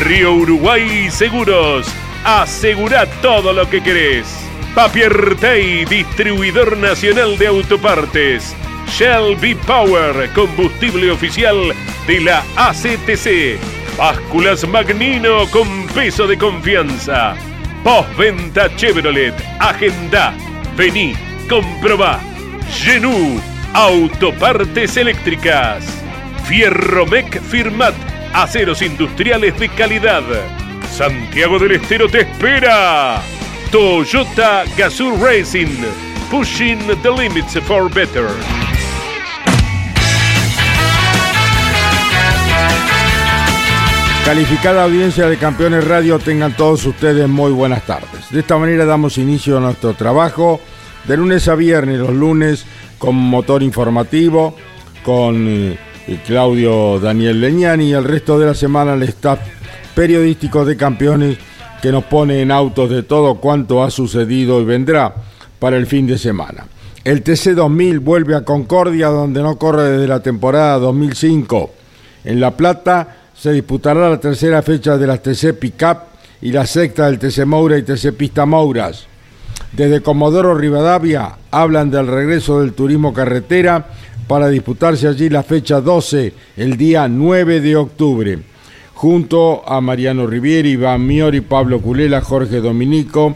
Río 0.00 0.32
Uruguay 0.34 1.10
Seguros. 1.10 1.88
Asegura 2.24 3.06
todo 3.20 3.52
lo 3.52 3.68
que 3.68 3.82
querés. 3.82 4.26
Tay, 5.40 5.84
distribuidor 5.86 6.76
nacional 6.76 7.36
de 7.36 7.48
autopartes. 7.48 8.54
Shell 8.86 9.36
V-Power, 9.40 10.30
combustible 10.34 11.10
oficial 11.10 11.74
de 12.06 12.20
la 12.20 12.44
ACTC. 12.56 13.58
Básculas 13.96 14.66
Magnino 14.68 15.46
con 15.50 15.88
peso 15.88 16.28
de 16.28 16.38
confianza. 16.38 17.34
Postventa 17.82 18.74
Chevrolet. 18.76 19.34
Agenda. 19.58 20.32
Vení, 20.76 21.14
comprobá. 21.48 22.20
Genú. 22.70 23.40
Autopartes 23.74 24.96
eléctricas. 24.96 25.84
Fierromec 26.46 27.42
Firmat. 27.42 27.94
Aceros 28.32 28.82
industriales 28.82 29.58
de 29.58 29.68
calidad. 29.70 30.22
Santiago 30.90 31.58
del 31.58 31.72
Estero 31.72 32.08
te 32.08 32.20
espera. 32.20 33.22
Toyota 33.70 34.64
Gazoo 34.76 35.16
Racing. 35.16 35.84
Pushing 36.30 36.78
the 37.02 37.10
limits 37.10 37.58
for 37.60 37.88
better. 37.92 38.28
Calificada 44.24 44.84
audiencia 44.84 45.26
de 45.26 45.38
Campeones 45.38 45.88
Radio, 45.88 46.18
tengan 46.18 46.54
todos 46.54 46.84
ustedes 46.84 47.26
muy 47.28 47.50
buenas 47.50 47.86
tardes. 47.86 48.30
De 48.30 48.40
esta 48.40 48.58
manera 48.58 48.84
damos 48.84 49.16
inicio 49.16 49.56
a 49.56 49.60
nuestro 49.60 49.94
trabajo 49.94 50.60
de 51.06 51.16
lunes 51.16 51.48
a 51.48 51.54
viernes, 51.54 51.98
los 51.98 52.10
lunes 52.10 52.66
con 52.98 53.14
motor 53.16 53.62
informativo, 53.62 54.54
con 55.02 55.78
eh, 56.08 56.18
Claudio 56.26 56.98
Daniel 56.98 57.40
Leñani 57.40 57.90
y 57.90 57.92
el 57.92 58.04
resto 58.04 58.38
de 58.38 58.46
la 58.46 58.54
semana 58.54 58.94
el 58.94 59.02
staff 59.04 59.40
periodístico 59.94 60.64
de 60.64 60.76
Campeones 60.76 61.38
que 61.82 61.92
nos 61.92 62.04
pone 62.04 62.40
en 62.40 62.50
autos 62.50 62.90
de 62.90 63.02
todo 63.02 63.36
cuanto 63.36 63.84
ha 63.84 63.90
sucedido 63.90 64.60
y 64.60 64.64
vendrá 64.64 65.14
para 65.58 65.76
el 65.76 65.86
fin 65.86 66.06
de 66.06 66.18
semana. 66.18 66.66
El 67.04 67.22
TC 67.22 67.54
2000 67.54 68.00
vuelve 68.00 68.34
a 68.34 68.44
Concordia 68.44 69.08
donde 69.08 69.42
no 69.42 69.56
corre 69.58 69.84
desde 69.84 70.08
la 70.08 70.20
temporada 70.20 70.78
2005. 70.78 71.70
En 72.24 72.40
La 72.40 72.56
Plata 72.56 73.16
se 73.34 73.52
disputará 73.52 74.10
la 74.10 74.18
tercera 74.18 74.62
fecha 74.62 74.98
de 74.98 75.06
las 75.06 75.22
TC 75.22 75.58
Pickup 75.58 75.98
y 76.40 76.52
la 76.52 76.66
sexta 76.66 77.06
del 77.06 77.18
TC 77.18 77.44
Moura 77.44 77.78
y 77.78 77.82
TC 77.82 78.12
Pista 78.12 78.46
Mouras. 78.46 79.06
Desde 79.72 80.00
Comodoro 80.00 80.54
Rivadavia 80.54 81.36
hablan 81.50 81.90
del 81.90 82.06
regreso 82.06 82.60
del 82.60 82.72
turismo 82.72 83.12
carretera 83.12 83.86
para 84.28 84.48
disputarse 84.48 85.08
allí 85.08 85.30
la 85.30 85.42
fecha 85.42 85.80
12, 85.80 86.32
el 86.58 86.76
día 86.76 87.08
9 87.08 87.60
de 87.60 87.76
octubre. 87.76 88.38
Junto 88.92 89.66
a 89.66 89.80
Mariano 89.80 90.26
Rivieri, 90.26 90.72
Iván 90.72 91.06
Miori, 91.06 91.40
Pablo 91.40 91.80
Culela, 91.80 92.20
Jorge 92.20 92.60
Dominico, 92.60 93.34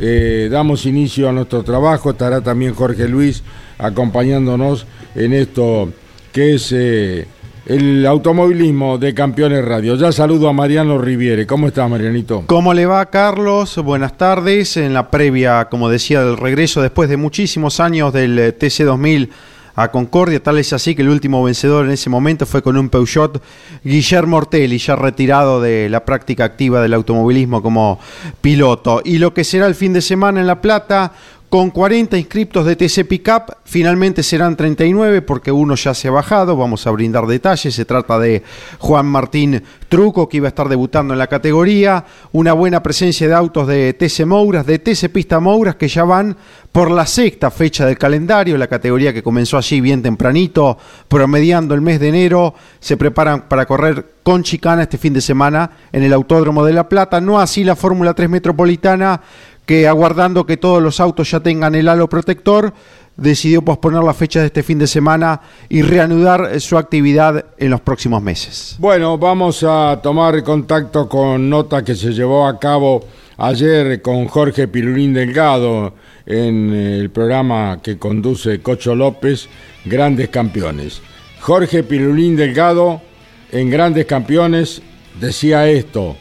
eh, 0.00 0.48
damos 0.50 0.86
inicio 0.86 1.28
a 1.28 1.32
nuestro 1.32 1.62
trabajo. 1.62 2.10
Estará 2.10 2.40
también 2.40 2.74
Jorge 2.74 3.08
Luis 3.08 3.42
acompañándonos 3.78 4.86
en 5.14 5.34
esto 5.34 5.92
que 6.32 6.54
es 6.54 6.72
eh, 6.72 7.26
el 7.66 8.06
automovilismo 8.06 8.96
de 8.96 9.12
Campeones 9.12 9.64
Radio. 9.64 9.96
Ya 9.96 10.12
saludo 10.12 10.48
a 10.48 10.52
Mariano 10.52 10.98
Riviere. 10.98 11.46
¿Cómo 11.46 11.68
estás, 11.68 11.90
Marianito? 11.90 12.44
¿Cómo 12.46 12.72
le 12.72 12.86
va, 12.86 13.04
Carlos? 13.10 13.76
Buenas 13.84 14.16
tardes. 14.16 14.76
En 14.78 14.94
la 14.94 15.10
previa, 15.10 15.66
como 15.66 15.90
decía, 15.90 16.24
del 16.24 16.38
regreso 16.38 16.80
después 16.80 17.10
de 17.10 17.18
muchísimos 17.18 17.80
años 17.80 18.12
del 18.12 18.38
eh, 18.38 18.56
TC2000 18.56 19.28
a 19.74 19.90
Concordia, 19.90 20.42
tal 20.42 20.58
es 20.58 20.72
así 20.72 20.94
que 20.94 21.02
el 21.02 21.08
último 21.08 21.42
vencedor 21.42 21.86
en 21.86 21.92
ese 21.92 22.10
momento 22.10 22.46
fue 22.46 22.62
con 22.62 22.76
un 22.76 22.88
Peugeot 22.88 23.42
Guillermo 23.82 24.36
Ortelli, 24.36 24.78
ya 24.78 24.96
retirado 24.96 25.60
de 25.60 25.88
la 25.88 26.04
práctica 26.04 26.44
activa 26.44 26.80
del 26.82 26.94
automovilismo 26.94 27.62
como 27.62 27.98
piloto. 28.40 29.00
Y 29.04 29.18
lo 29.18 29.32
que 29.32 29.44
será 29.44 29.66
el 29.66 29.74
fin 29.74 29.92
de 29.92 30.02
semana 30.02 30.40
en 30.40 30.46
La 30.46 30.60
Plata, 30.60 31.12
con 31.52 31.68
40 31.68 32.16
inscriptos 32.16 32.64
de 32.64 32.76
TC 32.76 33.06
Pickup, 33.06 33.58
finalmente 33.64 34.22
serán 34.22 34.56
39 34.56 35.20
porque 35.20 35.52
uno 35.52 35.74
ya 35.74 35.92
se 35.92 36.08
ha 36.08 36.10
bajado, 36.10 36.56
vamos 36.56 36.86
a 36.86 36.90
brindar 36.92 37.26
detalles, 37.26 37.74
se 37.74 37.84
trata 37.84 38.18
de 38.18 38.42
Juan 38.78 39.04
Martín 39.04 39.62
Truco 39.90 40.30
que 40.30 40.38
iba 40.38 40.46
a 40.46 40.48
estar 40.48 40.70
debutando 40.70 41.12
en 41.12 41.18
la 41.18 41.26
categoría, 41.26 42.06
una 42.32 42.54
buena 42.54 42.82
presencia 42.82 43.28
de 43.28 43.34
autos 43.34 43.66
de 43.66 43.92
TC 43.92 44.24
Mouras, 44.24 44.64
de 44.64 44.78
TC 44.78 45.10
Pista 45.12 45.40
Mouras 45.40 45.76
que 45.76 45.88
ya 45.88 46.04
van 46.04 46.34
por 46.72 46.90
la 46.90 47.04
sexta 47.04 47.50
fecha 47.50 47.84
del 47.84 47.98
calendario, 47.98 48.56
la 48.56 48.66
categoría 48.66 49.12
que 49.12 49.22
comenzó 49.22 49.58
allí 49.58 49.82
bien 49.82 50.02
tempranito, 50.02 50.78
promediando 51.06 51.74
el 51.74 51.82
mes 51.82 52.00
de 52.00 52.08
enero, 52.08 52.54
se 52.80 52.96
preparan 52.96 53.42
para 53.42 53.66
correr 53.66 54.06
con 54.22 54.42
chicana 54.42 54.82
este 54.82 54.96
fin 54.96 55.12
de 55.12 55.20
semana 55.20 55.70
en 55.92 56.02
el 56.02 56.14
Autódromo 56.14 56.64
de 56.64 56.72
La 56.72 56.88
Plata, 56.88 57.20
no 57.20 57.40
así 57.40 57.62
la 57.64 57.76
Fórmula 57.76 58.14
3 58.14 58.30
Metropolitana, 58.30 59.20
que 59.66 59.86
aguardando 59.86 60.46
que 60.46 60.56
todos 60.56 60.82
los 60.82 61.00
autos 61.00 61.30
ya 61.30 61.40
tengan 61.40 61.74
el 61.74 61.88
halo 61.88 62.08
protector, 62.08 62.72
decidió 63.16 63.62
posponer 63.62 64.02
la 64.02 64.14
fecha 64.14 64.40
de 64.40 64.46
este 64.46 64.62
fin 64.62 64.78
de 64.78 64.86
semana 64.86 65.40
y 65.68 65.82
reanudar 65.82 66.60
su 66.60 66.78
actividad 66.78 67.44
en 67.58 67.70
los 67.70 67.80
próximos 67.80 68.22
meses. 68.22 68.76
Bueno, 68.78 69.18
vamos 69.18 69.64
a 69.66 70.00
tomar 70.02 70.42
contacto 70.42 71.08
con 71.08 71.48
nota 71.48 71.84
que 71.84 71.94
se 71.94 72.12
llevó 72.12 72.46
a 72.46 72.58
cabo 72.58 73.04
ayer 73.36 74.00
con 74.02 74.26
Jorge 74.26 74.68
Pirulín 74.68 75.12
Delgado 75.12 75.94
en 76.26 76.72
el 76.72 77.10
programa 77.10 77.80
que 77.82 77.98
conduce 77.98 78.60
Cocho 78.62 78.94
López, 78.94 79.48
Grandes 79.84 80.28
Campeones. 80.28 81.02
Jorge 81.40 81.82
Pirulín 81.82 82.36
Delgado 82.36 83.02
en 83.50 83.68
Grandes 83.68 84.06
Campeones 84.06 84.80
decía 85.20 85.68
esto. 85.68 86.16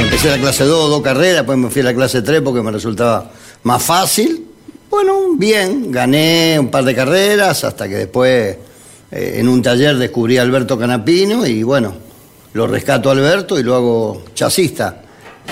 Empecé 0.00 0.28
la 0.28 0.38
clase 0.38 0.64
2, 0.64 0.90
dos 0.90 1.02
carreras, 1.02 1.36
después 1.36 1.58
me 1.58 1.70
fui 1.70 1.82
a 1.82 1.84
la 1.86 1.94
clase 1.94 2.22
3 2.22 2.40
porque 2.42 2.62
me 2.62 2.70
resultaba 2.70 3.30
más 3.62 3.82
fácil. 3.82 4.46
Bueno, 4.90 5.34
bien, 5.36 5.90
gané 5.90 6.56
un 6.58 6.70
par 6.70 6.84
de 6.84 6.94
carreras 6.94 7.64
hasta 7.64 7.88
que 7.88 7.96
después 7.96 8.56
eh, 9.10 9.36
en 9.36 9.48
un 9.48 9.62
taller 9.62 9.96
descubrí 9.96 10.38
a 10.38 10.42
Alberto 10.42 10.78
Canapino 10.78 11.46
y 11.46 11.62
bueno, 11.62 11.94
lo 12.54 12.66
rescato 12.66 13.08
a 13.08 13.12
Alberto 13.12 13.58
y 13.58 13.62
lo 13.62 13.74
hago 13.74 14.24
chasista 14.34 15.02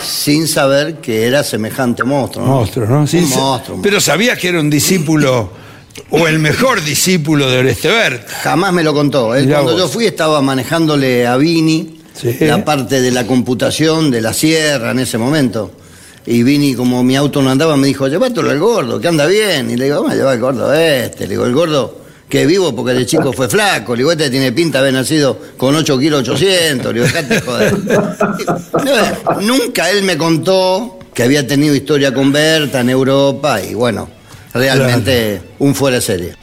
sin 0.02 0.46
saber 0.46 0.96
que 0.96 1.26
era 1.26 1.42
semejante 1.42 2.04
monstruo. 2.04 2.44
Monstruo, 2.44 2.86
¿no? 2.86 3.00
un 3.00 3.30
monstruo. 3.30 3.80
Pero 3.82 4.00
sabías 4.00 4.38
que 4.38 4.48
era 4.48 4.60
un 4.60 4.70
discípulo 4.70 5.50
o 6.10 6.26
el 6.26 6.38
mejor 6.38 6.82
discípulo 6.82 7.50
de 7.50 7.58
Oreste 7.58 7.88
Bert. 7.88 8.28
Jamás 8.28 8.72
me 8.72 8.82
lo 8.82 8.92
contó. 8.92 9.28
cuando 9.28 9.76
yo 9.76 9.88
fui 9.88 10.06
estaba 10.06 10.42
manejándole 10.42 11.26
a 11.26 11.36
Vini 11.36 11.95
la 12.40 12.64
parte 12.64 13.00
de 13.00 13.10
la 13.10 13.26
computación 13.26 14.10
de 14.10 14.20
la 14.20 14.32
sierra 14.32 14.90
en 14.90 15.00
ese 15.00 15.18
momento. 15.18 15.72
Y 16.26 16.42
vine 16.42 16.74
como 16.74 17.04
mi 17.04 17.14
auto 17.14 17.40
no 17.40 17.50
andaba, 17.50 17.76
me 17.76 17.86
dijo, 17.86 18.08
llévatelo 18.08 18.50
al 18.50 18.58
gordo, 18.58 19.00
que 19.00 19.08
anda 19.08 19.26
bien. 19.26 19.70
Y 19.70 19.76
le 19.76 19.84
digo, 19.84 19.96
vamos 19.96 20.12
a 20.12 20.16
llevar 20.16 20.32
al 20.34 20.40
gordo 20.40 20.74
este. 20.74 21.24
Le 21.24 21.30
digo, 21.30 21.46
el 21.46 21.52
gordo 21.52 22.06
que 22.28 22.44
vivo 22.46 22.74
porque 22.74 22.94
de 22.94 23.06
chico 23.06 23.32
fue 23.32 23.48
flaco. 23.48 23.94
Le 23.94 24.00
digo, 24.00 24.12
este 24.12 24.30
tiene 24.30 24.50
pinta 24.52 24.78
de 24.78 24.88
haber 24.88 24.94
nacido 24.94 25.38
con 25.56 25.74
8 25.76 25.98
kilos 25.98 26.28
800. 26.28 26.92
Le 26.92 27.00
digo, 27.00 27.12
dejate 27.12 27.40
joder. 27.40 27.74
Nunca 29.42 29.90
él 29.90 30.02
me 30.02 30.18
contó 30.18 30.98
que 31.14 31.22
había 31.22 31.46
tenido 31.46 31.74
historia 31.74 32.12
con 32.12 32.32
Berta 32.32 32.80
en 32.80 32.90
Europa 32.90 33.62
y 33.62 33.74
bueno, 33.74 34.08
realmente 34.52 35.40
un 35.60 35.74
fuera 35.74 35.96
de 35.96 36.02
serie. 36.02 36.34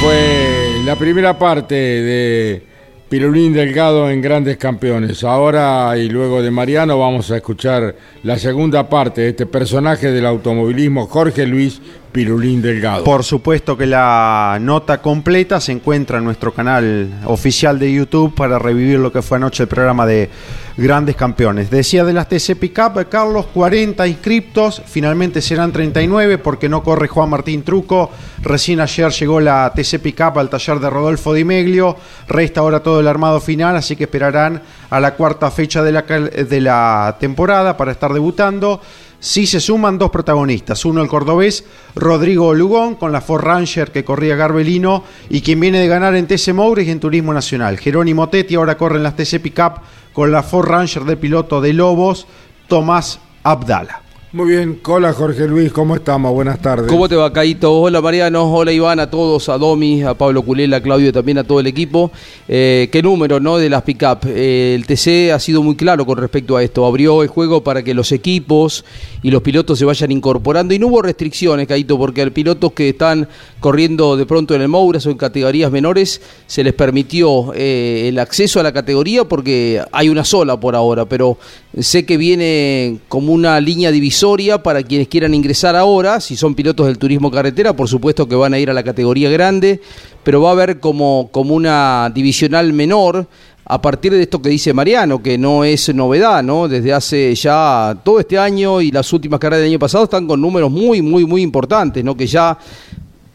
Fue 0.00 0.82
la 0.84 0.96
primera 0.96 1.38
parte 1.38 1.74
de 1.74 2.62
Pirulín 3.08 3.52
Delgado 3.52 4.10
en 4.10 4.20
Grandes 4.20 4.56
Campeones. 4.56 5.22
Ahora 5.22 5.96
y 5.96 6.08
luego 6.08 6.42
de 6.42 6.50
Mariano 6.50 6.98
vamos 6.98 7.30
a 7.30 7.36
escuchar 7.36 7.94
la 8.24 8.36
segunda 8.36 8.88
parte 8.88 9.20
de 9.20 9.28
este 9.28 9.46
personaje 9.46 10.10
del 10.10 10.26
automovilismo, 10.26 11.06
Jorge 11.06 11.46
Luis 11.46 11.80
Pirulín 12.16 12.62
Delgado. 12.62 13.04
Por 13.04 13.24
supuesto 13.24 13.76
que 13.76 13.84
la 13.84 14.56
nota 14.58 15.02
completa 15.02 15.60
se 15.60 15.72
encuentra 15.72 16.16
en 16.16 16.24
nuestro 16.24 16.54
canal 16.54 17.10
oficial 17.26 17.78
de 17.78 17.92
YouTube 17.92 18.34
para 18.34 18.58
revivir 18.58 18.98
lo 18.98 19.12
que 19.12 19.20
fue 19.20 19.36
anoche 19.36 19.64
el 19.64 19.68
programa 19.68 20.06
de 20.06 20.30
Grandes 20.78 21.14
Campeones. 21.14 21.68
Decía 21.68 22.04
de 22.04 22.14
las 22.14 22.26
TC 22.26 22.56
Pickup, 22.58 23.06
Carlos, 23.10 23.44
40 23.52 24.06
inscriptos, 24.06 24.80
finalmente 24.86 25.42
serán 25.42 25.72
39 25.72 26.38
porque 26.38 26.70
no 26.70 26.82
corre 26.82 27.06
Juan 27.06 27.28
Martín 27.28 27.62
Truco. 27.64 28.10
Recién 28.40 28.80
ayer 28.80 29.10
llegó 29.10 29.38
la 29.38 29.70
TC 29.74 29.98
Pickup 30.00 30.38
al 30.38 30.48
taller 30.48 30.80
de 30.80 30.88
Rodolfo 30.88 31.34
Di 31.34 31.44
Meglio. 31.44 31.98
Resta 32.28 32.60
ahora 32.60 32.82
todo 32.82 33.00
el 33.00 33.08
armado 33.08 33.40
final, 33.40 33.76
así 33.76 33.94
que 33.94 34.04
esperarán 34.04 34.62
a 34.88 35.00
la 35.00 35.14
cuarta 35.16 35.50
fecha 35.50 35.82
de 35.82 35.92
la, 35.92 36.00
de 36.00 36.60
la 36.62 37.16
temporada 37.20 37.76
para 37.76 37.92
estar 37.92 38.10
debutando. 38.14 38.80
Sí 39.26 39.44
se 39.48 39.58
suman 39.58 39.98
dos 39.98 40.12
protagonistas, 40.12 40.84
uno 40.84 41.02
el 41.02 41.08
cordobés 41.08 41.64
Rodrigo 41.96 42.54
Lugón 42.54 42.94
con 42.94 43.10
la 43.10 43.20
Ford 43.20 43.42
Ranger 43.42 43.90
que 43.90 44.04
corría 44.04 44.36
Garbelino 44.36 45.02
y 45.28 45.40
quien 45.40 45.58
viene 45.58 45.80
de 45.80 45.88
ganar 45.88 46.14
en 46.14 46.28
TC 46.28 46.54
Moures 46.54 46.86
y 46.86 46.92
en 46.92 47.00
Turismo 47.00 47.34
Nacional. 47.34 47.76
Jerónimo 47.76 48.28
Tetti 48.28 48.54
ahora 48.54 48.76
corre 48.78 48.98
en 48.98 49.02
las 49.02 49.16
TC 49.16 49.40
Pickup 49.42 49.80
con 50.12 50.30
la 50.30 50.44
Ford 50.44 50.68
Ranger 50.68 51.02
de 51.02 51.16
piloto 51.16 51.60
de 51.60 51.72
Lobos, 51.72 52.28
Tomás 52.68 53.18
Abdala. 53.42 54.05
Muy 54.36 54.48
bien, 54.48 54.78
hola 54.84 55.14
Jorge 55.14 55.48
Luis, 55.48 55.72
¿cómo 55.72 55.96
estamos? 55.96 56.30
Buenas 56.30 56.60
tardes. 56.60 56.88
¿Cómo 56.88 57.08
te 57.08 57.16
va, 57.16 57.32
Caito? 57.32 57.72
Hola 57.80 58.02
Mariano, 58.02 58.52
hola 58.52 58.70
Iván, 58.70 59.00
a 59.00 59.08
todos, 59.08 59.48
a 59.48 59.56
Domi, 59.56 60.02
a 60.02 60.12
Pablo 60.12 60.42
Culela, 60.42 60.76
a 60.76 60.82
Claudio, 60.82 61.10
también 61.10 61.38
a 61.38 61.44
todo 61.44 61.58
el 61.58 61.66
equipo. 61.66 62.12
Eh, 62.46 62.90
¿Qué 62.92 63.02
número, 63.02 63.40
no, 63.40 63.56
de 63.56 63.70
las 63.70 63.82
pick-up? 63.82 64.26
Eh, 64.26 64.74
el 64.74 64.84
TC 64.84 65.32
ha 65.32 65.40
sido 65.40 65.62
muy 65.62 65.74
claro 65.74 66.04
con 66.04 66.18
respecto 66.18 66.54
a 66.54 66.62
esto. 66.62 66.84
Abrió 66.84 67.22
el 67.22 67.28
juego 67.28 67.64
para 67.64 67.82
que 67.82 67.94
los 67.94 68.12
equipos 68.12 68.84
y 69.22 69.30
los 69.30 69.40
pilotos 69.40 69.78
se 69.78 69.86
vayan 69.86 70.12
incorporando 70.12 70.74
y 70.74 70.78
no 70.78 70.88
hubo 70.88 71.00
restricciones, 71.00 71.66
Caito, 71.66 71.96
porque 71.96 72.20
a 72.20 72.28
pilotos 72.28 72.72
que 72.72 72.90
están 72.90 73.26
corriendo 73.58 74.18
de 74.18 74.26
pronto 74.26 74.54
en 74.54 74.60
el 74.60 74.68
Mouras 74.68 75.06
o 75.06 75.10
en 75.10 75.16
categorías 75.16 75.72
menores 75.72 76.20
se 76.46 76.62
les 76.62 76.74
permitió 76.74 77.54
eh, 77.54 78.04
el 78.08 78.18
acceso 78.18 78.60
a 78.60 78.62
la 78.62 78.74
categoría 78.74 79.24
porque 79.24 79.82
hay 79.92 80.10
una 80.10 80.24
sola 80.24 80.60
por 80.60 80.76
ahora, 80.76 81.06
pero 81.06 81.38
sé 81.78 82.06
que 82.06 82.16
viene 82.16 82.98
como 83.08 83.32
una 83.32 83.60
línea 83.60 83.90
divisora 83.90 84.62
para 84.62 84.82
quienes 84.82 85.08
quieran 85.08 85.34
ingresar 85.34 85.76
ahora. 85.76 86.20
Si 86.20 86.36
son 86.36 86.54
pilotos 86.54 86.86
del 86.86 86.98
turismo 86.98 87.30
carretera, 87.30 87.74
por 87.74 87.88
supuesto 87.88 88.28
que 88.28 88.34
van 88.34 88.54
a 88.54 88.58
ir 88.58 88.70
a 88.70 88.74
la 88.74 88.82
categoría 88.82 89.30
grande, 89.30 89.80
pero 90.22 90.40
va 90.40 90.50
a 90.50 90.52
haber 90.52 90.80
como, 90.80 91.28
como 91.32 91.54
una 91.54 92.10
divisional 92.14 92.72
menor 92.72 93.26
a 93.68 93.82
partir 93.82 94.12
de 94.12 94.22
esto 94.22 94.40
que 94.40 94.48
dice 94.48 94.72
Mariano, 94.72 95.20
que 95.22 95.36
no 95.36 95.64
es 95.64 95.92
novedad, 95.92 96.42
¿no? 96.42 96.68
Desde 96.68 96.92
hace 96.92 97.34
ya 97.34 97.98
todo 98.04 98.20
este 98.20 98.38
año 98.38 98.80
y 98.80 98.92
las 98.92 99.12
últimas 99.12 99.40
carreras 99.40 99.62
del 99.62 99.70
año 99.70 99.78
pasado 99.80 100.04
están 100.04 100.26
con 100.26 100.40
números 100.40 100.70
muy, 100.70 101.02
muy, 101.02 101.24
muy 101.26 101.42
importantes, 101.42 102.04
¿no? 102.04 102.16
Que 102.16 102.28
ya 102.28 102.56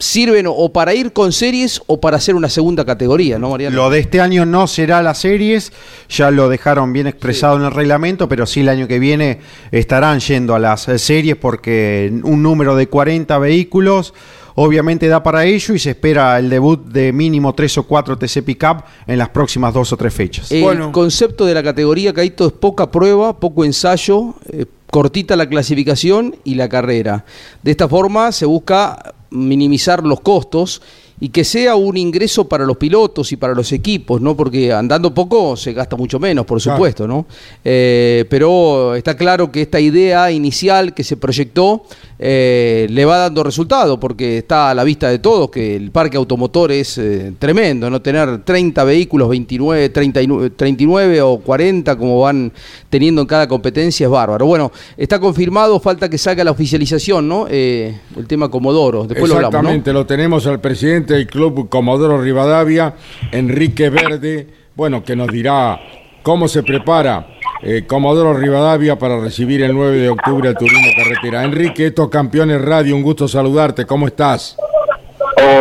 sirven 0.02 0.48
o 0.50 0.74
para 0.74 0.94
ir 0.96 1.14
con 1.14 1.32
series 1.32 1.82
o 1.86 2.02
para 2.02 2.18
hacer 2.18 2.36
una 2.36 2.50
segunda 2.50 2.84
categoría, 2.84 3.38
¿no, 3.38 3.52
Mariano? 3.52 3.76
Lo 3.76 3.90
de 3.90 4.00
este 4.00 4.20
año 4.20 4.46
no 4.46 4.68
será 4.68 5.02
las 5.04 5.20
series, 5.20 5.72
ya 6.10 6.32
lo 6.32 6.50
dejaron 6.50 6.92
bien 6.92 7.08
expresado 7.08 7.58
en 7.58 7.64
el 7.64 7.72
reglamento, 7.72 8.28
pero 8.28 8.46
sí 8.46 8.62
el 8.62 8.70
año 8.70 8.88
que 8.88 9.00
viene 9.00 9.40
estarán 9.72 10.20
yendo 10.20 10.56
a 10.56 10.60
las 10.60 10.82
series 10.98 11.36
porque 11.36 12.12
un 12.24 12.42
número 12.42 12.76
de 12.76 12.88
40 12.88 13.38
vehículos 13.38 14.14
obviamente 14.56 15.08
da 15.08 15.24
para 15.24 15.46
ello 15.46 15.74
y 15.76 15.80
se 15.80 15.92
espera 15.92 16.38
el 16.40 16.50
debut 16.50 16.84
de 16.88 17.14
mínimo 17.14 17.54
3 17.54 17.78
o 17.78 17.84
4 17.84 18.18
TC 18.18 18.44
Pickup 18.44 18.84
en 19.08 19.18
las 19.18 19.30
próximas 19.30 19.74
dos 19.74 19.94
o 19.94 19.98
tres 19.98 20.14
fechas. 20.14 20.52
El 20.52 20.92
concepto 20.92 21.46
de 21.46 21.54
la 21.54 21.64
categoría, 21.64 22.14
Caito, 22.14 22.48
es 22.48 22.54
poca 22.54 22.92
prueba, 22.92 23.40
poco 23.40 23.64
ensayo, 23.64 24.36
eh, 24.52 24.66
cortita 24.90 25.36
la 25.36 25.48
clasificación 25.48 26.36
y 26.44 26.56
la 26.56 26.68
carrera. 26.68 27.24
De 27.62 27.72
esta 27.72 27.88
forma 27.88 28.32
se 28.32 28.46
busca 28.46 29.14
minimizar 29.32 30.04
los 30.04 30.22
costos 30.22 30.82
y 31.24 31.30
que 31.30 31.44
sea 31.44 31.76
un 31.76 31.98
ingreso 31.98 32.50
para 32.50 32.66
los 32.66 32.78
pilotos 32.78 33.32
y 33.32 33.38
para 33.38 33.54
los 33.54 33.72
equipos, 33.72 34.20
¿no? 34.20 34.36
Porque 34.36 34.74
andando 34.74 35.14
poco 35.14 35.56
se 35.56 35.72
gasta 35.72 35.96
mucho 35.96 36.20
menos, 36.20 36.48
por 36.48 36.60
supuesto, 36.60 37.08
¿no? 37.08 37.28
Eh, 37.64 38.26
pero 38.28 38.96
está 38.96 39.16
claro 39.16 39.52
que 39.52 39.62
esta 39.62 39.80
idea 39.80 40.32
inicial 40.32 40.96
que 40.96 41.04
se 41.04 41.18
proyectó 41.18 41.84
eh, 42.18 42.88
le 42.90 43.06
va 43.06 43.18
dando 43.18 43.44
resultado, 43.44 44.00
porque 44.00 44.40
está 44.40 44.72
a 44.72 44.74
la 44.74 44.84
vista 44.84 45.10
de 45.10 45.20
todos 45.20 45.52
que 45.52 45.76
el 45.76 45.92
parque 45.92 46.18
automotor 46.18 46.72
es 46.72 46.98
eh, 46.98 47.34
tremendo, 47.38 47.88
¿no? 47.88 48.02
Tener 48.02 48.40
30 48.40 48.84
vehículos, 48.84 49.30
29, 49.30 49.90
39, 49.90 50.50
39 50.50 51.22
o 51.22 51.38
40 51.38 51.98
como 51.98 52.22
van 52.22 52.52
teniendo 52.90 53.22
en 53.22 53.28
cada 53.28 53.48
competencia 53.48 54.06
es 54.06 54.10
bárbaro. 54.10 54.48
Bueno, 54.48 54.72
está 54.98 55.20
confirmado, 55.20 55.80
falta 55.80 56.10
que 56.10 56.18
salga 56.18 56.44
la 56.44 56.50
oficialización, 56.50 57.28
¿no? 57.28 57.48
el 57.48 58.28
tema 58.28 58.50
Comodoro, 58.50 59.06
después 59.06 59.30
lo 59.30 59.36
hablamos, 59.36 59.54
Exactamente, 59.54 59.94
lo 59.94 60.06
tenemos 60.06 60.48
al 60.48 60.60
presidente 60.60 61.11
del 61.12 61.28
Club 61.28 61.70
Comodoro 61.70 62.22
Rivadavia, 62.22 62.96
Enrique 63.32 63.90
Verde, 63.90 64.48
bueno, 64.76 65.04
que 65.04 65.16
nos 65.16 65.28
dirá 65.28 65.80
cómo 66.24 66.48
se 66.48 66.64
prepara 66.64 67.28
eh, 67.64 67.84
Comodoro 67.86 68.34
Rivadavia 68.34 68.98
para 68.98 69.20
recibir 69.20 69.62
el 69.62 69.74
9 69.74 69.98
de 69.98 70.10
octubre 70.10 70.50
el 70.50 70.56
Turismo 70.56 70.88
Carretera. 70.96 71.44
Enrique, 71.44 71.88
estos 71.88 72.10
campeones 72.10 72.62
radio, 72.62 72.96
un 72.96 73.04
gusto 73.04 73.28
saludarte, 73.28 73.86
¿cómo 73.86 74.08
estás? 74.08 74.58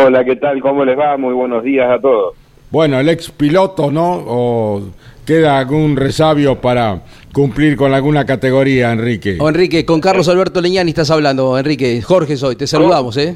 Hola, 0.05 0.23
¿qué 0.23 0.35
tal? 0.37 0.61
¿Cómo 0.61 0.85
les 0.85 0.97
va? 0.97 1.17
Muy 1.17 1.33
buenos 1.33 1.63
días 1.63 1.89
a 1.89 1.99
todos. 1.99 2.35
Bueno, 2.71 2.99
el 2.99 3.09
ex 3.09 3.29
piloto, 3.31 3.91
¿no? 3.91 4.13
¿O 4.13 4.81
queda 5.25 5.59
algún 5.59 5.97
resabio 5.97 6.61
para 6.61 7.01
cumplir 7.33 7.75
con 7.75 7.93
alguna 7.93 8.25
categoría, 8.25 8.91
Enrique? 8.91 9.37
O 9.39 9.49
Enrique, 9.49 9.85
con 9.85 9.99
Carlos 9.99 10.29
Alberto 10.29 10.61
Leñani 10.61 10.89
estás 10.89 11.11
hablando, 11.11 11.57
Enrique. 11.57 12.01
Jorge 12.01 12.37
soy, 12.37 12.55
te 12.55 12.67
saludamos, 12.67 13.17
¿eh? 13.17 13.35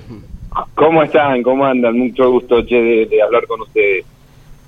¿Cómo 0.74 1.04
están? 1.04 1.44
¿Cómo 1.44 1.66
andan? 1.66 1.98
Mucho 1.98 2.32
gusto, 2.32 2.66
che, 2.66 3.08
de, 3.10 3.22
hablar 3.22 3.46
con 3.48 3.62
ustedes. 3.62 4.06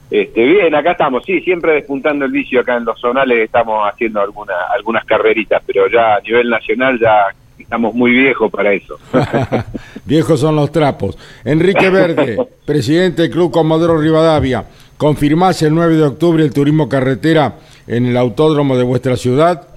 Este, 0.09 0.45
bien, 0.45 0.73
acá 0.73 0.91
estamos, 0.91 1.23
sí, 1.25 1.41
siempre 1.41 1.73
despuntando 1.73 2.25
el 2.25 2.31
vicio 2.31 2.61
acá 2.61 2.77
en 2.77 2.85
los 2.85 2.99
zonales, 2.99 3.39
estamos 3.39 3.81
haciendo 3.91 4.21
alguna, 4.21 4.53
algunas 4.73 5.03
carreritas, 5.03 5.61
pero 5.65 5.89
ya 5.89 6.15
a 6.15 6.21
nivel 6.21 6.49
nacional 6.49 6.97
ya 6.97 7.25
estamos 7.59 7.93
muy 7.93 8.11
viejos 8.11 8.49
para 8.49 8.71
eso. 8.71 8.97
viejos 10.05 10.39
son 10.39 10.55
los 10.55 10.71
trapos. 10.71 11.17
Enrique 11.43 11.89
Verde, 11.89 12.37
presidente 12.65 13.23
del 13.23 13.31
Club 13.31 13.51
Comodoro 13.51 13.97
Rivadavia, 13.97 14.65
¿confirmás 14.95 15.61
el 15.63 15.75
9 15.75 15.95
de 15.95 16.03
octubre 16.03 16.41
el 16.41 16.53
turismo 16.53 16.87
carretera 16.87 17.55
en 17.85 18.05
el 18.05 18.15
autódromo 18.15 18.77
de 18.77 18.85
vuestra 18.85 19.17
ciudad? 19.17 19.76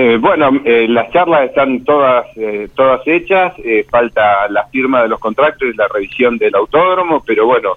Eh, 0.00 0.16
bueno, 0.16 0.60
eh, 0.64 0.86
las 0.88 1.10
charlas 1.10 1.46
están 1.46 1.82
todas 1.82 2.24
eh, 2.36 2.68
todas 2.72 3.00
hechas, 3.04 3.54
falta 3.90 4.48
la 4.48 4.64
firma 4.68 5.02
de 5.02 5.08
los 5.08 5.18
contratos 5.18 5.62
y 5.62 5.76
la 5.76 5.88
revisión 5.88 6.38
del 6.38 6.54
autódromo, 6.54 7.24
pero 7.26 7.46
bueno, 7.46 7.74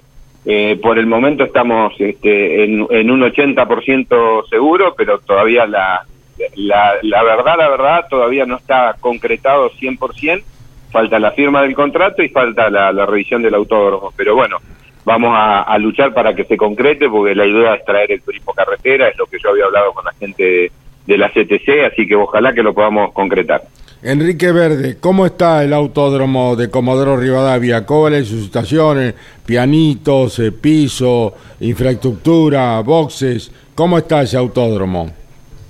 por 0.80 1.00
el 1.00 1.06
momento 1.06 1.42
estamos 1.42 1.94
este, 1.98 2.62
en, 2.62 2.80
un 3.10 3.20
80% 3.22 4.48
seguro, 4.48 4.94
pero 4.96 5.18
todavía 5.18 5.66
la, 5.66 6.06
la, 6.54 6.94
la 7.02 7.22
verdad, 7.24 7.56
la 7.58 7.68
verdad, 7.68 8.06
todavía 8.08 8.46
no 8.46 8.58
está 8.58 8.94
concretado 9.00 9.72
100%, 9.72 10.44
falta 10.92 11.18
la 11.18 11.32
firma 11.32 11.62
del 11.62 11.74
contrato 11.74 12.22
y 12.22 12.28
falta 12.28 12.70
la, 12.70 13.04
revisión 13.04 13.42
del 13.42 13.54
autódromo, 13.56 14.12
pero 14.16 14.36
bueno, 14.36 14.58
vamos 15.04 15.32
a, 15.34 15.62
a, 15.62 15.76
luchar 15.78 16.14
para 16.14 16.36
que 16.36 16.44
se 16.44 16.56
concrete, 16.56 17.08
porque 17.08 17.34
la 17.34 17.46
idea 17.46 17.74
es 17.74 17.84
traer 17.84 18.12
el 18.12 18.22
turismo 18.22 18.54
carretera, 18.54 19.08
es 19.08 19.18
lo 19.18 19.26
que 19.26 19.40
yo 19.42 19.50
había 19.50 19.64
hablado 19.64 19.92
con 19.92 20.04
la 20.04 20.12
gente 20.12 20.70
de 21.06 21.18
la 21.18 21.30
CTC, 21.30 21.84
así 21.92 22.06
que 22.06 22.14
ojalá 22.14 22.52
que 22.52 22.62
lo 22.62 22.74
podamos 22.74 23.12
concretar. 23.12 23.62
Enrique 24.04 24.50
Verde, 24.50 24.96
¿cómo 24.98 25.26
está 25.26 25.62
el 25.62 25.72
autódromo 25.72 26.56
de 26.56 26.68
Comodoro 26.70 27.16
Rivadavia? 27.16 27.86
¿Cuáles 27.86 28.26
sus 28.26 28.46
estaciones? 28.46 29.14
Pianitos, 29.46 30.40
eh, 30.40 30.50
piso, 30.50 31.34
infraestructura, 31.60 32.80
boxes. 32.80 33.52
¿Cómo 33.76 33.98
está 33.98 34.22
ese 34.22 34.36
autódromo? 34.36 35.12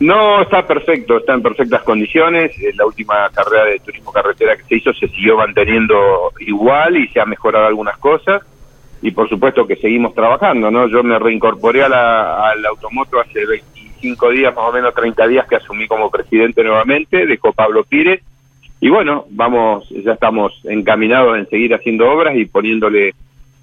No, 0.00 0.42
está 0.42 0.66
perfecto, 0.66 1.18
está 1.18 1.34
en 1.34 1.42
perfectas 1.42 1.82
condiciones. 1.82 2.52
La 2.74 2.86
última 2.86 3.28
carrera 3.34 3.66
de 3.66 3.78
turismo 3.80 4.10
carretera 4.10 4.56
que 4.56 4.64
se 4.64 4.76
hizo 4.76 4.94
se 4.94 5.08
siguió 5.08 5.36
manteniendo 5.36 6.32
igual 6.40 6.96
y 6.96 7.08
se 7.08 7.20
ha 7.20 7.26
mejorado 7.26 7.66
algunas 7.66 7.98
cosas. 7.98 8.42
Y 9.02 9.10
por 9.10 9.28
supuesto 9.28 9.66
que 9.66 9.76
seguimos 9.76 10.14
trabajando, 10.14 10.70
¿no? 10.70 10.88
Yo 10.88 11.02
me 11.02 11.18
reincorporé 11.18 11.84
a 11.84 11.88
la, 11.88 12.50
al 12.50 12.64
automoto 12.64 13.20
hace 13.20 13.44
20 13.44 13.71
cinco 14.02 14.30
días, 14.30 14.54
más 14.54 14.68
o 14.68 14.72
menos 14.72 14.92
30 14.92 15.26
días 15.28 15.46
que 15.48 15.56
asumí 15.56 15.86
como 15.86 16.10
presidente 16.10 16.62
nuevamente, 16.62 17.24
dejó 17.24 17.52
Pablo 17.52 17.84
Pires. 17.84 18.20
Y 18.80 18.90
bueno, 18.90 19.24
vamos, 19.30 19.88
ya 19.90 20.12
estamos 20.12 20.52
encaminados 20.64 21.38
en 21.38 21.48
seguir 21.48 21.72
haciendo 21.72 22.10
obras 22.10 22.36
y 22.36 22.44
poniéndole 22.44 23.14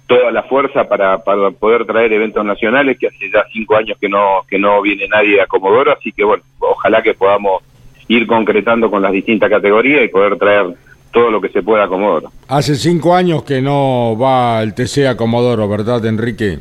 toda 0.06 0.32
la 0.32 0.42
fuerza 0.42 0.88
para, 0.88 1.22
para 1.22 1.50
poder 1.52 1.84
traer 1.84 2.12
eventos 2.12 2.44
nacionales, 2.44 2.98
que 2.98 3.06
hace 3.06 3.30
ya 3.30 3.44
cinco 3.52 3.76
años 3.76 3.96
que 4.00 4.08
no, 4.08 4.42
que 4.48 4.58
no 4.58 4.82
viene 4.82 5.06
nadie 5.06 5.40
a 5.40 5.46
Comodoro, 5.46 5.92
así 5.92 6.10
que 6.10 6.24
bueno, 6.24 6.42
ojalá 6.58 7.00
que 7.00 7.14
podamos 7.14 7.62
ir 8.08 8.26
concretando 8.26 8.90
con 8.90 9.02
las 9.02 9.12
distintas 9.12 9.48
categorías 9.48 10.02
y 10.04 10.08
poder 10.08 10.36
traer 10.36 10.74
todo 11.12 11.30
lo 11.30 11.40
que 11.40 11.48
se 11.50 11.62
pueda 11.62 11.84
a 11.84 11.88
Comodoro. 11.88 12.32
Hace 12.48 12.74
cinco 12.74 13.14
años 13.14 13.44
que 13.44 13.60
no 13.62 14.16
va 14.18 14.62
el 14.62 14.74
TC 14.74 15.06
a 15.06 15.16
Comodoro, 15.16 15.68
¿verdad, 15.68 16.04
Enrique? 16.06 16.58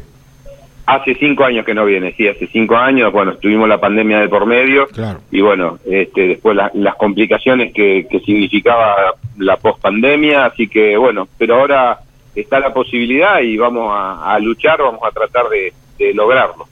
Hace 0.90 1.14
cinco 1.20 1.44
años 1.44 1.68
que 1.68 1.76
no 1.76 1.86
viene, 1.86 2.16
sí, 2.18 2.28
hace 2.28 2.48
cinco 2.48 2.76
años, 2.76 3.14
bueno, 3.14 3.36
tuvimos 3.38 3.70
la 3.70 3.80
pandemia 3.80 4.22
de 4.22 4.28
por 4.28 4.48
medio 4.48 4.88
y 5.30 5.40
bueno, 5.40 5.78
este, 5.86 6.30
después 6.30 6.58
las 6.74 6.96
complicaciones 6.96 7.72
que, 7.76 8.08
significaba 8.26 9.14
la 9.38 9.58
pospandemia, 9.58 10.46
así 10.46 10.68
que 10.68 10.98
bueno, 10.98 11.28
pero 11.38 11.60
ahora 11.60 12.00
está 12.34 12.60
la 12.60 12.74
posibilidad 12.74 13.40
y 13.40 13.56
vamos 13.56 13.94
a, 13.94 14.36
luchar, 14.40 14.80
vamos 14.80 15.02
a 15.04 15.12
tratar 15.12 15.44
de, 15.50 16.12
lograrlo. 16.16 16.68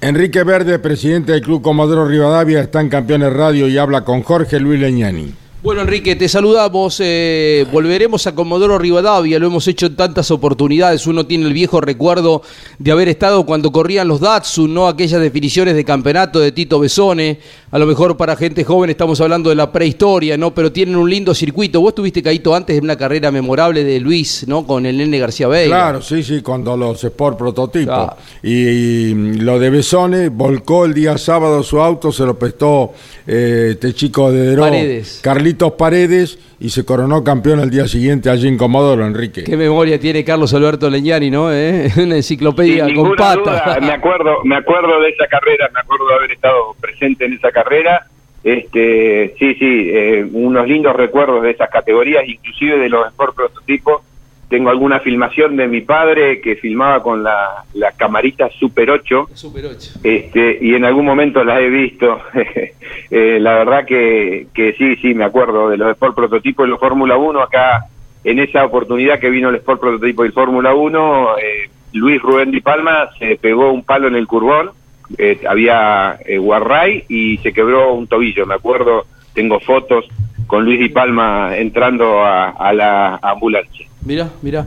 Enrique 0.00 0.42
Verde, 0.42 0.78
presidente 0.78 1.32
del 1.32 1.42
Club 1.42 1.60
Comodoro 1.60 2.08
Rivadavia, 2.08 2.60
está 2.60 2.80
en 2.80 2.88
Campeones 2.88 3.34
Radio 3.34 3.68
y 3.68 3.76
habla 3.76 4.02
con 4.02 4.22
Jorge 4.22 4.58
Luis 4.60 4.80
Leñani. 4.80 5.34
Bueno, 5.66 5.82
Enrique, 5.82 6.14
te 6.14 6.28
saludamos. 6.28 7.00
Eh, 7.02 7.66
volveremos 7.72 8.28
a 8.28 8.36
Comodoro 8.36 8.78
Rivadavia, 8.78 9.40
lo 9.40 9.48
hemos 9.48 9.66
hecho 9.66 9.86
en 9.86 9.96
tantas 9.96 10.30
oportunidades. 10.30 11.08
Uno 11.08 11.26
tiene 11.26 11.44
el 11.44 11.52
viejo 11.52 11.80
recuerdo 11.80 12.42
de 12.78 12.92
haber 12.92 13.08
estado 13.08 13.44
cuando 13.44 13.72
corrían 13.72 14.06
los 14.06 14.20
Datsun, 14.20 14.72
¿no? 14.72 14.86
Aquellas 14.86 15.20
definiciones 15.20 15.74
de 15.74 15.84
campeonato 15.84 16.38
de 16.38 16.52
Tito 16.52 16.78
Besone. 16.78 17.40
A 17.72 17.80
lo 17.80 17.86
mejor 17.86 18.16
para 18.16 18.36
gente 18.36 18.62
joven 18.62 18.90
estamos 18.90 19.20
hablando 19.20 19.50
de 19.50 19.56
la 19.56 19.72
prehistoria, 19.72 20.36
¿no? 20.36 20.54
Pero 20.54 20.70
tienen 20.70 20.94
un 20.94 21.10
lindo 21.10 21.34
circuito. 21.34 21.80
Vos 21.80 21.88
estuviste, 21.88 22.22
Caíto, 22.22 22.54
antes 22.54 22.76
de 22.76 22.80
una 22.80 22.94
carrera 22.94 23.32
memorable 23.32 23.82
de 23.82 23.98
Luis, 23.98 24.44
¿no? 24.46 24.64
Con 24.64 24.86
el 24.86 24.96
Nene 24.96 25.18
García 25.18 25.48
Vega. 25.48 25.66
Claro, 25.66 26.00
sí, 26.00 26.22
sí, 26.22 26.42
cuando 26.42 26.76
los 26.76 27.02
Sport 27.02 27.36
Prototipo. 27.36 28.14
Y, 28.40 29.14
lo 29.14 29.58
de 29.58 29.70
Besone, 29.70 30.28
volcó 30.28 30.84
el 30.84 30.94
día 30.94 31.18
sábado 31.18 31.64
su 31.64 31.80
auto, 31.80 32.12
se 32.12 32.24
lo 32.24 32.38
prestó 32.38 32.92
eh, 33.26 33.70
este 33.72 33.92
chico 33.94 34.30
de 34.30 34.50
Deró. 34.50 34.62
Paredes. 34.62 35.18
Paredes 35.56 36.38
y 36.60 36.70
se 36.70 36.84
coronó 36.84 37.24
campeón 37.24 37.60
al 37.60 37.70
día 37.70 37.86
siguiente 37.88 38.30
allí 38.30 38.48
en 38.48 38.56
Comodoro, 38.56 39.06
Enrique. 39.06 39.44
Qué 39.44 39.56
memoria 39.56 39.98
tiene 39.98 40.24
Carlos 40.24 40.52
Alberto 40.54 40.88
Leñani, 40.90 41.30
¿no? 41.30 41.52
¿Eh? 41.52 41.90
Una 41.96 42.16
enciclopedia 42.16 42.86
con 42.94 43.14
pata. 43.16 43.78
me 43.80 43.92
acuerdo, 43.92 44.44
me 44.44 44.56
acuerdo 44.56 45.00
de 45.00 45.08
esa 45.10 45.26
carrera, 45.26 45.68
me 45.72 45.80
acuerdo 45.80 46.08
de 46.08 46.14
haber 46.14 46.32
estado 46.32 46.74
presente 46.80 47.24
en 47.24 47.34
esa 47.34 47.50
carrera. 47.50 48.06
Este, 48.44 49.34
sí, 49.38 49.54
sí, 49.54 49.90
eh, 49.92 50.24
unos 50.30 50.68
lindos 50.68 50.94
recuerdos 50.94 51.42
de 51.42 51.50
esas 51.50 51.68
categorías, 51.68 52.22
inclusive 52.28 52.78
de 52.78 52.88
los 52.88 53.06
Sport 53.08 53.34
Prototipos 53.34 54.02
tengo 54.48 54.70
alguna 54.70 55.00
filmación 55.00 55.56
de 55.56 55.66
mi 55.66 55.80
padre 55.80 56.40
que 56.40 56.56
filmaba 56.56 57.02
con 57.02 57.24
la, 57.24 57.64
la 57.74 57.92
camarita 57.92 58.48
Super 58.50 58.90
8, 58.90 59.30
Super 59.34 59.66
8. 59.66 60.00
Este, 60.04 60.58
y 60.60 60.74
en 60.74 60.84
algún 60.84 61.04
momento 61.04 61.42
la 61.42 61.60
he 61.60 61.68
visto. 61.68 62.20
eh, 63.10 63.38
la 63.40 63.54
verdad 63.54 63.84
que, 63.84 64.46
que 64.54 64.74
sí, 64.74 64.96
sí, 64.96 65.14
me 65.14 65.24
acuerdo 65.24 65.68
de 65.68 65.76
los 65.76 65.90
Sport 65.92 66.14
Prototipo 66.14 66.64
y 66.64 66.68
los 66.68 66.78
Fórmula 66.78 67.16
1. 67.16 67.42
Acá, 67.42 67.86
en 68.22 68.38
esa 68.38 68.64
oportunidad 68.64 69.18
que 69.18 69.30
vino 69.30 69.48
el 69.48 69.56
Sport 69.56 69.80
Prototipo 69.80 70.24
y 70.24 70.28
el 70.28 70.32
Fórmula 70.32 70.74
1, 70.74 71.38
eh, 71.38 71.70
Luis 71.94 72.22
Rubén 72.22 72.52
Di 72.52 72.60
Palma 72.60 73.10
se 73.18 73.36
pegó 73.36 73.72
un 73.72 73.82
palo 73.82 74.06
en 74.06 74.14
el 74.14 74.28
curbón. 74.28 74.70
Eh, 75.18 75.40
había 75.48 76.18
eh, 76.24 76.38
Guarray 76.38 77.04
y 77.08 77.38
se 77.38 77.52
quebró 77.52 77.94
un 77.94 78.06
tobillo. 78.06 78.46
Me 78.46 78.54
acuerdo, 78.54 79.06
tengo 79.34 79.58
fotos 79.58 80.04
con 80.46 80.64
Luis 80.64 80.78
Di 80.78 80.88
Palma 80.90 81.56
entrando 81.56 82.24
a, 82.24 82.50
a 82.50 82.72
la 82.72 83.18
ambulancia. 83.22 83.88
Mira, 84.06 84.30
mira. 84.40 84.66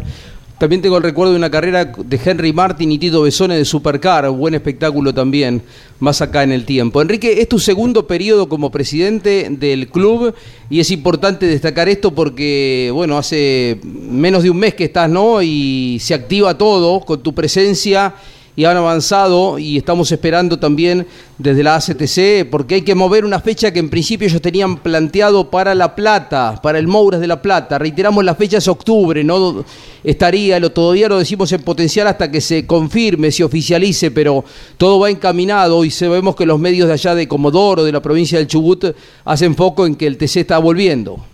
También 0.57 0.81
tengo 0.81 0.97
el 0.97 1.03
recuerdo 1.03 1.31
de 1.31 1.37
una 1.37 1.49
carrera 1.49 1.85
de 1.85 2.19
Henry 2.21 2.51
Martin 2.51 2.91
y 2.91 2.97
Tito 2.99 3.21
Besone 3.21 3.55
de 3.55 3.63
Supercar, 3.63 4.29
buen 4.29 4.53
espectáculo 4.53 5.13
también, 5.13 5.61
más 6.01 6.21
acá 6.21 6.43
en 6.43 6.51
el 6.51 6.65
tiempo. 6.65 7.01
Enrique, 7.01 7.41
es 7.41 7.47
tu 7.47 7.59
segundo 7.59 8.05
periodo 8.05 8.49
como 8.49 8.69
presidente 8.69 9.47
del 9.49 9.87
club 9.87 10.35
y 10.69 10.81
es 10.81 10.91
importante 10.91 11.45
destacar 11.45 11.87
esto 11.87 12.11
porque, 12.13 12.91
bueno, 12.93 13.17
hace 13.17 13.79
menos 13.83 14.43
de 14.43 14.49
un 14.49 14.57
mes 14.57 14.73
que 14.73 14.83
estás, 14.83 15.09
¿no? 15.09 15.41
Y 15.41 15.97
se 16.01 16.13
activa 16.13 16.57
todo 16.57 16.99
con 17.05 17.23
tu 17.23 17.33
presencia 17.33 18.15
y 18.59 18.65
han 18.65 18.75
avanzado 18.75 19.57
y 19.57 19.77
estamos 19.77 20.11
esperando 20.11 20.59
también 20.59 21.07
desde 21.37 21.63
la 21.63 21.75
ACTC 21.75 22.49
porque 22.51 22.75
hay 22.75 22.81
que 22.81 22.93
mover 22.93 23.23
una 23.23 23.39
fecha 23.39 23.71
que 23.71 23.79
en 23.79 23.89
principio 23.89 24.27
ellos 24.27 24.41
tenían 24.41 24.75
planteado 24.79 25.49
para 25.49 25.73
La 25.73 25.95
Plata, 25.95 26.59
para 26.61 26.77
el 26.77 26.85
Mouras 26.85 27.21
de 27.21 27.27
La 27.27 27.41
Plata. 27.41 27.77
Reiteramos 27.77 28.21
la 28.25 28.35
fecha 28.35 28.57
es 28.57 28.67
octubre, 28.67 29.23
no 29.23 29.63
estaría, 30.03 30.59
lo, 30.59 30.73
todavía 30.73 31.07
lo 31.07 31.19
decimos 31.19 31.49
en 31.53 31.61
potencial 31.61 32.07
hasta 32.07 32.29
que 32.29 32.41
se 32.41 32.67
confirme, 32.67 33.31
se 33.31 33.45
oficialice, 33.45 34.11
pero 34.11 34.43
todo 34.75 34.99
va 34.99 35.09
encaminado 35.09 35.85
y 35.85 35.89
sabemos 35.89 36.35
que 36.35 36.45
los 36.45 36.59
medios 36.59 36.89
de 36.89 36.95
allá 36.95 37.15
de 37.15 37.29
Comodoro, 37.29 37.85
de 37.85 37.93
la 37.93 38.01
provincia 38.01 38.39
del 38.39 38.47
Chubut, 38.47 38.93
hacen 39.23 39.55
foco 39.55 39.85
en 39.85 39.95
que 39.95 40.05
el 40.05 40.17
TC 40.17 40.35
está 40.35 40.57
volviendo. 40.57 41.28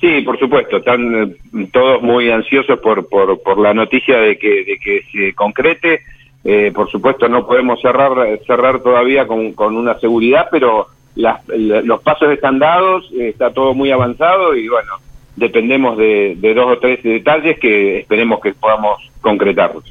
Sí, 0.00 0.20
por 0.20 0.38
supuesto, 0.38 0.76
están 0.76 1.36
eh, 1.54 1.68
todos 1.72 2.02
muy 2.02 2.30
ansiosos 2.30 2.78
por, 2.80 3.08
por, 3.08 3.42
por 3.42 3.58
la 3.58 3.72
noticia 3.72 4.18
de 4.18 4.38
que, 4.38 4.64
de 4.64 4.78
que 4.78 5.02
se 5.10 5.34
concrete. 5.34 6.00
Eh, 6.44 6.70
por 6.74 6.90
supuesto, 6.90 7.28
no 7.28 7.46
podemos 7.46 7.80
cerrar, 7.80 8.12
cerrar 8.46 8.80
todavía 8.80 9.26
con, 9.26 9.52
con 9.54 9.76
una 9.76 9.98
seguridad, 9.98 10.48
pero 10.50 10.88
las, 11.16 11.40
los 11.48 12.02
pasos 12.02 12.30
están 12.30 12.58
dados, 12.58 13.10
está 13.18 13.52
todo 13.52 13.74
muy 13.74 13.90
avanzado 13.90 14.54
y 14.54 14.68
bueno, 14.68 14.92
dependemos 15.34 15.96
de, 15.96 16.36
de 16.36 16.54
dos 16.54 16.76
o 16.76 16.78
tres 16.78 17.02
detalles 17.02 17.58
que 17.58 18.00
esperemos 18.00 18.40
que 18.40 18.52
podamos 18.52 19.00
concretarlos. 19.22 19.84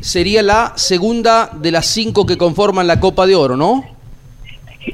Sería 0.00 0.42
la 0.42 0.72
segunda 0.76 1.48
de 1.54 1.70
las 1.70 1.86
cinco 1.86 2.26
que 2.26 2.36
conforman 2.36 2.86
la 2.86 2.98
Copa 2.98 3.24
de 3.24 3.36
Oro, 3.36 3.56
¿no? 3.56 3.84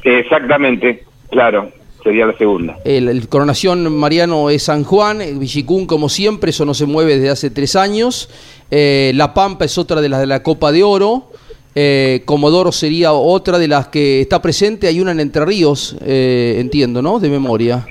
Exactamente, 0.05 1.03
claro 1.31 1.80
sería 2.03 2.27
la 2.27 2.37
segunda. 2.37 2.79
El, 2.85 3.29
coronación 3.29 3.95
Mariano 3.97 4.51
es 4.51 4.65
San 4.65 4.85
Juan, 4.85 5.21
el 5.21 5.39
Villicún 5.39 5.87
como 5.87 6.09
siempre, 6.09 6.51
eso 6.51 6.65
no 6.65 6.75
se 6.75 6.87
mueve 6.87 7.17
desde 7.17 7.31
hace 7.31 7.51
tres 7.51 7.77
años. 7.77 8.29
Eh, 8.71 9.13
la 9.15 9.35
Pampa 9.35 9.65
es 9.65 9.79
otra 9.79 10.01
de 10.01 10.09
las 10.09 10.21
de 10.21 10.27
la 10.27 10.43
Copa 10.43 10.73
de 10.73 10.83
Oro. 10.83 11.31
Eh, 11.75 12.23
Comodoro 12.25 12.73
sería 12.73 13.13
otra 13.13 13.59
de 13.59 13.69
las 13.69 13.89
que 13.89 14.21
está 14.21 14.43
presente. 14.43 14.87
Hay 14.87 15.01
una 15.01 15.13
en 15.13 15.21
Entre 15.21 15.45
Ríos, 15.45 15.97
eh, 16.05 16.57
entiendo, 16.59 17.03
¿no? 17.03 17.21
De 17.21 17.29
memoria. 17.29 17.87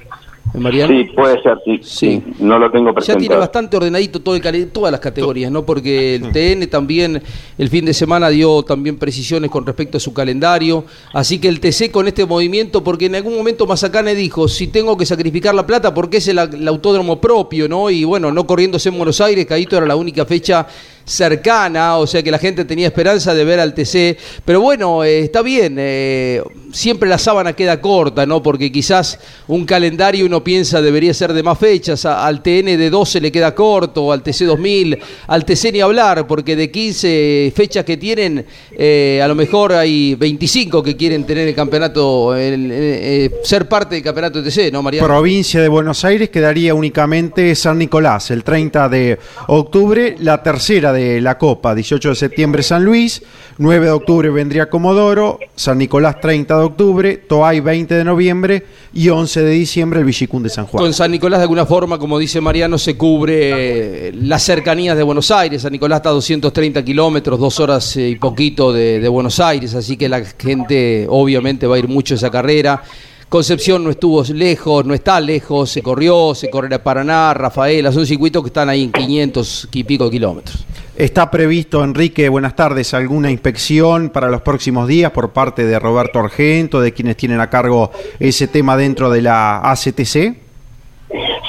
Sí, 0.52 1.04
puede 1.16 1.42
ser, 1.44 1.60
sí, 1.84 2.24
No 2.40 2.58
lo 2.58 2.72
tengo 2.72 2.92
presente. 2.94 3.20
Ya 3.22 3.28
tiene 3.28 3.36
bastante 3.36 3.78
ordenadito 3.78 4.20
todo 4.20 4.36
el, 4.36 4.68
todas 4.72 4.92
las 4.92 5.00
categorías, 5.00 5.52
¿no? 5.52 5.64
Porque 5.64 6.16
el 6.16 6.32
TN 6.32 6.68
también 6.68 7.22
el 7.58 7.70
fin 7.70 7.86
de 7.86 7.94
semana 7.94 8.30
dio 8.30 8.64
también 8.64 8.98
precisiones 8.98 9.52
con 9.52 9.66
respecto 9.66 9.98
a 9.98 10.00
su 10.00 10.12
calendario. 10.12 10.86
Así 11.14 11.40
que 11.40 11.48
el 11.50 11.60
TC 11.60 11.92
con 11.92 12.08
este 12.08 12.26
movimiento, 12.26 12.84
porque 12.84 13.06
en 13.06 13.16
algún 13.16 13.36
momento 13.36 13.68
Mazacane 13.68 14.16
dijo, 14.16 14.48
si 14.48 14.68
tengo 14.68 14.98
que 14.98 15.06
sacrificar 15.06 15.54
la 15.54 15.68
plata, 15.68 15.94
porque 15.94 16.18
es 16.18 16.28
el, 16.28 16.40
autódromo 16.40 17.22
propio, 17.22 17.70
¿no? 17.70 17.90
Y 17.92 18.04
bueno, 18.04 18.32
no 18.32 18.48
corriéndose 18.48 18.90
en 18.90 18.98
Buenos 18.98 19.22
Aires, 19.22 19.46
que 19.46 19.54
ahí 19.54 19.68
era 19.70 19.86
la 19.86 19.96
única 19.96 20.26
fecha 20.26 20.66
cercana, 21.10 21.98
o 21.98 22.06
sea 22.06 22.22
que 22.22 22.30
la 22.30 22.38
gente 22.38 22.66
tenía 22.66 22.88
esperanza 22.88 23.34
de 23.34 23.44
ver 23.44 23.60
al 23.60 23.74
TC. 23.74 24.18
Pero 24.46 24.62
bueno, 24.62 25.04
eh, 25.04 25.22
está 25.22 25.42
bien, 25.42 25.76
eh, 25.80 26.42
siempre 26.72 27.10
la 27.10 27.18
sábana 27.18 27.54
queda 27.54 27.82
corta, 27.82 28.26
¿no? 28.26 28.44
Porque 28.44 28.72
quizás 28.72 29.20
un 29.48 29.66
calendario 29.66 30.29
uno 30.30 30.44
piensa 30.44 30.80
debería 30.80 31.12
ser 31.12 31.34
de 31.34 31.42
más 31.42 31.58
fechas, 31.58 32.06
al 32.06 32.44
TN 32.44 32.78
de 32.78 32.90
12 32.92 33.20
le 33.20 33.32
queda 33.32 33.56
corto, 33.56 34.12
al 34.12 34.22
TC 34.22 34.46
2000, 34.46 35.00
al 35.26 35.44
TC 35.44 35.72
ni 35.74 35.82
hablar, 35.82 36.28
porque 36.28 36.56
de 36.56 36.70
15 36.70 37.52
fechas 37.56 37.84
que 37.84 37.98
tienen, 37.98 38.46
eh, 38.78 39.20
a 39.24 39.28
lo 39.28 39.34
mejor 39.34 39.74
hay 39.74 40.14
25 40.14 40.84
que 40.84 40.96
quieren 40.96 41.26
tener 41.26 41.48
el 41.48 41.56
campeonato, 41.56 42.36
ser 42.36 43.68
parte 43.68 43.96
del 43.96 44.04
campeonato 44.04 44.44
TC, 44.44 44.72
¿no, 44.72 44.84
María? 44.84 45.04
Provincia 45.04 45.60
de 45.62 45.68
Buenos 45.68 46.06
Aires 46.06 46.30
quedaría 46.30 46.76
únicamente 46.76 47.56
San 47.56 47.80
Nicolás, 47.80 48.30
el 48.30 48.44
30 48.44 48.88
de 48.88 49.18
octubre, 49.48 50.16
la 50.20 50.44
tercera 50.44 50.94
de 50.94 51.22
la 51.22 51.40
Copa, 51.40 51.74
18 51.74 52.10
de 52.10 52.16
septiembre 52.16 52.62
San 52.62 52.86
Luis, 52.86 53.24
9 53.58 53.88
de 53.88 53.92
octubre 53.92 54.30
vendría 54.30 54.70
Comodoro, 54.70 55.40
San 55.56 55.80
Nicolás 55.80 56.22
30 56.22 56.56
de 56.56 56.64
octubre, 56.64 57.18
Toay 57.18 57.62
20 57.62 57.96
de 57.96 58.04
noviembre 58.04 58.64
y 58.94 59.10
11 59.10 59.42
de 59.42 59.52
diciembre 59.52 60.00
el 60.02 60.06
Villicún 60.20 60.44
de 60.44 60.50
San 60.50 60.66
Juan. 60.66 60.84
Con 60.84 60.94
San 60.94 61.12
Nicolás 61.12 61.40
de 61.40 61.44
alguna 61.44 61.66
forma, 61.66 61.98
como 61.98 62.20
dice 62.20 62.42
Mariano, 62.42 62.78
se 62.78 62.98
cubre 62.98 64.12
las 64.14 64.44
cercanías 64.44 64.98
de 64.98 65.04
Buenos 65.04 65.32
Aires. 65.32 65.62
San 65.62 65.72
Nicolás 65.72 65.98
está 65.98 66.10
a 66.10 66.14
230 66.14 66.84
kilómetros, 66.84 67.40
dos 67.40 67.60
horas 67.60 67.96
y 67.96 68.16
poquito 68.16 68.74
de, 68.74 69.08
Buenos 69.10 69.40
Aires, 69.40 69.74
así 69.74 69.98
que 69.98 70.08
la 70.08 70.24
gente 70.24 71.08
obviamente 71.10 71.66
va 71.66 71.76
a 71.76 71.80
ir 71.80 71.88
mucho 71.88 72.14
a 72.14 72.18
esa 72.18 72.30
carrera. 72.30 72.84
Concepción 73.28 73.84
no 73.84 73.92
estuvo 73.92 74.24
lejos, 74.24 74.86
no 74.86 74.94
está 74.94 75.20
lejos, 75.20 75.70
se 75.70 75.82
corrió, 75.82 76.34
se 76.34 76.50
correrá 76.50 76.84
Paraná, 76.84 77.34
Rafaela, 77.34 77.92
son 77.92 78.06
circuitos 78.06 78.44
que 78.44 78.48
están 78.48 78.70
ahí 78.70 78.84
en 78.84 78.92
500 78.92 79.70
y 79.72 79.84
pico 79.84 80.10
kilómetros. 80.10 80.66
¿Está 81.00 81.32
previsto, 81.32 81.82
Enrique, 81.82 82.28
buenas 82.28 82.58
tardes, 82.58 82.94
alguna 82.94 83.32
inspección 83.32 84.10
para 84.10 84.28
los 84.28 84.42
próximos 84.42 84.86
días 84.86 85.14
por 85.14 85.32
parte 85.32 85.64
de 85.64 85.80
Roberto 85.80 86.20
Argento, 86.20 86.82
de 86.82 86.92
quienes 86.92 87.16
tienen 87.16 87.40
a 87.40 87.50
cargo 87.50 87.90
ese 88.20 88.50
tema 88.50 88.76
dentro 88.76 89.10
de 89.10 89.22
la 89.22 89.60
ACTC? 89.60 90.36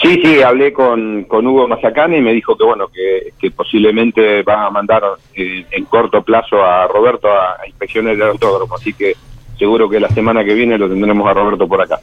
Sí, 0.01 0.21
sí, 0.23 0.41
hablé 0.41 0.73
con, 0.73 1.25
con 1.25 1.45
Hugo 1.49 1.67
Mazacane 1.67 2.19
y 2.19 2.21
me 2.21 2.33
dijo 2.33 2.57
que 2.57 2.65
bueno 2.65 2.87
que, 2.95 3.51
posiblemente 3.51 4.45
va 4.45 4.67
a 4.67 4.71
mandar 4.71 5.03
eh, 5.35 5.67
en 5.69 5.85
corto 5.87 6.23
plazo 6.23 6.63
a 6.63 6.87
Roberto 6.87 7.27
a, 7.27 7.61
a 7.61 7.67
inspecciones 7.67 8.17
del 8.17 8.29
autódromo, 8.29 8.77
así 8.77 8.93
que 8.93 9.15
seguro 9.59 9.91
que 9.91 9.99
la 9.99 10.11
semana 10.11 10.45
que 10.45 10.55
viene 10.55 10.79
lo 10.79 10.89
tendremos 10.89 11.29
a 11.29 11.35
Roberto 11.35 11.67
por 11.67 11.83
acá. 11.83 11.99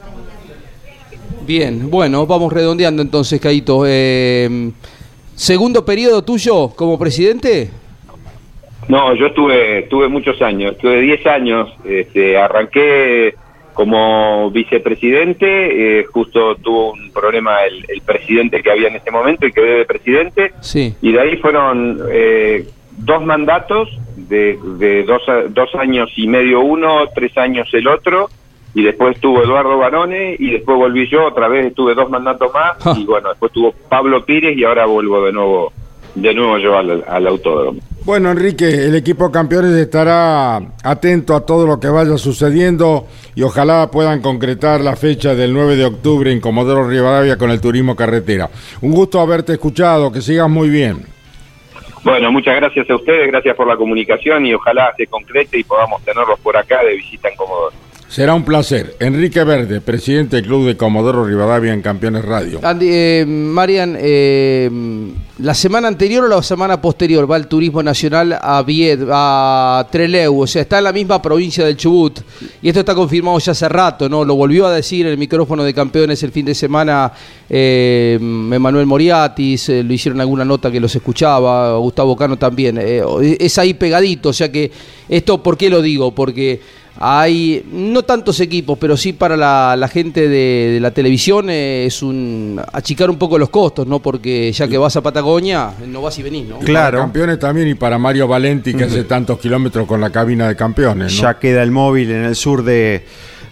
Bien, 1.46 1.90
bueno, 1.90 2.26
vamos 2.26 2.52
redondeando 2.52 3.00
entonces, 3.00 3.40
Caito. 3.40 3.84
Eh, 3.86 4.70
¿Segundo 5.38 5.84
periodo 5.84 6.22
tuyo 6.22 6.70
como 6.74 6.98
presidente? 6.98 7.70
No, 8.88 9.14
yo 9.14 9.26
estuve, 9.26 9.78
estuve 9.78 10.08
muchos 10.08 10.42
años, 10.42 10.72
estuve 10.72 11.00
10 11.00 11.26
años, 11.28 11.68
este, 11.84 12.36
arranqué 12.36 13.36
como 13.72 14.50
vicepresidente, 14.50 16.00
eh, 16.00 16.04
justo 16.06 16.56
tuvo 16.56 16.92
un 16.94 17.12
problema 17.12 17.58
el, 17.64 18.02
presidente 18.04 18.60
que 18.64 18.72
había 18.72 18.88
en 18.88 18.96
ese 18.96 19.12
momento 19.12 19.46
y 19.46 19.52
quedé 19.52 19.78
de 19.78 19.84
presidente, 19.84 20.52
sí. 20.60 20.96
y 21.00 21.12
de 21.12 21.20
ahí 21.20 21.36
fueron 21.36 22.00
eh, 22.10 22.66
dos 22.96 23.24
mandatos 23.24 23.88
de, 24.16 24.58
de 24.76 25.04
dos, 25.04 25.22
dos 25.50 25.72
años 25.76 26.10
y 26.16 26.26
medio 26.26 26.62
uno, 26.62 27.08
tres 27.14 27.38
años 27.38 27.68
el 27.74 27.86
otro, 27.86 28.28
y 28.78 28.84
después 28.84 29.16
estuvo 29.16 29.42
Eduardo 29.42 29.76
Barone 29.76 30.36
y 30.38 30.52
después 30.52 30.78
volví 30.78 31.10
yo, 31.10 31.26
otra 31.26 31.48
vez 31.48 31.66
estuve 31.66 31.96
dos 31.96 32.08
mandatos 32.08 32.52
más 32.54 32.96
y 32.96 33.04
bueno, 33.04 33.30
después 33.30 33.50
estuvo 33.50 33.72
Pablo 33.88 34.24
Pires 34.24 34.56
y 34.56 34.62
ahora 34.62 34.86
vuelvo 34.86 35.24
de 35.24 35.32
nuevo 35.32 35.72
de 36.14 36.32
nuevo 36.32 36.58
yo 36.58 36.78
al, 36.78 37.04
al 37.08 37.26
autódromo. 37.26 37.80
Bueno, 38.04 38.30
Enrique, 38.30 38.68
el 38.68 38.94
equipo 38.94 39.32
campeones 39.32 39.72
estará 39.72 40.58
atento 40.84 41.34
a 41.34 41.44
todo 41.44 41.66
lo 41.66 41.80
que 41.80 41.88
vaya 41.88 42.16
sucediendo 42.18 43.06
y 43.34 43.42
ojalá 43.42 43.90
puedan 43.90 44.22
concretar 44.22 44.80
la 44.80 44.94
fecha 44.94 45.34
del 45.34 45.52
9 45.52 45.74
de 45.74 45.84
octubre 45.84 46.30
en 46.30 46.40
Comodoro 46.40 46.88
Rivadavia 46.88 47.36
con 47.36 47.50
el 47.50 47.60
turismo 47.60 47.96
carretera. 47.96 48.48
Un 48.80 48.92
gusto 48.92 49.20
haberte 49.20 49.54
escuchado, 49.54 50.12
que 50.12 50.20
sigas 50.20 50.48
muy 50.48 50.68
bien. 50.70 50.98
Bueno, 52.04 52.30
muchas 52.30 52.54
gracias 52.54 52.88
a 52.88 52.94
ustedes, 52.94 53.26
gracias 53.26 53.56
por 53.56 53.66
la 53.66 53.76
comunicación 53.76 54.46
y 54.46 54.54
ojalá 54.54 54.94
se 54.96 55.08
concrete 55.08 55.58
y 55.58 55.64
podamos 55.64 56.00
tenerlos 56.04 56.38
por 56.38 56.56
acá 56.56 56.84
de 56.84 56.94
visita 56.94 57.28
en 57.28 57.36
Comodoro. 57.36 57.87
Será 58.08 58.32
un 58.32 58.42
placer. 58.42 58.96
Enrique 59.00 59.44
Verde, 59.44 59.82
presidente 59.82 60.36
del 60.36 60.46
Club 60.46 60.66
de 60.66 60.78
Comodoro 60.78 61.26
Rivadavia 61.26 61.74
en 61.74 61.82
Campeones 61.82 62.24
Radio. 62.24 62.58
Andy, 62.62 62.86
eh, 62.90 63.24
Marian, 63.26 63.98
eh, 64.00 64.70
la 65.40 65.52
semana 65.52 65.88
anterior 65.88 66.24
o 66.24 66.28
la 66.28 66.42
semana 66.42 66.80
posterior 66.80 67.30
va 67.30 67.36
el 67.36 67.46
turismo 67.48 67.82
nacional 67.82 68.38
a 68.40 68.62
Vied, 68.62 69.02
a 69.12 69.86
Treleu, 69.92 70.40
o 70.40 70.46
sea, 70.46 70.62
está 70.62 70.78
en 70.78 70.84
la 70.84 70.92
misma 70.94 71.20
provincia 71.20 71.66
del 71.66 71.76
Chubut. 71.76 72.20
Y 72.62 72.68
esto 72.68 72.80
está 72.80 72.94
confirmado 72.94 73.38
ya 73.40 73.52
hace 73.52 73.68
rato, 73.68 74.08
¿no? 74.08 74.24
Lo 74.24 74.36
volvió 74.36 74.66
a 74.66 74.72
decir 74.72 75.04
en 75.04 75.12
el 75.12 75.18
micrófono 75.18 75.62
de 75.62 75.74
campeones 75.74 76.22
el 76.22 76.32
fin 76.32 76.46
de 76.46 76.54
semana 76.54 77.12
eh, 77.50 78.16
Emanuel 78.18 78.86
Moriatis, 78.86 79.68
lo 79.68 79.92
hicieron 79.92 80.18
alguna 80.22 80.46
nota 80.46 80.70
que 80.70 80.80
los 80.80 80.96
escuchaba, 80.96 81.76
Gustavo 81.76 82.16
Cano 82.16 82.38
también. 82.38 82.78
es 82.78 83.58
ahí 83.58 83.74
pegadito, 83.74 84.30
o 84.30 84.32
sea 84.32 84.50
que 84.50 84.72
esto, 85.10 85.42
¿por 85.42 85.58
qué 85.58 85.68
lo 85.68 85.82
digo? 85.82 86.14
Porque 86.14 86.60
hay 87.00 87.64
no 87.70 88.02
tantos 88.02 88.40
equipos, 88.40 88.76
pero 88.78 88.96
sí 88.96 89.12
para 89.12 89.36
la, 89.36 89.88
gente 89.88 90.28
de, 90.28 90.78
la 90.80 90.90
televisión 90.90 91.48
eh, 91.48 91.86
es 91.86 92.02
un 92.02 92.60
achicar 92.72 93.08
un 93.08 93.16
poco 93.16 93.38
los 93.38 93.50
costos, 93.50 93.86
¿no? 93.86 94.00
Porque 94.00 94.50
ya 94.52 94.66
que 94.66 94.76
vas 94.78 94.96
a 94.96 95.00
Patagonia, 95.00 95.70
no 95.86 96.02
vas 96.02 96.18
y 96.18 96.22
venís, 96.22 96.48
¿no? 96.48 96.58
Claro. 96.58 96.98
campeones 96.98 97.38
también 97.38 97.68
y 97.68 97.74
para 97.74 97.98
Mario 97.98 98.26
Valenti 98.26 98.74
que 98.74 98.84
hace 98.84 99.04
tantos 99.04 99.38
kilómetros 99.38 99.86
con 99.86 100.00
la 100.00 100.10
cabina 100.10 100.48
de 100.48 100.56
campeones, 100.56 101.14
¿no? 101.14 101.22
Ya 101.22 101.38
queda 101.38 101.62
el 101.62 101.70
móvil 101.70 102.10
en 102.10 102.24
el 102.24 102.34
sur 102.34 102.64
de, 102.64 103.04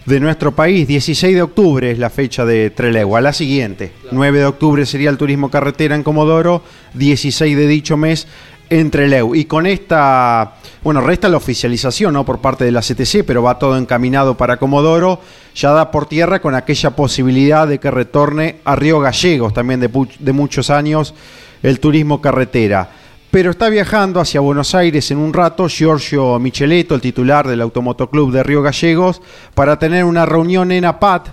nuestro 0.05 0.53
país. 0.53 0.85
16 0.85 1.35
de 1.35 1.41
octubre 1.41 1.91
es 1.91 1.99
la 1.99 2.09
fecha 2.09 2.45
de 2.45 2.69
Trelegua. 2.69 3.21
La 3.21 3.31
siguiente, 3.31 3.93
9 4.11 4.39
de 4.39 4.45
octubre 4.45 4.85
sería 4.85 5.09
el 5.09 5.17
turismo 5.17 5.49
carretera 5.49 5.95
en 5.95 6.03
Comodoro, 6.03 6.63
16 6.95 7.55
de 7.55 7.67
dicho 7.67 7.95
mes 7.95 8.27
entre 8.69 9.07
Leu. 9.07 9.35
Y 9.35 9.45
con 9.45 9.65
esta, 9.65 10.55
bueno, 10.83 11.01
resta 11.01 11.29
la 11.29 11.37
oficialización 11.37 12.13
¿no? 12.13 12.25
por 12.25 12.39
parte 12.39 12.65
de 12.65 12.71
la 12.71 12.81
CTC, 12.81 13.23
pero 13.25 13.43
va 13.43 13.59
todo 13.59 13.77
encaminado 13.77 14.35
para 14.35 14.57
Comodoro. 14.57 15.19
Ya 15.55 15.71
da 15.71 15.91
por 15.91 16.05
tierra 16.05 16.39
con 16.39 16.55
aquella 16.55 16.91
posibilidad 16.91 17.67
de 17.67 17.79
que 17.79 17.91
retorne 17.91 18.57
a 18.65 18.75
Río 18.75 18.99
Gallegos, 18.99 19.53
también 19.53 19.79
de, 19.79 19.89
de 20.19 20.33
muchos 20.33 20.69
años, 20.69 21.13
el 21.63 21.79
turismo 21.79 22.21
carretera. 22.21 22.89
Pero 23.31 23.51
está 23.51 23.69
viajando 23.69 24.19
hacia 24.19 24.39
Buenos 24.39 24.73
Aires 24.73 25.11
en 25.11 25.17
un 25.17 25.33
rato 25.33 25.67
Giorgio 25.67 26.39
Micheletto, 26.39 26.95
el 26.95 27.01
titular 27.01 27.47
del 27.47 27.61
Automotoclub 27.61 28.31
de 28.31 28.43
Río 28.43 28.61
Gallegos, 28.61 29.21
para 29.53 29.77
tener 29.77 30.05
una 30.05 30.25
reunión 30.25 30.71
en 30.71 30.85
APAT 30.85 31.29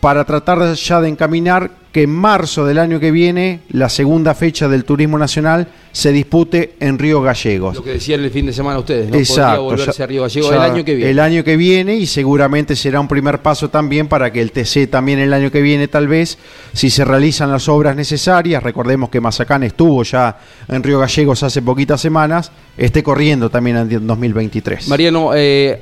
para 0.00 0.24
tratar 0.24 0.74
ya 0.74 1.00
de 1.00 1.08
encaminar 1.08 1.70
que 1.96 2.02
en 2.02 2.10
marzo 2.10 2.66
del 2.66 2.76
año 2.76 3.00
que 3.00 3.10
viene 3.10 3.60
la 3.70 3.88
segunda 3.88 4.34
fecha 4.34 4.68
del 4.68 4.84
Turismo 4.84 5.16
Nacional 5.16 5.66
se 5.92 6.12
dispute 6.12 6.74
en 6.78 6.98
Río 6.98 7.22
Gallegos. 7.22 7.76
Lo 7.76 7.82
que 7.82 7.92
decían 7.92 8.20
el 8.20 8.30
fin 8.30 8.44
de 8.44 8.52
semana 8.52 8.78
ustedes, 8.78 9.08
¿no? 9.08 9.16
Exacto. 9.16 9.62
volverse 9.62 10.02
a 10.02 10.06
Río 10.06 10.20
Gallegos 10.20 10.52
el 10.52 10.60
año 10.60 10.84
que 10.84 10.94
viene. 10.94 11.10
El 11.10 11.18
año 11.20 11.42
que 11.42 11.56
viene 11.56 11.96
y 11.96 12.04
seguramente 12.04 12.76
será 12.76 13.00
un 13.00 13.08
primer 13.08 13.40
paso 13.40 13.70
también 13.70 14.08
para 14.08 14.30
que 14.30 14.42
el 14.42 14.52
TC 14.52 14.90
también 14.90 15.20
el 15.20 15.32
año 15.32 15.50
que 15.50 15.62
viene 15.62 15.88
tal 15.88 16.06
vez, 16.06 16.36
si 16.74 16.90
se 16.90 17.02
realizan 17.02 17.50
las 17.50 17.66
obras 17.66 17.96
necesarias, 17.96 18.62
recordemos 18.62 19.08
que 19.08 19.22
Mazacán 19.22 19.62
estuvo 19.62 20.02
ya 20.02 20.36
en 20.68 20.82
Río 20.82 20.98
Gallegos 20.98 21.42
hace 21.44 21.62
poquitas 21.62 21.98
semanas, 21.98 22.52
esté 22.76 23.02
corriendo 23.02 23.48
también 23.48 23.78
en 23.78 24.06
2023. 24.06 24.86
Mariano, 24.88 25.30
eh, 25.34 25.80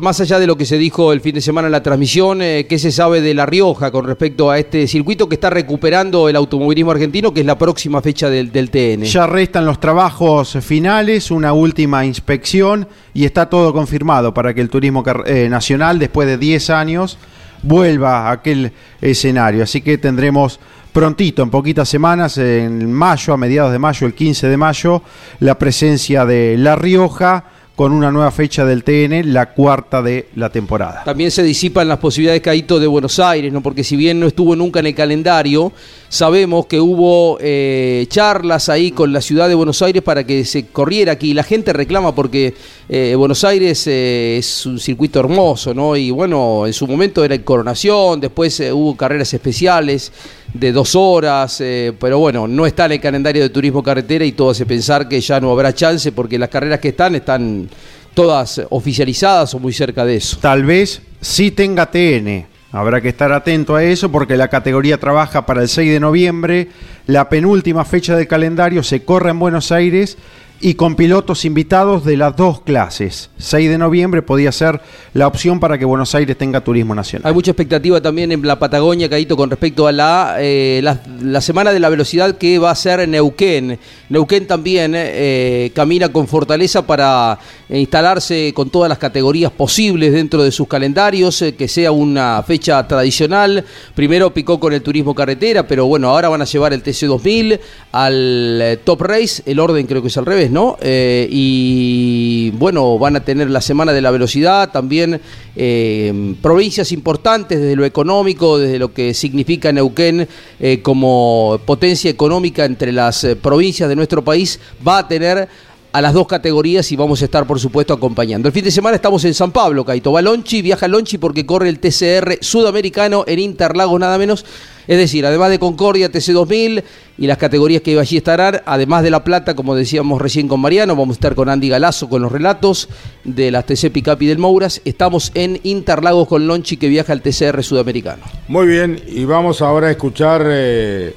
más 0.00 0.18
allá 0.18 0.38
de 0.38 0.46
lo 0.46 0.56
que 0.56 0.64
se 0.64 0.78
dijo 0.78 1.12
el 1.12 1.20
fin 1.20 1.34
de 1.34 1.42
semana 1.42 1.68
en 1.68 1.72
la 1.72 1.82
transmisión, 1.82 2.40
eh, 2.40 2.64
¿qué 2.66 2.78
se 2.78 2.90
sabe 2.90 3.20
de 3.20 3.34
La 3.34 3.44
Rioja 3.44 3.90
con 3.90 4.06
respecto 4.06 4.50
a 4.50 4.58
este 4.58 4.86
circuito 4.86 5.28
que 5.28 5.41
está 5.42 5.50
recuperando 5.50 6.28
el 6.28 6.36
automovilismo 6.36 6.92
argentino, 6.92 7.34
que 7.34 7.40
es 7.40 7.46
la 7.46 7.58
próxima 7.58 8.00
fecha 8.00 8.30
del, 8.30 8.52
TN. 8.52 9.02
Ya 9.02 9.26
restan 9.26 9.66
los 9.66 9.80
trabajos 9.80 10.56
finales, 10.60 11.32
una 11.32 11.52
última 11.52 12.06
inspección 12.06 12.86
y 13.12 13.24
está 13.24 13.50
todo 13.50 13.72
confirmado 13.72 14.32
para 14.32 14.54
que 14.54 14.60
el 14.60 14.70
turismo 14.70 15.02
eh, 15.26 15.48
nacional, 15.50 15.98
después 15.98 16.28
de 16.28 16.38
10 16.38 16.70
años, 16.70 17.18
vuelva 17.64 18.28
a 18.28 18.30
aquel 18.30 18.70
escenario. 19.00 19.64
Así 19.64 19.80
que 19.80 19.98
tendremos 19.98 20.60
prontito, 20.92 21.42
en 21.42 21.50
poquitas 21.50 21.88
semanas, 21.88 22.38
en 22.38 22.92
mayo, 22.92 23.34
a 23.34 23.36
mediados 23.36 23.72
de 23.72 23.80
mayo, 23.80 24.06
el 24.06 24.14
15 24.14 24.46
de 24.46 24.56
mayo, 24.56 25.02
la 25.40 25.58
presencia 25.58 26.24
de 26.24 26.56
La 26.56 26.76
Rioja 26.76 27.46
con 27.76 27.92
una 27.92 28.12
nueva 28.12 28.30
fecha 28.30 28.66
del 28.66 28.84
TN, 28.84 29.32
la 29.32 29.54
cuarta 29.54 30.02
de 30.02 30.28
la 30.36 30.50
temporada. 30.50 31.04
También 31.04 31.30
se 31.30 31.42
disipan 31.42 31.88
las 31.88 31.98
posibilidades, 31.98 32.42
Caíto, 32.42 32.78
de 32.78 32.86
Buenos 32.86 33.18
Aires, 33.18 33.52
¿no? 33.52 33.62
porque 33.62 33.82
si 33.82 33.96
bien 33.96 34.20
no 34.20 34.26
estuvo 34.26 34.54
nunca 34.54 34.80
en 34.80 34.86
el 34.86 34.94
calendario, 34.94 35.72
sabemos 36.08 36.66
que 36.66 36.80
hubo 36.80 37.38
eh, 37.40 38.04
charlas 38.08 38.68
ahí 38.68 38.90
con 38.90 39.12
la 39.12 39.22
ciudad 39.22 39.48
de 39.48 39.54
Buenos 39.54 39.80
Aires 39.80 40.02
para 40.02 40.24
que 40.24 40.44
se 40.44 40.66
corriera 40.66 41.12
aquí. 41.12 41.32
La 41.32 41.44
gente 41.44 41.72
reclama 41.72 42.14
porque 42.14 42.54
eh, 42.90 43.14
Buenos 43.16 43.42
Aires 43.42 43.86
eh, 43.86 44.36
es 44.38 44.66
un 44.66 44.78
circuito 44.78 45.20
hermoso, 45.20 45.72
¿no? 45.72 45.96
Y 45.96 46.10
bueno, 46.10 46.66
en 46.66 46.74
su 46.74 46.86
momento 46.86 47.24
era 47.24 47.34
en 47.34 47.42
coronación, 47.42 48.20
después 48.20 48.60
hubo 48.60 48.96
carreras 48.96 49.32
especiales 49.32 50.12
de 50.54 50.72
dos 50.72 50.94
horas, 50.94 51.62
pero 51.98 52.18
bueno, 52.18 52.46
no 52.46 52.66
está 52.66 52.86
en 52.86 52.92
el 52.92 53.00
calendario 53.00 53.42
de 53.42 53.48
turismo 53.48 53.82
carretera 53.82 54.24
y 54.24 54.32
todo 54.32 54.50
hace 54.50 54.66
pensar 54.66 55.08
que 55.08 55.20
ya 55.20 55.40
no 55.40 55.50
habrá 55.50 55.74
chance 55.74 56.12
porque 56.12 56.38
las 56.38 56.48
carreras 56.48 56.80
que 56.80 56.88
están 56.88 57.14
están 57.14 57.68
todas 58.14 58.60
oficializadas 58.70 59.54
o 59.54 59.58
muy 59.58 59.72
cerca 59.72 60.04
de 60.04 60.16
eso. 60.16 60.38
Tal 60.40 60.64
vez 60.64 61.02
sí 61.20 61.50
tenga 61.50 61.90
TN. 61.90 62.46
Habrá 62.72 63.00
que 63.02 63.08
estar 63.10 63.30
atento 63.32 63.76
a 63.76 63.84
eso 63.84 64.10
porque 64.10 64.36
la 64.36 64.48
categoría 64.48 64.98
trabaja 64.98 65.44
para 65.44 65.62
el 65.62 65.68
6 65.68 65.92
de 65.92 66.00
noviembre. 66.00 66.68
La 67.06 67.28
penúltima 67.28 67.84
fecha 67.84 68.16
del 68.16 68.26
calendario 68.26 68.82
se 68.82 69.04
corre 69.04 69.30
en 69.30 69.38
Buenos 69.38 69.72
Aires 69.72 70.16
y 70.64 70.74
con 70.74 70.94
pilotos 70.94 71.44
invitados 71.44 72.04
de 72.04 72.16
las 72.16 72.36
dos 72.36 72.60
clases. 72.60 73.30
6 73.38 73.68
de 73.68 73.78
noviembre 73.78 74.22
podía 74.22 74.52
ser 74.52 74.80
la 75.12 75.26
opción 75.26 75.58
para 75.58 75.76
que 75.76 75.84
Buenos 75.84 76.14
Aires 76.14 76.38
tenga 76.38 76.62
turismo 76.62 76.94
nacional. 76.94 77.28
Hay 77.28 77.34
mucha 77.34 77.50
expectativa 77.50 78.00
también 78.00 78.30
en 78.30 78.46
la 78.46 78.60
Patagonia, 78.60 79.10
Caíto, 79.10 79.36
con 79.36 79.50
respecto 79.50 79.88
a 79.88 79.92
la, 79.92 80.36
eh, 80.38 80.80
la, 80.80 81.40
Semana 81.40 81.72
de 81.72 81.80
la 81.80 81.88
Velocidad 81.88 82.38
que 82.38 82.60
va 82.60 82.70
a 82.70 82.76
ser 82.76 83.06
Neuquén. 83.08 83.76
Neuquén 84.08 84.46
también 84.46 84.92
eh, 84.94 85.72
camina 85.74 86.10
con 86.10 86.28
fortaleza 86.28 86.86
para 86.86 87.40
instalarse 87.68 88.52
con 88.54 88.70
todas 88.70 88.88
las 88.88 88.98
categorías 88.98 89.50
posibles 89.50 90.12
dentro 90.12 90.44
de 90.44 90.52
sus 90.52 90.68
calendarios, 90.68 91.42
eh, 91.42 91.56
que 91.56 91.66
sea 91.66 91.90
una 91.90 92.40
fecha 92.46 92.86
tradicional. 92.86 93.64
Primero 93.96 94.32
picó 94.32 94.60
con 94.60 94.72
el 94.72 94.82
turismo 94.82 95.12
carretera, 95.12 95.66
pero 95.66 95.86
bueno, 95.86 96.10
ahora 96.10 96.28
van 96.28 96.42
a 96.42 96.44
llevar 96.44 96.72
el 96.72 96.84
TC2000 96.84 97.58
al 97.90 98.80
Top 98.84 99.00
Race, 99.02 99.42
el 99.44 99.58
orden 99.58 99.86
creo 99.86 100.00
que 100.00 100.08
es 100.08 100.16
al 100.16 100.26
revés, 100.26 100.51
¿no? 100.52 100.76
Eh, 100.80 101.26
y 101.30 102.50
bueno, 102.52 102.98
van 102.98 103.16
a 103.16 103.20
tener 103.24 103.50
la 103.50 103.60
Semana 103.60 103.92
de 103.92 104.00
la 104.00 104.10
Velocidad, 104.10 104.70
también 104.70 105.20
eh, 105.56 106.34
provincias 106.40 106.92
importantes 106.92 107.60
desde 107.60 107.74
lo 107.74 107.84
económico, 107.84 108.58
desde 108.58 108.78
lo 108.78 108.92
que 108.92 109.14
significa 109.14 109.72
Neuquén 109.72 110.28
eh, 110.60 110.80
como 110.82 111.58
potencia 111.64 112.10
económica 112.10 112.64
entre 112.64 112.92
las 112.92 113.26
provincias 113.40 113.88
de 113.88 113.96
nuestro 113.96 114.22
país, 114.22 114.60
va 114.86 114.98
a 114.98 115.08
tener 115.08 115.48
a 115.92 116.00
las 116.00 116.14
dos 116.14 116.26
categorías 116.26 116.90
y 116.90 116.96
vamos 116.96 117.20
a 117.20 117.26
estar, 117.26 117.46
por 117.46 117.60
supuesto, 117.60 117.92
acompañando. 117.92 118.48
El 118.48 118.54
fin 118.54 118.64
de 118.64 118.70
semana 118.70 118.96
estamos 118.96 119.24
en 119.24 119.34
San 119.34 119.52
Pablo, 119.52 119.84
Caito. 119.84 120.12
Va 120.12 120.22
Lonchi, 120.22 120.62
viaja 120.62 120.88
Lonchi 120.88 121.18
porque 121.18 121.44
corre 121.44 121.68
el 121.68 121.78
TCR 121.78 122.38
sudamericano 122.40 123.24
en 123.26 123.38
Interlagos, 123.38 124.00
nada 124.00 124.16
menos. 124.16 124.44
Es 124.86 124.98
decir, 124.98 125.24
además 125.26 125.50
de 125.50 125.58
Concordia, 125.58 126.10
TC2000 126.10 126.82
y 127.18 127.26
las 127.26 127.38
categorías 127.38 127.82
que 127.82 127.98
allí 127.98 128.16
estarán, 128.16 128.62
además 128.64 129.02
de 129.02 129.10
La 129.10 129.24
Plata, 129.24 129.54
como 129.54 129.74
decíamos 129.74 130.20
recién 130.20 130.48
con 130.48 130.60
Mariano, 130.60 130.96
vamos 130.96 131.14
a 131.14 131.18
estar 131.18 131.34
con 131.34 131.48
Andy 131.48 131.68
Galazo 131.68 132.08
con 132.08 132.22
los 132.22 132.32
relatos 132.32 132.88
de 133.24 133.50
las 133.50 133.66
TC 133.66 133.90
Picap 133.92 134.20
y 134.22 134.26
del 134.26 134.38
Mouras. 134.38 134.80
Estamos 134.84 135.30
en 135.34 135.60
Interlagos 135.62 136.28
con 136.28 136.46
Lonchi 136.46 136.76
que 136.76 136.88
viaja 136.88 137.12
al 137.12 137.22
TCR 137.22 137.62
sudamericano. 137.62 138.22
Muy 138.48 138.66
bien, 138.66 139.00
y 139.06 139.24
vamos 139.24 139.62
ahora 139.62 139.88
a 139.88 139.90
escuchar 139.90 140.42
eh, 140.46 141.14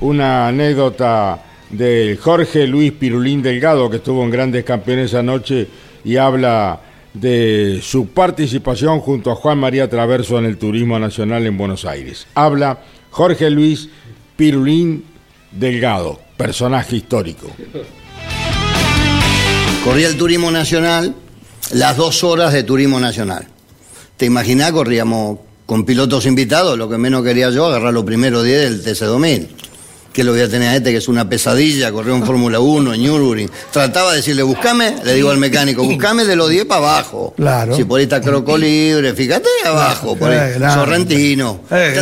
una 0.00 0.48
anécdota 0.48 1.42
de 1.70 2.18
Jorge 2.20 2.66
Luis 2.66 2.92
Pirulín 2.92 3.42
Delgado, 3.42 3.90
que 3.90 3.96
estuvo 3.96 4.22
en 4.24 4.30
Grandes 4.30 4.64
Campeones 4.64 5.14
anoche 5.14 5.66
y 6.04 6.16
habla 6.16 6.80
de 7.14 7.80
su 7.82 8.08
participación 8.08 9.00
junto 9.00 9.30
a 9.30 9.34
Juan 9.34 9.58
María 9.58 9.88
Traverso 9.88 10.38
en 10.38 10.44
el 10.44 10.58
Turismo 10.58 10.98
Nacional 10.98 11.46
en 11.46 11.56
Buenos 11.56 11.84
Aires. 11.84 12.26
Habla 12.34 12.78
Jorge 13.10 13.50
Luis 13.50 13.88
Pirulín 14.36 15.04
Delgado, 15.50 16.20
personaje 16.36 16.96
histórico. 16.96 17.50
Corría 19.84 20.08
el 20.08 20.16
Turismo 20.16 20.50
Nacional, 20.50 21.14
las 21.72 21.96
dos 21.96 22.22
horas 22.24 22.52
de 22.52 22.62
Turismo 22.62 23.00
Nacional. 23.00 23.46
¿Te 24.16 24.26
imaginás? 24.26 24.72
Corríamos 24.72 25.38
con 25.66 25.84
pilotos 25.84 26.26
invitados, 26.26 26.78
lo 26.78 26.88
que 26.88 26.98
menos 26.98 27.22
quería 27.22 27.50
yo, 27.50 27.66
agarrar 27.66 27.92
los 27.92 28.04
primeros 28.04 28.44
10 28.44 28.84
del 28.84 28.84
TC2000 28.84 29.67
que 30.12 30.24
lo 30.24 30.32
voy 30.32 30.40
a 30.40 30.48
tener 30.48 30.68
a 30.68 30.76
este 30.76 30.90
que 30.90 30.98
es 30.98 31.08
una 31.08 31.28
pesadilla, 31.28 31.92
corrió 31.92 32.14
en 32.14 32.24
Fórmula 32.24 32.60
1, 32.60 32.94
en 32.94 33.02
Nürburgring. 33.02 33.50
Trataba 33.72 34.10
de 34.10 34.16
decirle, 34.18 34.42
buscame, 34.42 34.96
le 35.04 35.14
digo 35.14 35.30
al 35.30 35.38
mecánico, 35.38 35.84
buscame 35.84 36.24
de 36.24 36.36
los 36.36 36.50
10 36.50 36.64
para 36.64 36.78
abajo. 36.78 37.34
Claro. 37.36 37.76
Si 37.76 37.84
por 37.84 37.98
ahí 37.98 38.04
está 38.04 38.20
Croco 38.20 38.56
Libre, 38.56 39.14
fíjate 39.14 39.48
abajo, 39.64 40.16
por 40.16 40.30
ahí, 40.30 40.54
eh, 40.56 40.70
Sorrentino. 40.72 41.60
Eh, 41.70 42.00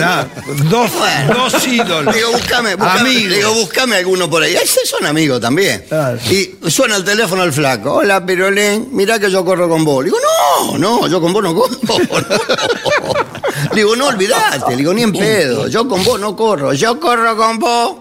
dos, 0.70 0.90
dos, 1.28 1.66
ídolos. 1.66 2.14
Digo, 2.14 2.32
buscame, 2.32 2.74
buscame 2.74 3.10
digo, 3.10 3.52
buscame 3.54 3.96
alguno 3.96 4.30
por 4.30 4.42
ahí. 4.42 4.54
Ese 4.54 4.86
son 4.86 5.04
amigos 5.06 5.40
también. 5.40 5.84
Y 6.30 6.70
suena 6.70 6.96
el 6.96 7.04
teléfono 7.04 7.42
al 7.42 7.52
flaco. 7.52 7.94
Hola, 7.94 8.24
Pirolén, 8.24 8.88
mirá 8.92 9.18
que 9.18 9.30
yo 9.30 9.44
corro 9.44 9.68
con 9.68 9.84
vos. 9.84 10.04
Le 10.04 10.10
digo, 10.10 10.18
no, 10.20 10.78
no, 10.78 11.08
yo 11.08 11.20
con 11.20 11.32
vos 11.32 11.42
no 11.42 11.54
corro. 11.54 11.76
Le 13.70 13.76
digo, 13.76 13.96
no 13.96 14.08
olvidate, 14.08 14.70
le 14.70 14.76
digo, 14.76 14.92
ni 14.92 15.02
en 15.02 15.12
pedo. 15.12 15.68
Yo 15.68 15.88
con 15.88 16.02
vos 16.04 16.20
no 16.20 16.36
corro, 16.36 16.72
yo 16.72 16.98
corro 17.00 17.36
con 17.36 17.58
vos. 17.58 17.96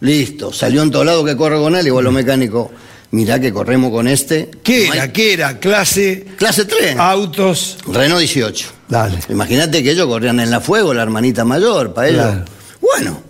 Listo, 0.00 0.52
salió 0.52 0.82
en 0.82 0.90
todo 0.90 1.04
lado 1.04 1.24
que 1.24 1.36
corre 1.36 1.58
con 1.58 1.76
él, 1.76 1.86
igual 1.86 2.04
lo 2.04 2.12
mecánico. 2.12 2.70
Mirá 3.12 3.40
que 3.40 3.52
corremos 3.52 3.90
con 3.90 4.06
este. 4.06 4.50
¿Qué 4.62 4.86
era? 4.86 5.12
¿Qué 5.12 5.32
era? 5.32 5.58
¿Clase? 5.58 6.26
Clase 6.36 6.64
3. 6.64 6.96
Autos. 6.96 7.78
Renault 7.86 8.20
18. 8.20 8.68
Dale. 8.88 9.18
Imagínate 9.28 9.82
que 9.82 9.90
ellos 9.90 10.06
corrían 10.06 10.38
en 10.38 10.50
la 10.50 10.60
fuego, 10.60 10.94
la 10.94 11.02
hermanita 11.02 11.44
mayor, 11.44 11.92
para 11.92 12.08
ellos. 12.08 12.34
Bueno, 12.80 13.20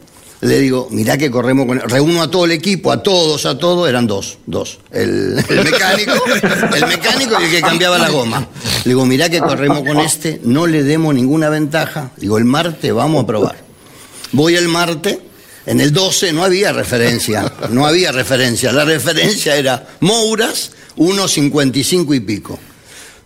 le 0.40 0.58
digo, 0.58 0.88
mirá 0.90 1.18
que 1.18 1.30
corremos 1.30 1.66
con. 1.66 1.80
Reúno 1.80 2.22
a 2.22 2.30
todo 2.30 2.44
el 2.44 2.52
equipo, 2.52 2.92
a 2.92 3.02
todos, 3.02 3.44
a 3.46 3.58
todos, 3.58 3.88
eran 3.88 4.06
dos, 4.06 4.38
dos. 4.46 4.78
El, 4.90 5.42
el 5.48 5.64
mecánico, 5.64 6.12
el 6.74 6.86
mecánico 6.86 7.40
y 7.40 7.44
el 7.44 7.50
que 7.50 7.60
cambiaba 7.60 7.98
la 7.98 8.08
goma. 8.08 8.46
Le 8.84 8.90
digo, 8.90 9.04
mirá 9.04 9.28
que 9.28 9.40
corremos 9.40 9.84
con 9.86 9.98
este, 10.00 10.40
no 10.44 10.66
le 10.66 10.82
demos 10.82 11.14
ninguna 11.14 11.48
ventaja. 11.48 12.10
Digo, 12.16 12.38
el 12.38 12.44
martes 12.44 12.92
vamos 12.92 13.24
a 13.24 13.26
probar. 13.26 13.56
Voy 14.32 14.56
el 14.56 14.68
martes 14.68 15.18
en 15.66 15.80
el 15.80 15.92
12 15.92 16.32
no 16.32 16.42
había 16.42 16.72
referencia, 16.72 17.52
no 17.70 17.86
había 17.86 18.12
referencia. 18.12 18.72
La 18.72 18.84
referencia 18.84 19.56
era 19.56 19.86
Mouras, 20.00 20.72
1.55 20.96 22.16
y 22.16 22.20
pico. 22.20 22.58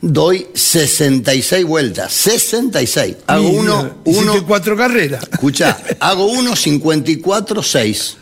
Doy 0.01 0.49
66 0.55 1.65
vueltas, 1.65 2.13
66. 2.13 3.17
Hago 3.27 3.49
uno, 3.49 3.97
uno. 4.05 4.47
cuatro 4.47 4.77
carreras. 4.77 5.27
Escucha, 5.33 5.79
hago 6.01 6.31
1.54.6. 6.31 8.17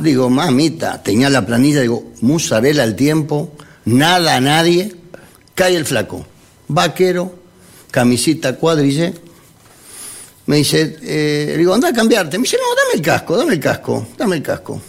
Digo, 0.00 0.30
mamita, 0.30 1.02
tenía 1.02 1.28
la 1.30 1.44
planilla, 1.44 1.82
digo, 1.82 2.12
musarela 2.20 2.82
al 2.82 2.96
tiempo, 2.96 3.52
nada 3.84 4.36
a 4.36 4.40
nadie, 4.40 4.94
cae 5.54 5.76
el 5.76 5.84
flaco. 5.84 6.26
Vaquero, 6.68 7.34
camisita 7.90 8.56
cuadrille, 8.56 9.14
me 10.46 10.56
dice, 10.56 10.98
eh, 11.02 11.54
digo, 11.56 11.74
anda 11.74 11.88
a 11.88 11.92
cambiarte. 11.92 12.38
Me 12.38 12.42
dice, 12.42 12.56
no, 12.56 12.74
dame 12.74 12.94
el 12.94 13.02
casco, 13.02 13.36
dame 13.36 13.54
el 13.54 13.60
casco, 13.60 14.06
dame 14.18 14.36
el 14.36 14.42
casco. 14.42 14.80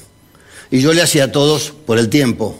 Y 0.72 0.80
yo 0.80 0.93
le 0.93 1.02
hacía 1.02 1.26
a 1.26 1.32
todos 1.32 1.72
por 1.86 2.00
el 2.00 2.10
tiempo. 2.10 2.58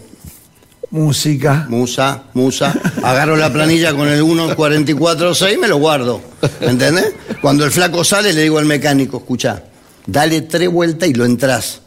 Música. 0.94 1.66
Musa, 1.70 2.26
musa. 2.36 2.72
Agarro 3.02 3.36
la 3.36 3.52
planilla 3.52 3.96
con 3.96 4.08
el 4.10 4.22
1.44.6 4.22 5.56
y 5.56 5.58
me 5.58 5.68
lo 5.68 5.78
guardo. 5.78 6.22
¿Entendés? 6.62 7.14
Cuando 7.42 7.66
el 7.66 7.72
flaco 7.72 8.04
sale, 8.04 8.32
le 8.32 8.44
digo 8.44 8.60
al 8.60 8.66
mecánico, 8.66 9.18
escucha, 9.18 9.64
dale 10.06 10.42
tres 10.42 10.70
vueltas 10.70 11.10
y 11.10 11.16
lo 11.16 11.26
entras. 11.26 11.82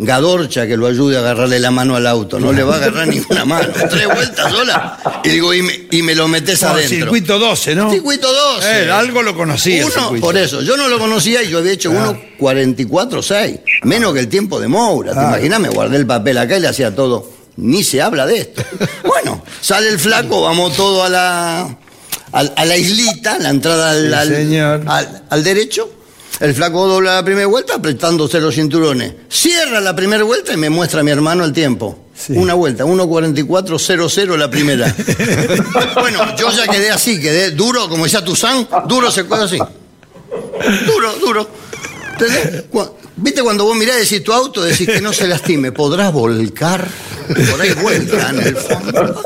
Gadorcha 0.00 0.66
que 0.66 0.76
lo 0.76 0.88
ayude 0.88 1.16
a 1.16 1.20
agarrarle 1.20 1.60
la 1.60 1.70
mano 1.70 1.94
al 1.94 2.08
auto. 2.08 2.40
No 2.40 2.52
le 2.52 2.64
va 2.64 2.74
a 2.74 2.76
agarrar 2.78 3.06
ninguna 3.06 3.44
mano. 3.44 3.68
Tres 3.88 4.06
vueltas 4.06 4.50
sola. 4.50 4.98
Y 5.22 5.28
digo, 5.28 5.54
y 5.54 5.62
me, 5.62 5.86
y 5.92 6.02
me 6.02 6.16
lo 6.16 6.26
metes 6.26 6.60
adentro. 6.64 6.88
Circuito 6.88 7.38
12, 7.38 7.76
¿no? 7.76 7.88
Circuito 7.92 8.32
12. 8.32 8.66
Eh, 8.66 8.90
algo 8.90 9.22
lo 9.22 9.36
conocía. 9.36 9.86
Uno, 9.86 10.20
por 10.20 10.36
eso, 10.36 10.60
yo 10.60 10.76
no 10.76 10.88
lo 10.88 10.98
conocía 10.98 11.40
y 11.44 11.50
yo 11.50 11.58
había 11.58 11.70
hecho 11.70 11.92
uno 11.92 12.20
44-6. 12.40 13.60
Menos 13.84 14.12
que 14.12 14.18
el 14.18 14.28
tiempo 14.28 14.58
de 14.58 14.66
Moura. 14.66 15.12
¿Te 15.12 15.20
ah. 15.20 15.28
imaginas? 15.28 15.60
Me 15.60 15.68
guardé 15.68 15.98
el 15.98 16.06
papel 16.06 16.36
acá 16.38 16.56
y 16.56 16.60
le 16.60 16.66
hacía 16.66 16.92
todo. 16.92 17.38
Ni 17.60 17.84
se 17.84 18.02
habla 18.02 18.26
de 18.26 18.38
esto. 18.38 18.62
Bueno, 19.04 19.42
sale 19.60 19.88
el 19.88 19.98
flaco, 19.98 20.42
vamos 20.42 20.76
todo 20.76 21.02
a 21.04 21.08
la, 21.08 21.76
a, 22.32 22.64
la 22.64 22.76
islita, 22.76 23.38
la 23.38 23.50
entrada 23.50 23.90
al, 23.90 24.14
al, 24.14 25.22
al 25.28 25.44
derecho 25.44 26.00
el 26.40 26.54
flaco 26.54 26.86
dobla 26.86 27.16
la 27.16 27.22
primera 27.22 27.46
vuelta 27.46 27.74
apretándose 27.74 28.40
los 28.40 28.54
cinturones. 28.54 29.12
Cierra 29.28 29.78
la 29.78 29.94
primera 29.94 30.24
vuelta 30.24 30.54
y 30.54 30.56
me 30.56 30.70
muestra 30.70 31.00
a 31.00 31.02
mi 31.02 31.10
hermano 31.10 31.44
el 31.44 31.52
tiempo. 31.52 32.06
Una 32.30 32.54
vuelta, 32.54 32.84
1.44.00 32.84 34.36
la 34.36 34.50
primera. 34.50 34.94
bueno, 36.00 36.36
yo 36.36 36.50
ya 36.50 36.66
quedé 36.66 36.90
así, 36.90 37.20
quedé 37.20 37.50
duro, 37.50 37.88
como 37.90 38.04
decía 38.04 38.24
Tuzán, 38.24 38.66
duro 38.88 39.10
se 39.10 39.24
queda 39.26 39.44
así. 39.44 39.58
Duro, 40.86 41.12
duro. 41.20 41.50
¿Viste 43.16 43.42
cuando 43.42 43.64
vos 43.64 43.76
mirás 43.76 43.96
y 43.96 44.00
decís 44.00 44.24
tu 44.24 44.32
auto, 44.32 44.62
decís 44.62 44.86
que 44.86 45.00
no 45.00 45.12
se 45.12 45.26
lastime? 45.26 45.72
¿Podrás 45.72 46.12
volcar? 46.12 46.88
Por 47.50 47.60
ahí 47.60 47.72
vuelta 47.74 48.30
en 48.30 48.40
el 48.40 48.56
fondo. 48.56 49.22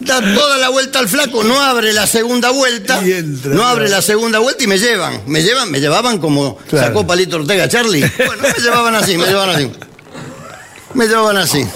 Da 0.00 0.34
toda 0.34 0.56
la 0.58 0.68
vuelta 0.68 1.00
al 1.00 1.08
flaco, 1.08 1.42
no 1.42 1.60
abre 1.60 1.92
la 1.92 2.06
segunda 2.06 2.50
vuelta. 2.50 3.02
no 3.44 3.64
abre 3.64 3.88
la 3.88 4.00
segunda 4.02 4.38
vuelta 4.38 4.64
y 4.64 4.66
me 4.66 4.78
llevan. 4.78 5.22
Me 5.26 5.42
llevan, 5.42 5.70
me 5.70 5.80
llevaban 5.80 6.18
como 6.18 6.58
sacó 6.70 7.06
Palito 7.06 7.36
Ortega 7.36 7.68
Charlie. 7.68 8.08
Bueno, 8.24 8.42
me 8.42 8.62
llevaban 8.62 8.94
así, 8.94 9.16
me 9.18 9.26
llevaban 9.26 9.56
así. 9.56 9.70
Me 10.94 11.06
llevaban 11.06 11.36
así. 11.36 11.66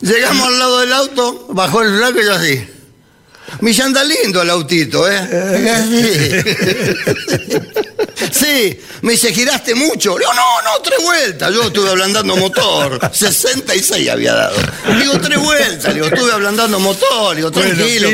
Llegamos 0.00 0.48
al 0.48 0.58
lado 0.58 0.80
del 0.80 0.92
auto, 0.94 1.46
bajó 1.50 1.82
el 1.82 1.96
flaco 1.96 2.20
y 2.20 2.24
yo 2.24 2.34
así. 2.34 2.79
Mi 3.60 3.78
anda 3.80 4.04
lindo 4.04 4.42
el 4.42 4.50
autito, 4.50 5.10
¿eh? 5.10 5.20
Sí, 8.30 8.78
me 9.02 9.12
dice, 9.12 9.32
giraste 9.32 9.74
mucho. 9.74 10.18
Le 10.18 10.24
digo, 10.24 10.34
no, 10.34 10.62
no, 10.62 10.82
tres 10.82 11.02
vueltas. 11.02 11.52
Yo 11.52 11.62
estuve 11.64 11.90
ablandando 11.90 12.36
motor. 12.36 13.00
66 13.12 14.08
había 14.08 14.34
dado. 14.34 14.56
digo, 14.98 15.18
tres 15.20 15.38
vueltas. 15.38 15.88
Le 15.88 15.94
digo, 15.94 16.06
estuve 16.06 16.32
ablandando 16.32 16.78
motor. 16.78 17.30
Le 17.30 17.36
digo, 17.36 17.50
tranquilo. 17.50 18.10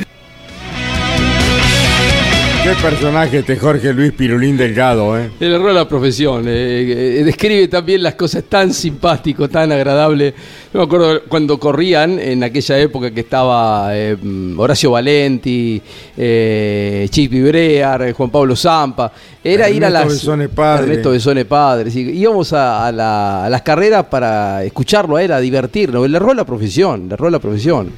Qué 2.66 2.74
personaje 2.82 3.38
este 3.38 3.56
Jorge 3.56 3.92
Luis 3.92 4.10
Pirulín 4.10 4.56
Delgado, 4.56 5.16
¿eh? 5.16 5.30
El 5.38 5.52
error 5.52 5.68
de 5.68 5.74
la 5.74 5.88
profesión. 5.88 6.48
Eh, 6.48 7.20
eh, 7.20 7.22
describe 7.24 7.68
también 7.68 8.02
las 8.02 8.16
cosas 8.16 8.42
tan 8.42 8.74
simpático, 8.74 9.48
tan 9.48 9.70
agradable. 9.70 10.34
Yo 10.74 10.80
me 10.80 10.84
acuerdo 10.84 11.22
cuando 11.28 11.60
corrían, 11.60 12.18
en 12.18 12.42
aquella 12.42 12.76
época 12.80 13.12
que 13.12 13.20
estaba 13.20 13.96
eh, 13.96 14.16
Horacio 14.56 14.90
Valenti, 14.90 15.80
eh, 16.16 17.06
Chip 17.08 17.34
Brear, 17.34 18.12
Juan 18.12 18.30
Pablo 18.30 18.56
Zampa. 18.56 19.12
Era 19.44 19.70
ir 19.70 19.84
a 19.84 19.88
las. 19.88 20.08
Besone 20.08 20.48
Padre. 20.48 20.86
Ernesto 20.86 21.10
Besone 21.12 21.44
Padre. 21.44 21.88
íbamos 21.92 22.52
a, 22.52 22.90
las 22.90 23.62
carreras 23.62 24.06
para 24.06 24.64
escucharlo 24.64 25.14
a 25.14 25.22
él, 25.22 25.30
a 25.30 25.38
divertirnos. 25.38 26.04
El 26.04 26.16
error 26.16 26.30
de 26.30 26.38
la 26.38 26.44
profesión. 26.44 27.04
El 27.04 27.12
error 27.12 27.28
de 27.28 27.32
la 27.36 27.38
profesión. 27.38 27.92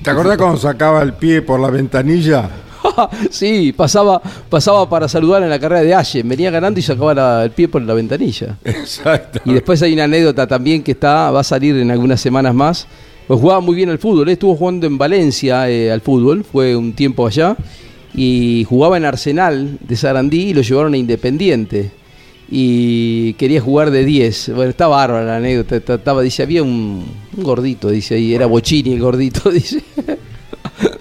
¿Te 0.00 0.10
acordás 0.10 0.38
cuando 0.38 0.58
sacaba 0.58 1.02
el 1.02 1.14
pie 1.14 1.42
por 1.42 1.58
la 1.58 1.70
ventanilla? 1.70 2.48
sí, 3.30 3.72
pasaba, 3.72 4.20
pasaba 4.48 4.88
para 4.88 5.08
saludar 5.08 5.42
en 5.42 5.50
la 5.50 5.58
carrera 5.58 5.82
de 5.82 5.94
Allen. 5.94 6.28
Venía 6.28 6.50
ganando 6.50 6.80
y 6.80 6.82
sacaba 6.82 7.44
el 7.44 7.50
pie 7.50 7.68
por 7.68 7.82
la 7.82 7.94
ventanilla. 7.94 8.56
Exacto. 8.64 9.40
Y 9.44 9.52
después 9.54 9.82
hay 9.82 9.92
una 9.92 10.04
anécdota 10.04 10.46
también 10.46 10.82
que 10.82 10.92
está, 10.92 11.30
va 11.30 11.40
a 11.40 11.44
salir 11.44 11.76
en 11.76 11.90
algunas 11.90 12.20
semanas 12.20 12.54
más. 12.54 12.86
Pues 13.26 13.40
jugaba 13.40 13.60
muy 13.60 13.74
bien 13.74 13.88
al 13.88 13.98
fútbol. 13.98 14.28
estuvo 14.28 14.56
jugando 14.56 14.86
en 14.86 14.98
Valencia 14.98 15.68
eh, 15.68 15.90
al 15.92 16.00
fútbol, 16.00 16.44
fue 16.44 16.76
un 16.76 16.92
tiempo 16.92 17.26
allá. 17.26 17.56
Y 18.14 18.66
jugaba 18.68 18.96
en 18.96 19.04
Arsenal 19.04 19.78
de 19.80 19.96
Sarandí 19.96 20.48
y 20.48 20.54
lo 20.54 20.62
llevaron 20.62 20.92
a 20.92 20.96
Independiente 20.98 21.92
y 22.54 23.32
quería 23.34 23.62
jugar 23.62 23.90
de 23.90 24.04
10. 24.04 24.50
Bueno, 24.54 24.68
está 24.68 24.86
bárbara 24.86 25.24
la 25.24 25.36
anécdota. 25.36 25.94
Estaba, 25.94 26.20
dice, 26.20 26.42
había 26.42 26.62
un, 26.62 27.02
un, 27.34 27.42
gordito, 27.42 27.88
dice 27.88 28.16
ahí, 28.16 28.34
era 28.34 28.44
Bochini 28.44 28.92
el 28.92 29.00
gordito, 29.00 29.50
dice. 29.50 29.82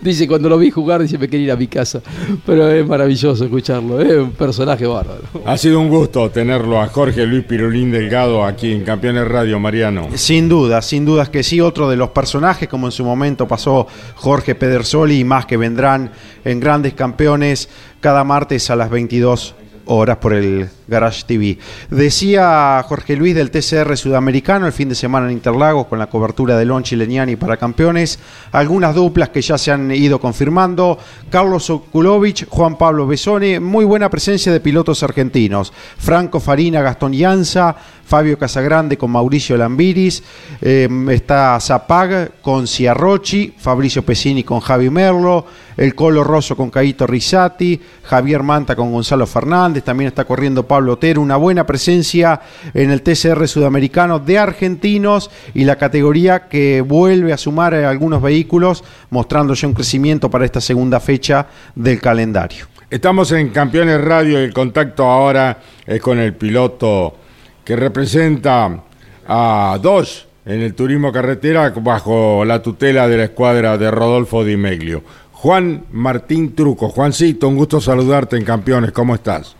Dice, 0.01 0.27
cuando 0.27 0.49
lo 0.49 0.57
vi 0.57 0.71
jugar, 0.71 1.01
dice, 1.01 1.17
me 1.17 1.27
quería 1.27 1.45
ir 1.45 1.51
a 1.51 1.55
mi 1.55 1.67
casa. 1.67 2.01
Pero 2.45 2.69
es 2.69 2.87
maravilloso 2.87 3.43
escucharlo, 3.43 4.01
es 4.01 4.13
un 4.17 4.31
personaje 4.31 4.85
bárbaro. 4.85 5.21
Ha 5.45 5.57
sido 5.57 5.79
un 5.79 5.89
gusto 5.89 6.29
tenerlo 6.29 6.81
a 6.81 6.87
Jorge 6.87 7.25
Luis 7.25 7.43
Pirulín 7.43 7.91
Delgado 7.91 8.43
aquí 8.43 8.71
en 8.71 8.83
Campeones 8.83 9.27
Radio, 9.27 9.59
Mariano. 9.59 10.09
Sin 10.15 10.49
duda, 10.49 10.81
sin 10.81 11.05
dudas 11.05 11.29
que 11.29 11.43
sí, 11.43 11.61
otro 11.61 11.89
de 11.89 11.95
los 11.95 12.09
personajes, 12.09 12.67
como 12.67 12.87
en 12.87 12.91
su 12.91 13.03
momento 13.03 13.47
pasó 13.47 13.87
Jorge 14.15 14.55
Pedersoli 14.55 15.19
y 15.19 15.23
más 15.23 15.45
que 15.45 15.57
vendrán 15.57 16.11
en 16.43 16.59
grandes 16.59 16.93
campeones 16.93 17.69
cada 17.99 18.23
martes 18.23 18.69
a 18.69 18.75
las 18.75 18.89
22 18.89 19.55
horas 19.91 20.17
por 20.17 20.33
el 20.33 20.69
Garage 20.87 21.23
TV. 21.25 21.57
Decía 21.89 22.83
Jorge 22.87 23.15
Luis 23.15 23.35
del 23.35 23.51
TCR 23.51 23.95
Sudamericano 23.97 24.65
el 24.65 24.73
fin 24.73 24.89
de 24.89 24.95
semana 24.95 25.27
en 25.27 25.33
Interlagos 25.33 25.87
con 25.87 25.99
la 25.99 26.07
cobertura 26.07 26.57
de 26.57 26.65
Lon 26.65 26.83
Chileniani 26.83 27.35
para 27.35 27.57
campeones, 27.57 28.19
algunas 28.51 28.95
duplas 28.95 29.29
que 29.29 29.41
ya 29.41 29.57
se 29.57 29.71
han 29.71 29.91
ido 29.91 30.19
confirmando, 30.19 30.97
Carlos 31.29 31.69
Okulovich, 31.69 32.47
Juan 32.49 32.77
Pablo 32.77 33.07
Besone, 33.07 33.59
muy 33.59 33.85
buena 33.85 34.09
presencia 34.09 34.51
de 34.51 34.59
pilotos 34.59 35.03
argentinos, 35.03 35.73
Franco 35.97 36.39
Farina, 36.39 36.81
Gastón 36.81 37.13
Llanza, 37.13 37.75
Fabio 38.11 38.37
Casagrande 38.37 38.97
con 38.97 39.09
Mauricio 39.09 39.55
Lambiris, 39.55 40.21
em, 40.59 41.09
está 41.11 41.57
Zapag 41.61 42.41
con 42.41 42.67
Ciarrochi, 42.67 43.53
Fabricio 43.57 44.03
Pesini 44.03 44.43
con 44.43 44.59
Javi 44.59 44.89
Merlo, 44.89 45.45
el 45.77 45.95
Colo 45.95 46.21
Rosso 46.21 46.57
con 46.57 46.69
Caito 46.69 47.07
Risati, 47.07 47.79
Javier 48.03 48.43
Manta 48.43 48.75
con 48.75 48.91
Gonzalo 48.91 49.25
Fernández, 49.25 49.85
también 49.85 50.09
está 50.09 50.25
corriendo 50.25 50.67
Pablo 50.67 50.91
Otero, 50.91 51.21
una 51.21 51.37
buena 51.37 51.65
presencia 51.65 52.41
en 52.73 52.91
el 52.91 53.01
TCR 53.01 53.47
sudamericano 53.47 54.19
de 54.19 54.37
argentinos 54.37 55.31
y 55.53 55.63
la 55.63 55.77
categoría 55.77 56.49
que 56.49 56.81
vuelve 56.81 57.31
a 57.31 57.37
sumar 57.37 57.73
algunos 57.73 58.21
vehículos, 58.21 58.83
mostrando 59.09 59.53
ya 59.53 59.69
un 59.69 59.73
crecimiento 59.73 60.29
para 60.29 60.43
esta 60.43 60.59
segunda 60.59 60.99
fecha 60.99 61.47
del 61.75 62.01
calendario. 62.01 62.65
Estamos 62.89 63.31
en 63.31 63.51
Campeones 63.51 64.01
Radio 64.01 64.41
y 64.41 64.43
el 64.43 64.53
contacto 64.53 65.05
ahora 65.05 65.59
es 65.85 66.01
con 66.01 66.19
el 66.19 66.33
piloto 66.33 67.20
que 67.63 67.75
representa 67.75 68.81
a 69.27 69.77
dos 69.81 70.27
en 70.45 70.61
el 70.61 70.73
turismo 70.73 71.11
carretera 71.11 71.71
bajo 71.81 72.43
la 72.45 72.61
tutela 72.61 73.07
de 73.07 73.17
la 73.17 73.23
escuadra 73.25 73.77
de 73.77 73.91
Rodolfo 73.91 74.43
Di 74.43 74.57
Meglio. 74.57 75.01
Juan 75.31 75.85
Martín 75.91 76.55
Truco. 76.55 76.89
Juancito, 76.89 77.47
un 77.47 77.55
gusto 77.55 77.81
saludarte 77.81 78.37
en 78.37 78.45
Campeones. 78.45 78.91
¿Cómo 78.91 79.15
estás? 79.15 79.55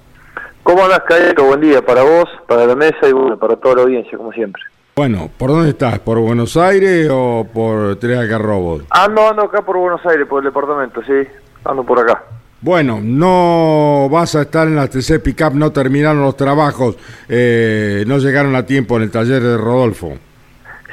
¿Cómo 0.64 0.84
andas, 0.84 1.02
Caeto? 1.08 1.46
Buen 1.46 1.62
día 1.62 1.82
para 1.82 2.04
vos, 2.04 2.30
para 2.48 2.66
la 2.66 2.76
mesa 2.76 3.08
y 3.08 3.12
bueno, 3.12 3.38
para 3.38 3.56
toda 3.56 3.78
la 3.78 3.82
audiencia, 3.84 4.18
como 4.18 4.32
siempre. 4.32 4.62
Bueno, 4.96 5.30
¿por 5.38 5.50
dónde 5.50 5.70
estás? 5.70 6.00
¿Por 6.00 6.20
Buenos 6.20 6.56
Aires 6.58 7.10
o 7.12 7.48
por 7.52 7.96
Tres 7.96 8.18
Algarrobos? 8.18 8.84
Ando, 8.90 9.30
ando 9.30 9.44
acá 9.44 9.62
por 9.64 9.78
Buenos 9.78 10.06
Aires, 10.06 10.28
por 10.28 10.44
el 10.44 10.50
departamento, 10.50 11.02
sí. 11.04 11.28
Ando 11.66 11.84
por 11.84 12.00
acá. 12.00 12.24
Bueno, 12.62 13.00
no 13.02 14.08
vas 14.10 14.36
a 14.36 14.44
estar 14.44 14.68
en 14.68 14.76
la 14.76 14.88
TC 14.88 15.20
Pickup, 15.24 15.54
no 15.56 15.72
terminaron 15.72 16.22
los 16.22 16.38
trabajos, 16.38 16.96
eh, 17.28 18.04
no 18.06 18.20
llegaron 18.20 18.56
a 18.56 18.66
tiempo 18.66 18.98
en 18.98 19.04
el 19.04 19.12
taller 19.12 19.42
de 19.42 19.58
Rodolfo. 19.58 20.14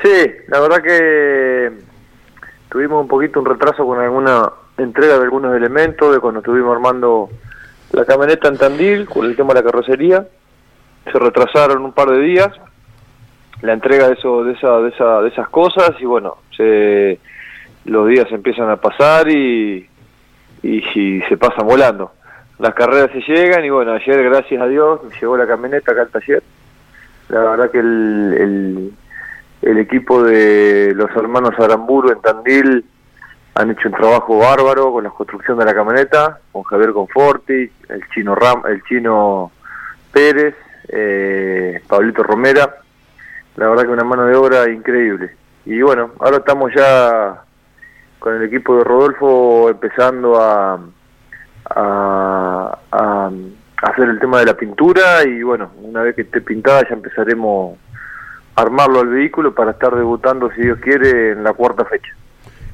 Sí, 0.02 0.30
la 0.46 0.60
verdad 0.60 0.82
que 0.82 1.70
tuvimos 2.70 3.02
un 3.02 3.08
poquito 3.08 3.40
un 3.40 3.46
retraso 3.46 3.84
con 3.84 4.00
alguna 4.00 4.50
entrega 4.78 5.18
de 5.18 5.24
algunos 5.24 5.54
elementos 5.54 6.10
de 6.14 6.20
cuando 6.20 6.40
estuvimos 6.40 6.74
armando 6.74 7.28
la 7.92 8.06
camioneta 8.06 8.48
en 8.48 8.56
Tandil 8.56 9.06
con 9.06 9.26
el 9.26 9.36
tema 9.36 9.52
de 9.52 9.60
la 9.60 9.70
carrocería. 9.70 10.26
Se 11.12 11.18
retrasaron 11.18 11.84
un 11.84 11.92
par 11.92 12.08
de 12.08 12.20
días 12.20 12.50
la 13.60 13.72
entrega 13.72 14.06
de 14.06 14.14
eso 14.14 14.44
de 14.44 14.52
esa 14.52 14.78
de 14.78 14.88
esa 14.90 15.20
de 15.20 15.28
esas 15.28 15.48
cosas 15.48 15.90
y 16.00 16.04
bueno, 16.04 16.38
se 16.56 17.18
los 17.84 18.08
días 18.08 18.26
empiezan 18.30 18.70
a 18.70 18.76
pasar 18.76 19.28
y 19.28 19.88
y 20.62 20.82
si 20.92 21.20
se 21.22 21.36
pasan 21.36 21.66
volando. 21.66 22.12
Las 22.58 22.74
carreras 22.74 23.10
se 23.12 23.20
llegan 23.20 23.64
y 23.64 23.70
bueno, 23.70 23.92
ayer 23.92 24.22
gracias 24.24 24.60
a 24.60 24.66
Dios 24.66 25.00
me 25.04 25.14
llegó 25.18 25.36
la 25.36 25.46
camioneta 25.46 25.92
acá 25.92 26.02
al 26.02 26.08
taller. 26.08 26.42
La 27.28 27.40
verdad 27.40 27.70
que 27.70 27.78
el, 27.78 28.92
el, 29.62 29.78
equipo 29.78 30.22
de 30.22 30.92
los 30.94 31.10
hermanos 31.14 31.52
Aramburu 31.58 32.10
en 32.10 32.20
Tandil 32.20 32.84
han 33.54 33.70
hecho 33.70 33.88
un 33.88 33.94
trabajo 33.94 34.38
bárbaro 34.38 34.92
con 34.92 35.04
la 35.04 35.10
construcción 35.10 35.58
de 35.58 35.66
la 35.66 35.74
camioneta, 35.74 36.40
con 36.50 36.62
Javier 36.64 36.92
Conforti, 36.92 37.70
el 37.88 38.08
chino 38.12 38.34
Ram, 38.34 38.62
el 38.66 38.82
chino 38.84 39.52
Pérez, 40.12 40.54
eh, 40.88 41.80
Pablito 41.86 42.22
Romera. 42.22 42.76
La 43.56 43.68
verdad 43.68 43.84
que 43.84 43.90
una 43.90 44.04
mano 44.04 44.24
de 44.24 44.34
obra 44.36 44.70
increíble. 44.70 45.32
Y 45.66 45.82
bueno, 45.82 46.12
ahora 46.20 46.38
estamos 46.38 46.72
ya 46.74 47.42
con 48.18 48.34
el 48.34 48.42
equipo 48.42 48.76
de 48.76 48.84
Rodolfo 48.84 49.70
empezando 49.70 50.40
a, 50.40 50.78
a, 51.70 53.30
hacer 53.82 54.08
el 54.08 54.18
tema 54.18 54.40
de 54.40 54.46
la 54.46 54.54
pintura 54.54 55.24
y 55.24 55.42
bueno, 55.42 55.70
una 55.82 56.02
vez 56.02 56.16
que 56.16 56.22
esté 56.22 56.40
pintada 56.40 56.82
ya 56.88 56.94
empezaremos 56.94 57.78
a 58.56 58.62
armarlo 58.62 59.00
al 59.00 59.08
vehículo 59.08 59.54
para 59.54 59.72
estar 59.72 59.94
debutando, 59.94 60.50
si 60.54 60.62
Dios 60.62 60.78
quiere, 60.80 61.32
en 61.32 61.44
la 61.44 61.52
cuarta 61.52 61.84
fecha. 61.84 62.12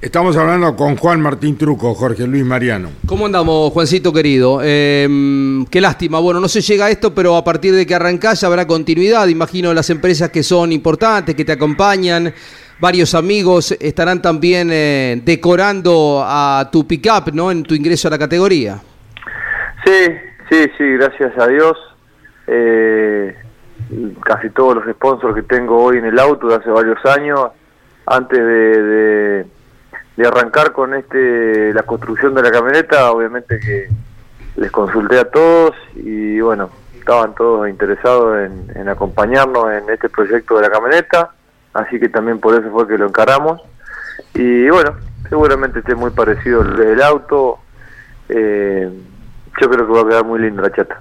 Estamos 0.05 0.37
hablando 0.37 0.77
con 0.77 0.97
Juan 0.97 1.21
Martín 1.23 1.57
Truco, 1.57 1.95
Jorge 1.95 2.27
Luis 2.27 2.45
Mariano. 2.45 2.91
¿Cómo 3.07 3.25
andamos, 3.25 3.73
Juancito 3.73 4.13
querido? 4.13 4.61
Em, 4.63 5.65
qué 5.67 5.81
lástima. 5.81 6.19
Bueno, 6.19 6.41
no 6.41 6.49
se 6.49 6.61
llega 6.61 6.85
a 6.85 6.91
esto, 6.91 7.15
pero 7.15 7.37
a 7.37 7.43
partir 7.43 7.75
de 7.75 7.87
que 7.87 7.95
arrancás 7.95 8.43
ya 8.43 8.49
habrá 8.49 8.67
continuidad. 8.67 9.29
Imagino 9.29 9.73
las 9.73 9.89
empresas 9.89 10.29
que 10.29 10.43
son 10.43 10.73
importantes, 10.73 11.35
que 11.35 11.47
te 11.47 11.53
acompañan, 11.53 12.35
varios 12.79 13.15
amigos 13.15 13.73
estarán 13.73 14.21
también 14.21 14.69
eh, 14.73 15.21
decorando 15.25 16.23
a 16.25 16.69
tu 16.71 16.87
pickup, 16.87 17.33
¿no? 17.33 17.51
En 17.51 17.63
tu 17.63 17.75
ingreso 17.75 18.09
a 18.09 18.11
la 18.11 18.19
categoría. 18.19 18.81
Sí, 19.85 20.07
sí, 20.51 20.71
sí, 20.77 20.85
gracias 20.97 21.37
a 21.39 21.47
Dios. 21.47 21.77
Eh, 22.47 23.37
casi 24.25 24.51
todos 24.51 24.77
los 24.77 24.95
sponsors 24.95 25.35
que 25.35 25.43
tengo 25.43 25.83
hoy 25.83 25.99
en 25.99 26.07
el 26.07 26.19
auto 26.19 26.49
de 26.49 26.57
hace 26.57 26.71
varios 26.71 27.05
años, 27.07 27.41
antes 28.07 28.39
de, 28.39 29.45
de, 30.17 30.27
arrancar 30.27 30.73
con 30.73 30.95
este 30.95 31.73
la 31.73 31.83
construcción 31.83 32.35
de 32.35 32.43
la 32.43 32.51
camioneta, 32.51 33.11
obviamente 33.11 33.59
que 33.61 33.89
les 34.57 34.71
consulté 34.71 35.19
a 35.19 35.25
todos 35.25 35.75
y 35.97 36.41
bueno, 36.41 36.71
estaban 36.99 37.35
todos 37.35 37.69
interesados 37.69 38.47
en, 38.47 38.77
en 38.77 38.89
acompañarnos 38.89 39.73
en 39.73 39.91
este 39.91 40.09
proyecto 40.09 40.57
de 40.57 40.63
la 40.63 40.71
camioneta 40.71 41.31
así 41.75 42.01
que 42.01 42.09
también 42.09 42.41
por 42.41 42.59
eso 42.59 42.71
fue 42.71 42.89
que 42.89 42.97
lo 42.97 43.09
encaramos. 43.09 43.61
Y 44.35 44.69
bueno, 44.71 44.95
seguramente 45.29 45.81
esté 45.81 45.95
muy 45.95 46.11
parecido 46.11 46.63
el 46.63 47.03
auto. 47.03 47.59
Eh, 48.29 48.89
yo 49.61 49.71
creo 49.71 49.87
que 49.87 49.93
va 49.93 50.01
a 50.01 50.09
quedar 50.09 50.25
muy 50.25 50.41
lindo 50.41 50.63
la 50.63 50.73
chata. 50.73 51.01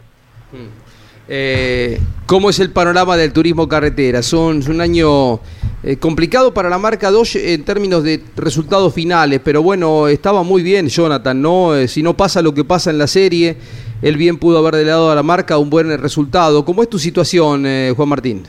Mm. 0.52 0.84
Eh, 1.28 2.02
¿Cómo 2.26 2.50
es 2.50 2.60
el 2.60 2.72
panorama 2.72 3.16
del 3.16 3.32
turismo 3.32 3.68
carretera? 3.68 4.22
Son, 4.22 4.62
un 4.70 4.82
año 4.82 5.40
eh, 5.84 5.98
complicado 5.98 6.54
para 6.54 6.70
la 6.70 6.78
marca 6.78 7.12
Dodge 7.12 7.54
en 7.54 7.64
términos 7.64 8.04
de 8.04 8.22
resultados 8.36 8.94
finales, 8.94 9.40
pero 9.44 9.64
bueno, 9.64 10.08
estaba 10.08 10.44
muy 10.44 10.64
bien 10.64 10.90
Jonathan, 10.90 11.42
¿no? 11.42 11.76
Eh, 11.76 11.88
si 11.88 12.04
no 12.04 12.16
pasa 12.16 12.42
lo 12.42 12.54
que 12.54 12.66
pasa 12.66 12.90
en 12.90 12.98
la 12.98 13.08
serie, 13.08 13.58
él 14.02 14.18
bien 14.18 14.38
pudo 14.38 14.58
haber 14.58 14.86
dado 14.86 15.12
a 15.12 15.16
la 15.16 15.24
marca 15.24 15.58
un 15.58 15.70
buen 15.70 15.98
resultado. 15.98 16.66
¿Cómo 16.66 16.84
es 16.84 16.90
tu 16.90 17.00
situación, 17.00 17.66
Juan 17.96 18.10
Martín? 18.10 18.44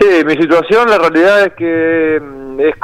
Sí, 0.00 0.24
mi 0.24 0.34
situación, 0.34 0.88
la 0.88 0.98
realidad 0.98 1.42
es 1.42 1.52
que 1.54 2.20
mm, 2.22 2.60
es, 2.60 2.74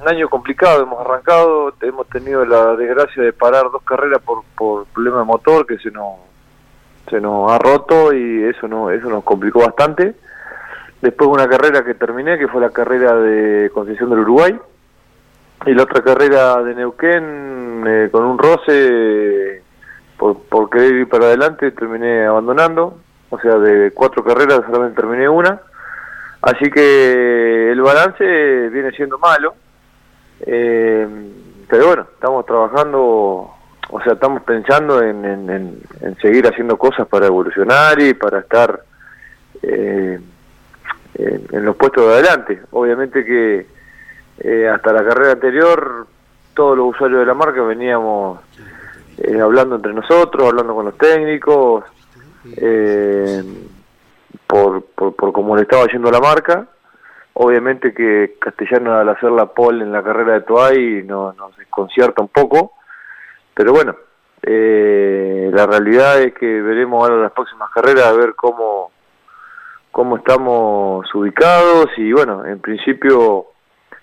un 0.00 0.08
año 0.08 0.28
complicado. 0.28 0.82
Hemos 0.82 1.00
arrancado, 1.00 1.74
hemos 1.82 2.08
tenido 2.08 2.44
la 2.44 2.76
desgracia 2.76 3.22
de 3.22 3.32
parar 3.32 3.64
dos 3.72 3.82
carreras 3.82 4.20
por, 4.22 4.44
por 4.56 4.86
problema 4.86 5.18
de 5.18 5.24
motor 5.24 5.66
que 5.66 5.78
se 5.78 5.90
nos 5.90 6.16
se 7.08 7.20
nos 7.20 7.50
ha 7.50 7.58
roto 7.58 8.12
y 8.12 8.44
eso 8.44 8.68
no 8.68 8.90
eso 8.90 9.08
nos 9.08 9.24
complicó 9.24 9.60
bastante. 9.60 10.14
Después 11.02 11.30
una 11.30 11.48
carrera 11.48 11.82
que 11.84 11.94
terminé, 11.94 12.38
que 12.38 12.46
fue 12.46 12.60
la 12.60 12.70
carrera 12.70 13.14
de 13.16 13.70
Concesión 13.70 14.10
del 14.10 14.20
Uruguay, 14.20 14.56
y 15.66 15.74
la 15.74 15.82
otra 15.82 16.02
carrera 16.02 16.62
de 16.62 16.74
Neuquén 16.74 17.84
eh, 17.86 18.08
con 18.12 18.24
un 18.24 18.38
roce 18.38 19.62
por, 20.16 20.42
por 20.44 20.70
querer 20.70 20.92
ir 20.92 21.08
para 21.08 21.24
adelante 21.24 21.72
terminé 21.72 22.26
abandonando. 22.26 22.98
O 23.30 23.38
sea, 23.40 23.56
de 23.58 23.90
cuatro 23.92 24.22
carreras 24.22 24.60
solamente 24.66 25.00
terminé 25.00 25.28
una 25.28 25.60
Así 26.42 26.70
que 26.70 27.70
el 27.70 27.80
balance 27.82 28.24
viene 28.70 28.90
siendo 28.92 29.18
malo, 29.18 29.54
eh, 30.40 31.06
pero 31.68 31.86
bueno, 31.86 32.06
estamos 32.14 32.46
trabajando, 32.46 33.52
o 33.90 34.00
sea, 34.02 34.14
estamos 34.14 34.42
pensando 34.42 35.02
en, 35.02 35.24
en, 35.24 36.16
seguir 36.22 36.46
haciendo 36.46 36.78
cosas 36.78 37.06
para 37.08 37.26
evolucionar 37.26 38.00
y 38.00 38.14
para 38.14 38.40
estar 38.40 38.82
eh, 39.62 40.18
en, 41.14 41.64
los 41.64 41.76
puestos 41.76 42.06
de 42.06 42.12
adelante. 42.14 42.62
Obviamente 42.70 43.24
que 43.24 43.66
eh, 44.38 44.68
hasta 44.68 44.92
la 44.92 45.04
carrera 45.04 45.32
anterior 45.32 46.06
todos 46.54 46.76
los 46.76 46.94
usuarios 46.94 47.20
de 47.20 47.26
la 47.26 47.34
marca 47.34 47.62
veníamos 47.62 48.40
hablando 49.40 49.76
entre 49.76 49.92
nosotros, 49.92 50.48
hablando 50.48 50.74
con 50.74 50.86
los 50.86 50.96
técnicos. 50.96 51.84
Eh, 52.56 53.42
por, 54.50 54.84
por, 54.86 55.14
por 55.14 55.32
cómo 55.32 55.54
le 55.54 55.62
estaba 55.62 55.86
yendo 55.86 56.10
la 56.10 56.20
marca. 56.20 56.66
Obviamente 57.34 57.94
que 57.94 58.36
Castellano 58.40 58.94
al 58.94 59.08
hacer 59.08 59.30
la 59.30 59.46
pole 59.46 59.84
en 59.84 59.92
la 59.92 60.02
carrera 60.02 60.34
de 60.34 60.40
Toay 60.40 61.04
nos, 61.04 61.36
desconcierta 61.56 62.20
un 62.20 62.28
poco, 62.28 62.72
pero 63.54 63.72
bueno, 63.72 63.94
eh, 64.42 65.48
la 65.52 65.66
realidad 65.66 66.20
es 66.20 66.34
que 66.34 66.60
veremos 66.60 67.02
ahora 67.02 67.22
las 67.22 67.32
próximas 67.32 67.70
carreras 67.70 68.06
a 68.06 68.12
ver 68.12 68.34
cómo, 68.34 68.90
cómo 69.92 70.16
estamos 70.16 71.14
ubicados 71.14 71.86
y 71.96 72.12
bueno, 72.12 72.44
en 72.44 72.58
principio 72.58 73.46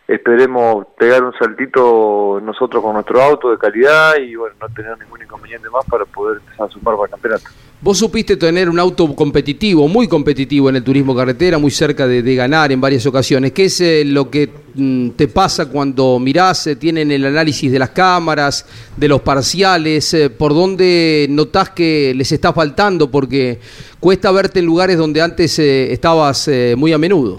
esperemos 0.07 0.87
pegar 0.97 1.23
un 1.23 1.33
saltito 1.33 2.39
nosotros 2.41 2.81
con 2.81 2.93
nuestro 2.93 3.21
auto 3.21 3.51
de 3.51 3.57
calidad 3.57 4.15
y 4.15 4.35
bueno, 4.35 4.55
no 4.61 4.69
tener 4.69 4.97
ningún 4.97 5.21
inconveniente 5.21 5.69
más 5.69 5.83
para 5.85 6.05
poder 6.05 6.37
empezar 6.37 6.67
a 6.67 6.71
sumar 6.71 6.95
para 6.95 7.05
el 7.05 7.11
campeonato. 7.11 7.49
Vos 7.79 7.99
supiste 7.99 8.37
tener 8.37 8.69
un 8.69 8.79
auto 8.79 9.15
competitivo, 9.15 9.87
muy 9.87 10.07
competitivo 10.07 10.67
en 10.67 10.77
el 10.77 10.83
turismo 10.83 11.15
carretera, 11.15 11.59
muy 11.59 11.69
cerca 11.69 12.07
de, 12.07 12.35
ganar 12.35 12.71
en 12.71 12.81
varias 12.81 13.05
ocasiones. 13.05 13.51
¿Qué 13.51 13.65
es 13.65 13.79
eh, 13.81 14.03
lo 14.03 14.31
que 14.31 14.49
mm, 14.73 15.09
te 15.11 15.27
pasa 15.27 15.69
cuando 15.69 16.17
mirás, 16.17 16.65
eh, 16.65 16.75
tienen 16.75 17.11
el 17.11 17.23
análisis 17.23 17.71
de 17.71 17.77
las 17.77 17.91
cámaras, 17.91 18.65
de 18.97 19.07
los 19.07 19.21
parciales? 19.21 20.11
Eh, 20.15 20.31
¿Por 20.31 20.55
dónde 20.55 21.27
notás 21.29 21.69
que 21.69 22.13
les 22.15 22.31
está 22.31 22.51
faltando? 22.51 23.11
Porque 23.11 23.59
cuesta 23.99 24.31
verte 24.31 24.57
en 24.57 24.65
lugares 24.65 24.97
donde 24.97 25.21
antes 25.21 25.59
estabas 25.59 26.49
muy 26.75 26.93
a 26.93 26.97
menudo. 26.97 27.37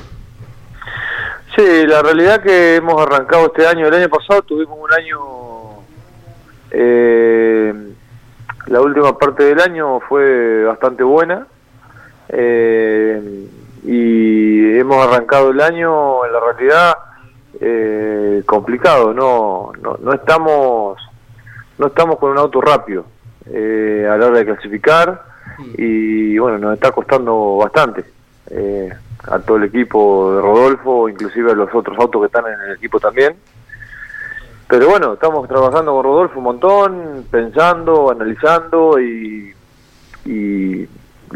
Sí, 1.56 1.84
la 1.84 2.00
realidad 2.00 2.40
que 2.40 2.76
hemos 2.76 3.02
arrancado 3.02 3.46
este 3.46 3.66
año, 3.66 3.88
el 3.88 3.94
año 3.94 4.08
pasado 4.08 4.42
tuvimos 4.42 4.78
un 4.78 4.92
año... 4.94 5.18
Eh, 8.68 8.70
la 8.70 8.80
última 8.80 9.16
parte 9.16 9.44
del 9.44 9.60
año 9.60 10.00
fue 10.00 10.64
bastante 10.64 11.02
buena 11.02 11.46
eh, 12.28 13.46
y 13.84 14.78
hemos 14.78 15.06
arrancado 15.06 15.50
el 15.50 15.60
año 15.60 16.24
en 16.26 16.32
la 16.32 16.40
realidad 16.40 16.94
eh, 17.60 18.42
complicado 18.46 19.12
no, 19.14 19.72
no, 19.80 20.12
estamos 20.12 20.98
no 21.78 21.86
estamos 21.86 22.18
con 22.18 22.32
un 22.32 22.38
auto 22.38 22.60
rápido 22.60 23.06
eh, 23.46 24.06
a 24.10 24.16
la 24.16 24.26
hora 24.26 24.38
de 24.38 24.44
clasificar 24.44 25.22
y 25.76 26.38
bueno 26.38 26.58
nos 26.58 26.74
está 26.74 26.92
costando 26.92 27.56
bastante 27.56 28.04
a 29.28 29.38
todo 29.40 29.56
el 29.56 29.64
equipo 29.64 30.34
de 30.34 30.42
Rodolfo 30.42 31.08
inclusive 31.08 31.52
a 31.52 31.54
los 31.54 31.74
otros 31.74 31.98
autos 31.98 32.22
que 32.22 32.26
están 32.26 32.44
en 32.46 32.60
el 32.68 32.76
equipo 32.76 33.00
también 33.00 33.34
pero 34.68 34.90
bueno, 34.90 35.14
estamos 35.14 35.48
trabajando 35.48 35.92
con 35.94 36.04
Rodolfo 36.04 36.38
un 36.38 36.44
montón, 36.44 37.26
pensando, 37.30 38.10
analizando 38.10 39.00
y, 39.00 39.54
y, 40.26 40.86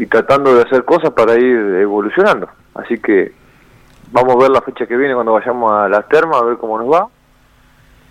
tratando 0.07 0.53
de 0.55 0.61
hacer 0.61 0.85
cosas 0.85 1.11
para 1.11 1.33
ir 1.33 1.57
evolucionando. 1.81 2.47
Así 2.75 2.99
que 2.99 3.33
vamos 4.11 4.35
a 4.35 4.39
ver 4.39 4.51
la 4.51 4.61
fecha 4.61 4.85
que 4.85 4.95
viene 4.95 5.15
cuando 5.15 5.33
vayamos 5.33 5.71
a 5.71 5.89
las 5.89 6.07
termas, 6.07 6.41
a 6.41 6.45
ver 6.45 6.57
cómo 6.57 6.77
nos 6.77 6.91
va. 6.91 7.07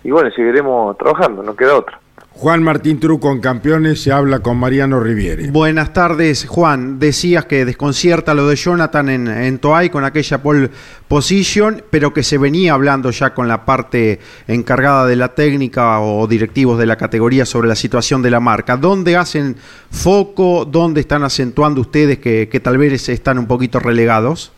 Y 0.03 0.11
bueno, 0.11 0.29
seguiremos 0.31 0.97
trabajando, 0.97 1.41
no 1.41 1.55
queda 1.55 1.77
otra. 1.77 2.02
Juan 2.35 2.61
Martín 2.61 2.99
Truco 2.99 3.31
en 3.31 3.39
Campeones 3.39 4.01
se 4.01 4.11
habla 4.11 4.39
con 4.39 4.57
Mariano 4.57 4.99
Riviere. 4.99 5.49
Buenas 5.49 5.93
tardes, 5.93 6.45
Juan. 6.45 6.99
Decías 6.99 7.45
que 7.45 7.63
desconcierta 7.63 8.33
lo 8.33 8.47
de 8.47 8.55
Jonathan 8.55 9.07
en, 9.07 9.27
en 9.27 9.59
Toay 9.59 9.89
con 9.89 10.03
aquella 10.03 10.43
pole 10.43 10.69
position, 11.07 11.83
pero 11.89 12.11
que 12.11 12.21
se 12.21 12.37
venía 12.37 12.73
hablando 12.73 13.11
ya 13.11 13.33
con 13.33 13.47
la 13.47 13.65
parte 13.65 14.19
encargada 14.47 15.05
de 15.05 15.15
la 15.15 15.29
técnica 15.29 16.01
o 16.01 16.27
directivos 16.27 16.77
de 16.77 16.85
la 16.85 16.97
categoría 16.97 17.45
sobre 17.45 17.67
la 17.67 17.75
situación 17.75 18.21
de 18.21 18.31
la 18.31 18.39
marca. 18.39 18.77
¿Dónde 18.77 19.15
hacen 19.15 19.55
foco? 19.89 20.65
¿Dónde 20.65 21.01
están 21.01 21.23
acentuando 21.23 21.81
ustedes 21.81 22.19
que, 22.19 22.59
tal 22.61 22.77
vez 22.77 23.07
están 23.09 23.39
un 23.39 23.47
poquito 23.47 23.79
relegados? 23.79 24.51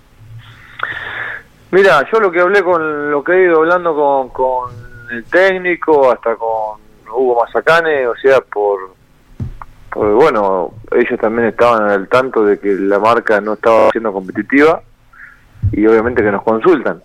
Mira, 1.71 2.03
yo 2.11 2.19
lo 2.19 2.31
que 2.31 2.39
hablé 2.39 2.63
con 2.63 3.11
lo 3.11 3.23
que 3.23 3.33
he 3.33 3.43
ido 3.43 3.57
hablando 3.57 3.93
con, 3.93 4.29
con 4.29 4.71
el 5.11 5.23
técnico, 5.25 6.11
hasta 6.11 6.35
con 6.35 6.84
Hugo 7.15 7.41
Mazacane, 7.43 8.07
o 8.07 8.15
sea, 8.15 8.41
por, 8.41 8.95
bueno, 9.95 10.73
ellos 10.91 11.19
también 11.19 11.47
estaban 11.47 11.89
al 11.89 12.07
tanto 12.07 12.45
de 12.45 12.59
que 12.59 12.73
la 12.73 12.99
marca 12.99 13.39
no 13.41 13.53
estaba 13.53 13.89
siendo 13.91 14.11
competitiva 14.11 14.81
y 15.71 15.85
obviamente 15.87 16.23
que 16.23 16.31
nos 16.31 16.43
consultan. 16.43 17.01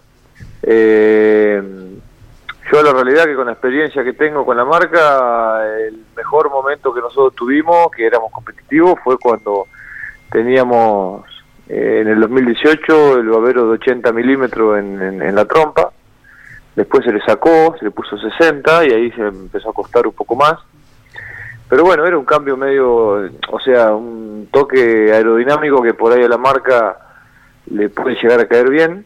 Eh, 0.62 1.62
yo 2.70 2.82
la 2.82 2.92
realidad 2.92 3.24
que 3.24 3.34
con 3.34 3.46
la 3.46 3.52
experiencia 3.52 4.04
que 4.04 4.12
tengo 4.12 4.44
con 4.44 4.56
la 4.56 4.64
marca, 4.64 5.64
el 5.86 6.04
mejor 6.16 6.50
momento 6.50 6.92
que 6.92 7.00
nosotros 7.00 7.34
tuvimos, 7.34 7.90
que 7.90 8.06
éramos 8.06 8.30
competitivos, 8.30 8.98
fue 9.02 9.18
cuando 9.18 9.66
teníamos 10.30 11.24
eh, 11.68 12.00
en 12.02 12.08
el 12.08 12.20
2018 12.20 13.18
el 13.18 13.28
babero 13.28 13.66
de 13.66 13.72
80 13.72 14.12
milímetros 14.12 14.78
en 14.78 15.34
la 15.34 15.44
trompa 15.44 15.92
Después 16.80 17.04
se 17.04 17.12
le 17.12 17.20
sacó, 17.20 17.76
se 17.78 17.84
le 17.84 17.90
puso 17.90 18.16
60 18.16 18.86
y 18.86 18.90
ahí 18.90 19.12
se 19.12 19.20
empezó 19.20 19.68
a 19.68 19.74
costar 19.74 20.06
un 20.06 20.14
poco 20.14 20.34
más. 20.34 20.54
Pero 21.68 21.84
bueno, 21.84 22.06
era 22.06 22.16
un 22.16 22.24
cambio 22.24 22.56
medio, 22.56 23.16
o 23.50 23.60
sea, 23.62 23.92
un 23.92 24.48
toque 24.50 25.12
aerodinámico 25.12 25.82
que 25.82 25.92
por 25.92 26.10
ahí 26.10 26.22
a 26.24 26.28
la 26.28 26.38
marca 26.38 26.96
le 27.66 27.90
puede 27.90 28.16
llegar 28.16 28.40
a 28.40 28.48
caer 28.48 28.70
bien, 28.70 29.04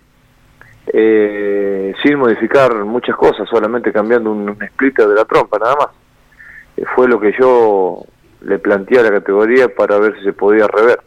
eh, 0.86 1.92
sin 2.00 2.16
modificar 2.16 2.72
muchas 2.84 3.16
cosas, 3.16 3.48
solamente 3.48 3.92
cambiando 3.92 4.30
un, 4.30 4.56
splitter 4.68 5.08
de 5.08 5.16
la 5.16 5.24
trompa, 5.24 5.58
nada 5.58 5.74
más. 5.74 5.88
Eh, 6.76 6.84
fue 6.94 7.08
lo 7.08 7.18
que 7.18 7.32
yo 7.36 8.04
le 8.42 8.60
planteé 8.60 9.00
a 9.00 9.02
la 9.02 9.10
categoría 9.10 9.66
para 9.74 9.98
ver 9.98 10.16
si 10.18 10.22
se 10.22 10.32
podía 10.32 10.68
rever. 10.68 11.00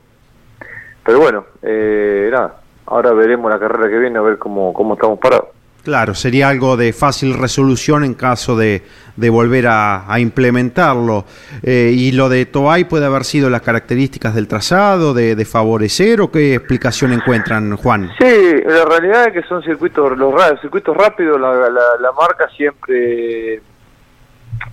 Pero 1.06 1.22
bueno, 1.22 1.46
eh, 1.62 2.28
nada, 2.30 2.60
ahora 2.88 3.14
veremos 3.14 3.50
la 3.50 3.58
carrera 3.58 3.90
que 3.90 4.00
viene 4.00 4.20
a 4.20 4.22
ver 4.22 4.38
cómo, 4.38 4.74
cómo 4.74 4.96
estamos 4.96 5.18
parados. 5.18 5.57
Claro, 5.88 6.16
sería 6.16 6.50
algo 6.50 6.76
de 6.76 6.92
fácil 6.92 7.34
resolución 7.34 8.04
en 8.04 8.14
caso 8.14 8.58
de, 8.58 8.82
volver 9.16 9.68
a, 9.70 10.20
implementarlo. 10.20 11.24
Eh, 11.64 11.94
¿Y 11.96 12.12
lo 12.12 12.28
de 12.28 12.46
Toay 12.46 12.84
puede 12.84 13.06
haber 13.06 13.24
sido 13.24 13.50
las 13.50 13.62
características 13.62 14.36
del 14.36 14.50
trazado, 14.50 15.14
de, 15.14 15.46
favorecer 15.46 16.20
o 16.20 16.30
qué 16.30 16.56
explicación 16.56 17.14
encuentran, 17.14 17.78
Juan? 17.78 18.12
Sí, 18.20 18.62
la 18.66 18.84
realidad 18.84 19.28
es 19.28 19.34
que 19.36 19.48
son 19.48 19.64
circuitos, 19.64 20.18
los 20.18 20.36
circuitos 20.60 20.98
rápidos, 20.98 21.40
la, 21.40 22.12
marca 22.12 22.50
siempre 22.50 23.62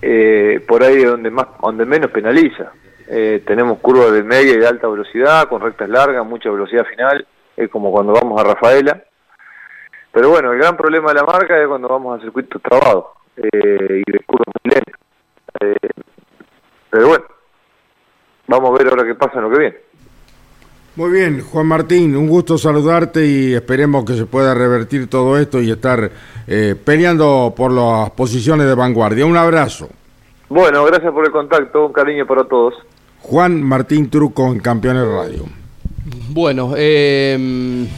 eh, 0.03 0.64
por 0.66 0.83
ahí 0.83 1.05
donde 1.05 1.31
más, 1.31 1.46
donde 1.62 1.87
menos 1.87 2.11
penaliza. 2.11 2.72
Eh, 3.07 3.40
tenemos 3.46 3.79
curvas 3.79 4.11
de 4.11 4.24
media 4.24 4.55
y 4.55 4.59
de 4.59 4.66
alta 4.66 4.88
velocidad, 4.88 5.48
con 5.48 5.62
rectas 5.62 5.88
largas, 5.88 6.27
mucha 6.27 6.50
velocidad 6.50 6.85
final, 6.87 7.24
es 7.57 7.70
como 7.70 7.92
cuando 7.92 8.14
vamos 8.14 8.40
a 8.40 8.42
Rafaela 8.42 9.00
pero 10.14 10.31
bueno, 10.31 10.53
el 10.53 10.59
gran 10.59 10.77
problema 10.77 11.09
de 11.09 11.14
la 11.16 11.24
marca 11.24 11.61
es 11.61 11.66
cuando 11.66 11.88
vamos 11.88 12.16
a 12.16 12.22
circuitos 12.22 12.62
trabados 12.62 13.07
eh, 13.37 14.03
y 14.07 14.12
de 14.12 14.20
curvas 14.24 14.46
muy 14.62 14.72
lentas. 14.72 14.94
Eh, 15.61 15.90
pero 16.88 17.09
bueno, 17.09 17.24
vamos 18.46 18.70
a 18.70 18.79
ver 18.79 18.92
ahora 18.92 19.05
qué 19.05 19.16
pasa 19.16 19.38
en 19.38 19.42
lo 19.42 19.50
que 19.50 19.59
viene. 19.59 19.77
Muy 20.94 21.11
bien, 21.11 21.40
Juan 21.40 21.66
Martín, 21.66 22.14
un 22.14 22.29
gusto 22.29 22.57
saludarte 22.57 23.27
y 23.27 23.55
esperemos 23.55 24.05
que 24.05 24.14
se 24.14 24.27
pueda 24.27 24.55
revertir 24.55 25.11
todo 25.11 25.37
esto 25.37 25.61
y 25.61 25.72
estar 25.72 26.09
eh, 26.46 26.77
peleando 26.85 27.53
por 27.57 27.72
las 27.72 28.11
posiciones 28.11 28.68
de 28.68 28.74
vanguardia. 28.77 29.27
Un 29.27 29.37
abrazo. 29.37 29.88
Bueno, 30.48 30.85
gracias 30.85 31.12
por 31.12 31.27
el 31.27 31.33
contacto, 31.33 31.87
un 31.87 31.92
cariño 31.92 32.24
para 32.24 32.44
todos. 32.44 32.74
Juan 33.22 33.61
Martín 33.61 34.09
Truco 34.09 34.46
en 34.53 34.61
Campeones 34.61 35.09
Radio. 35.09 35.42
Bueno, 36.31 36.74
eh 36.77 37.88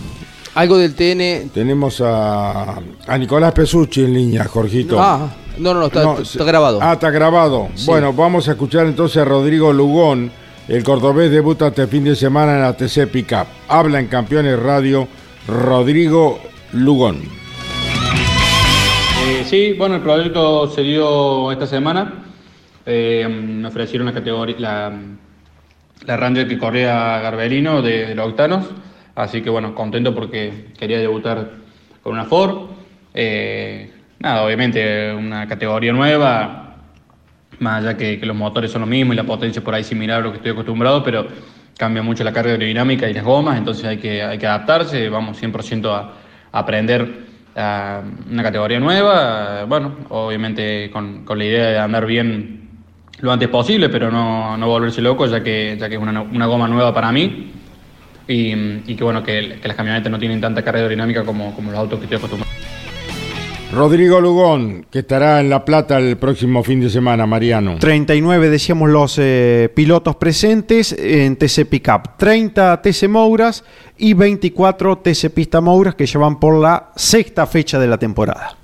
algo 0.56 0.78
del 0.78 0.94
TN. 0.94 1.50
Tenemos 1.50 2.00
a, 2.00 2.76
a 3.06 3.18
Nicolás 3.18 3.52
Pesucci 3.52 4.04
en 4.04 4.14
línea, 4.14 4.44
Jorgito. 4.44 4.98
Ah, 4.98 5.28
no, 5.58 5.74
no, 5.74 5.80
no, 5.80 6.18
está, 6.18 6.44
grabado. 6.44 6.78
Ah, 6.82 6.94
está 6.94 7.10
grabado. 7.10 7.68
Bueno, 7.84 8.14
vamos 8.14 8.48
a 8.48 8.52
escuchar 8.52 8.86
entonces 8.86 9.18
a 9.18 9.24
Rodrigo 9.26 9.72
Lugón. 9.72 10.32
El 10.66 10.82
cordobés 10.82 11.30
debuta 11.30 11.68
este 11.68 11.86
fin 11.86 12.04
de 12.04 12.16
semana 12.16 12.54
en 12.54 12.62
la 12.62 12.74
TC 12.74 13.06
Pickup. 13.06 13.46
Habla 13.68 14.00
en 14.00 14.06
Campeones 14.06 14.58
Radio 14.58 15.06
Rodrigo 15.46 16.40
Lugón. 16.72 17.20
Eh, 19.26 19.44
sí, 19.46 19.74
bueno, 19.74 19.96
el 19.96 20.00
proyecto 20.00 20.70
se 20.70 20.80
dio 20.80 21.52
esta 21.52 21.66
semana. 21.66 22.24
Eh, 22.86 23.28
me 23.28 23.68
ofrecieron 23.68 24.06
la 24.06 24.14
categoría, 24.14 24.56
la, 24.58 24.92
la 26.06 26.16
Ranger 26.16 26.48
que 26.48 26.58
corría 26.58 27.18
Garbelino 27.20 27.82
de, 27.82 28.06
de 28.06 28.14
los 28.14 28.28
octanos. 28.28 28.64
Así 29.16 29.40
que 29.40 29.48
bueno, 29.48 29.74
contento 29.74 30.14
porque 30.14 30.66
quería 30.78 30.98
debutar 30.98 31.52
con 32.02 32.12
una 32.12 32.26
Ford. 32.26 32.68
Eh, 33.14 33.90
nada, 34.18 34.44
obviamente 34.44 35.12
una 35.14 35.48
categoría 35.48 35.90
nueva, 35.92 36.76
más 37.58 37.82
allá 37.82 37.96
que, 37.96 38.18
los 38.18 38.36
motores 38.36 38.70
son 38.70 38.82
los 38.82 38.90
mismos 38.90 39.14
y 39.14 39.16
la 39.16 39.24
potencia 39.24 39.64
por 39.64 39.74
ahí 39.74 39.82
similar 39.82 40.20
a 40.20 40.22
lo 40.22 40.32
que 40.32 40.36
estoy 40.36 40.52
acostumbrado, 40.52 41.02
pero 41.02 41.26
cambia 41.78 42.02
mucho 42.02 42.24
la 42.24 42.32
carga 42.32 42.52
aerodinámica 42.52 43.08
y 43.08 43.14
las 43.14 43.24
gomas, 43.24 43.56
entonces 43.56 43.86
hay 43.86 43.96
que, 43.96 44.22
hay 44.22 44.36
que 44.36 44.46
adaptarse, 44.46 45.08
vamos 45.08 45.42
100% 45.42 45.90
a, 45.90 46.12
aprender 46.52 47.24
una 47.54 48.42
categoría 48.42 48.78
nueva, 48.78 49.64
bueno, 49.64 49.96
obviamente 50.10 50.90
con, 50.90 51.24
la 51.26 51.44
idea 51.44 51.66
de 51.68 51.78
andar 51.78 52.04
bien 52.04 52.68
lo 53.20 53.32
antes 53.32 53.48
posible, 53.48 53.88
pero 53.88 54.10
no, 54.10 54.58
volverse 54.66 55.00
loco, 55.00 55.26
ya 55.26 55.42
que, 55.42 55.76
ya 55.80 55.88
que 55.88 55.94
es 55.94 56.00
una, 56.00 56.20
una 56.20 56.46
goma 56.46 56.68
nueva 56.68 56.92
para 56.92 57.10
mí 57.12 57.55
y, 58.28 58.94
que 58.94 59.04
bueno, 59.04 59.22
que, 59.22 59.58
las 59.62 59.76
camionetas 59.76 60.10
no 60.10 60.18
tienen 60.18 60.40
tanta 60.40 60.62
carga 60.62 60.80
aerodinámica 60.80 61.24
como, 61.24 61.54
como 61.54 61.70
los 61.70 61.78
autos 61.78 61.98
que 61.98 62.04
estoy 62.04 62.18
acostumbrado. 62.18 62.56
Rodrigo 63.72 64.20
Lugón, 64.20 64.86
que 64.90 65.00
estará 65.00 65.40
en 65.40 65.50
La 65.50 65.64
Plata 65.64 65.98
el 65.98 66.16
próximo 66.16 66.62
fin 66.62 66.80
de 66.80 66.88
semana, 66.88 67.26
Mariano. 67.26 67.76
39, 67.78 68.48
decíamos 68.48 68.88
los 68.90 69.18
eh, 69.18 69.70
pilotos 69.74 70.16
presentes 70.16 70.92
en 70.92 71.36
TC 71.36 71.66
Pickup. 71.68 72.16
30 72.16 72.80
TC 72.80 73.08
Mouras 73.08 73.64
y 73.98 74.14
24 74.14 74.98
TC 74.98 75.30
Pista 75.30 75.60
Mouras 75.60 75.96
que 75.96 76.06
llevan 76.06 76.38
por 76.38 76.60
la 76.60 76.92
sexta 76.94 77.46
fecha 77.46 77.78
de 77.78 77.88
la 77.88 77.98
temporada. 77.98 78.56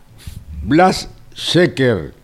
Blas 0.63 1.11
Sheker, 1.35 2.15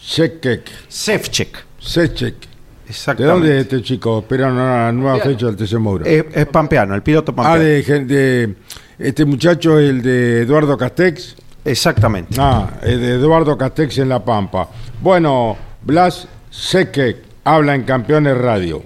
Shekek. 0.00 0.70
Sefchek. 0.88 1.64
Sefchek. 1.80 2.57
¿De 2.88 3.24
dónde 3.26 3.58
es 3.58 3.64
este 3.64 3.82
chico? 3.82 4.20
Espera 4.20 4.48
una 4.50 4.90
nueva 4.92 5.18
fecha 5.18 5.44
del 5.44 5.56
TC 5.56 5.74
Moura. 5.74 6.08
Es, 6.08 6.46
pampeano, 6.46 6.94
el 6.94 7.02
piloto 7.02 7.34
pampeano. 7.34 7.60
Ah, 7.60 8.04
de, 8.06 8.54
este 8.98 9.26
muchacho, 9.26 9.78
el 9.78 10.00
de 10.00 10.42
Eduardo 10.42 10.78
Castex. 10.78 11.36
Exactamente. 11.66 12.34
Ah, 12.40 12.70
el 12.82 12.98
de 12.98 13.14
Eduardo 13.16 13.58
Castex 13.58 13.98
en 13.98 14.08
La 14.08 14.24
Pampa. 14.24 14.70
Bueno, 15.02 15.58
Blas 15.82 16.28
Seque 16.48 17.20
habla 17.44 17.74
en 17.74 17.82
Campeones 17.82 18.38
Radio. 18.38 18.82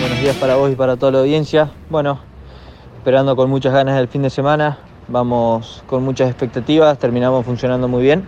Buenos 0.00 0.20
días 0.20 0.36
para 0.36 0.56
vos 0.56 0.70
y 0.70 0.74
para 0.74 0.98
toda 0.98 1.12
la 1.12 1.18
audiencia. 1.20 1.70
Bueno, 1.88 2.20
esperando 2.98 3.34
con 3.34 3.48
muchas 3.48 3.72
ganas 3.72 3.98
el 3.98 4.08
fin 4.08 4.20
de 4.20 4.30
semana. 4.30 4.76
Vamos 5.08 5.82
con 5.86 6.02
muchas 6.02 6.28
expectativas, 6.28 6.98
terminamos 6.98 7.46
funcionando 7.46 7.88
muy 7.88 8.02
bien 8.02 8.26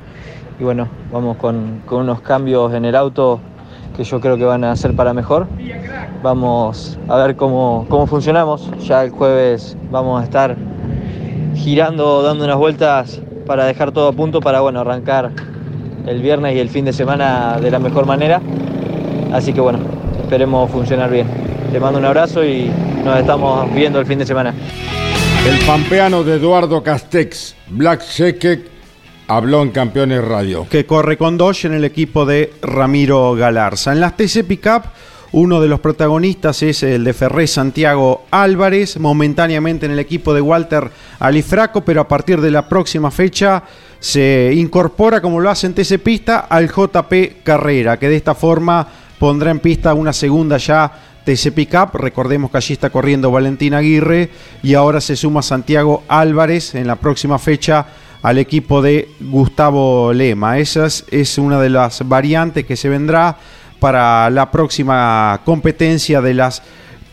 y 0.58 0.64
bueno, 0.64 0.88
vamos 1.12 1.36
con, 1.36 1.82
unos 1.90 2.20
cambios 2.20 2.72
en 2.74 2.84
el 2.84 2.96
auto 2.96 3.40
que 3.96 4.04
yo 4.04 4.20
creo 4.20 4.36
que 4.36 4.44
van 4.44 4.64
a 4.64 4.74
ser 4.76 4.94
para 4.94 5.12
mejor. 5.12 5.46
Vamos 6.22 6.98
a 7.08 7.16
ver 7.16 7.36
cómo, 7.36 7.86
cómo 7.88 8.06
funcionamos. 8.06 8.70
Ya 8.80 9.04
el 9.04 9.10
jueves 9.10 9.76
vamos 9.90 10.20
a 10.20 10.24
estar 10.24 10.56
girando, 11.54 12.22
dando 12.22 12.44
unas 12.44 12.56
vueltas 12.56 13.20
para 13.46 13.64
dejar 13.64 13.92
todo 13.92 14.08
a 14.08 14.12
punto 14.12 14.40
para 14.40 14.60
bueno, 14.60 14.80
arrancar 14.80 15.30
el 16.06 16.22
viernes 16.22 16.56
y 16.56 16.58
el 16.58 16.68
fin 16.68 16.84
de 16.84 16.92
semana 16.92 17.58
de 17.60 17.70
la 17.70 17.78
mejor 17.78 18.06
manera. 18.06 18.40
Así 19.32 19.52
que 19.52 19.60
bueno, 19.60 19.78
esperemos 20.22 20.70
funcionar 20.70 21.10
bien. 21.10 21.26
Te 21.72 21.80
mando 21.80 21.98
un 21.98 22.04
abrazo 22.04 22.44
y 22.44 22.70
nos 23.04 23.18
estamos 23.18 23.72
viendo 23.74 24.00
el 24.00 24.06
fin 24.06 24.18
de 24.18 24.26
semana. 24.26 24.54
El 25.46 25.58
pampeano 25.66 26.24
de 26.24 26.36
Eduardo 26.36 26.82
Castex, 26.82 27.54
Black 27.68 28.02
Shekek 28.02 28.75
habló 29.28 29.62
en 29.62 29.70
Campeones 29.70 30.24
Radio. 30.24 30.66
Que 30.68 30.86
corre 30.86 31.16
con 31.16 31.36
Dodge 31.36 31.66
en 31.66 31.74
el 31.74 31.84
equipo 31.84 32.26
de 32.26 32.52
Ramiro 32.62 33.34
Galarza. 33.34 33.92
En 33.92 34.00
las 34.00 34.16
TC 34.16 34.44
Pickup, 34.46 34.84
uno 35.32 35.60
de 35.60 35.68
los 35.68 35.80
protagonistas 35.80 36.62
es 36.62 36.82
el 36.82 37.04
de 37.04 37.12
Ferré 37.12 37.46
Santiago 37.46 38.26
Álvarez, 38.30 38.98
momentáneamente 38.98 39.86
en 39.86 39.92
el 39.92 39.98
equipo 39.98 40.32
de 40.32 40.40
Walter 40.40 40.90
Alifraco, 41.18 41.84
pero 41.84 42.00
a 42.00 42.08
partir 42.08 42.40
de 42.40 42.50
la 42.50 42.68
próxima 42.68 43.10
fecha 43.10 43.62
se 43.98 44.52
incorpora, 44.54 45.20
como 45.20 45.40
lo 45.40 45.50
hace 45.50 45.66
en 45.66 45.74
TC 45.74 45.98
Pista, 45.98 46.46
al 46.48 46.68
JP 46.68 47.42
Carrera, 47.42 47.98
que 47.98 48.08
de 48.08 48.16
esta 48.16 48.34
forma 48.34 48.86
pondrá 49.18 49.50
en 49.50 49.58
pista 49.58 49.94
una 49.94 50.12
segunda 50.12 50.58
ya 50.58 50.92
TC 51.24 51.52
Pickup. 51.52 51.96
Recordemos 51.96 52.50
que 52.50 52.58
allí 52.58 52.74
está 52.74 52.90
corriendo 52.90 53.30
Valentín 53.32 53.74
Aguirre 53.74 54.30
y 54.62 54.74
ahora 54.74 55.00
se 55.00 55.16
suma 55.16 55.42
Santiago 55.42 56.04
Álvarez 56.06 56.74
en 56.76 56.86
la 56.86 56.96
próxima 56.96 57.38
fecha 57.38 57.86
al 58.22 58.38
equipo 58.38 58.82
de 58.82 59.08
Gustavo 59.20 60.12
Lema. 60.12 60.58
Esa 60.58 60.86
es, 60.86 61.38
una 61.38 61.60
de 61.60 61.70
las 61.70 62.06
variantes 62.08 62.64
que 62.64 62.76
se 62.76 62.88
vendrá 62.88 63.36
para 63.78 64.30
la 64.30 64.50
próxima 64.50 65.40
competencia 65.44 66.20
de 66.20 66.34
las 66.34 66.62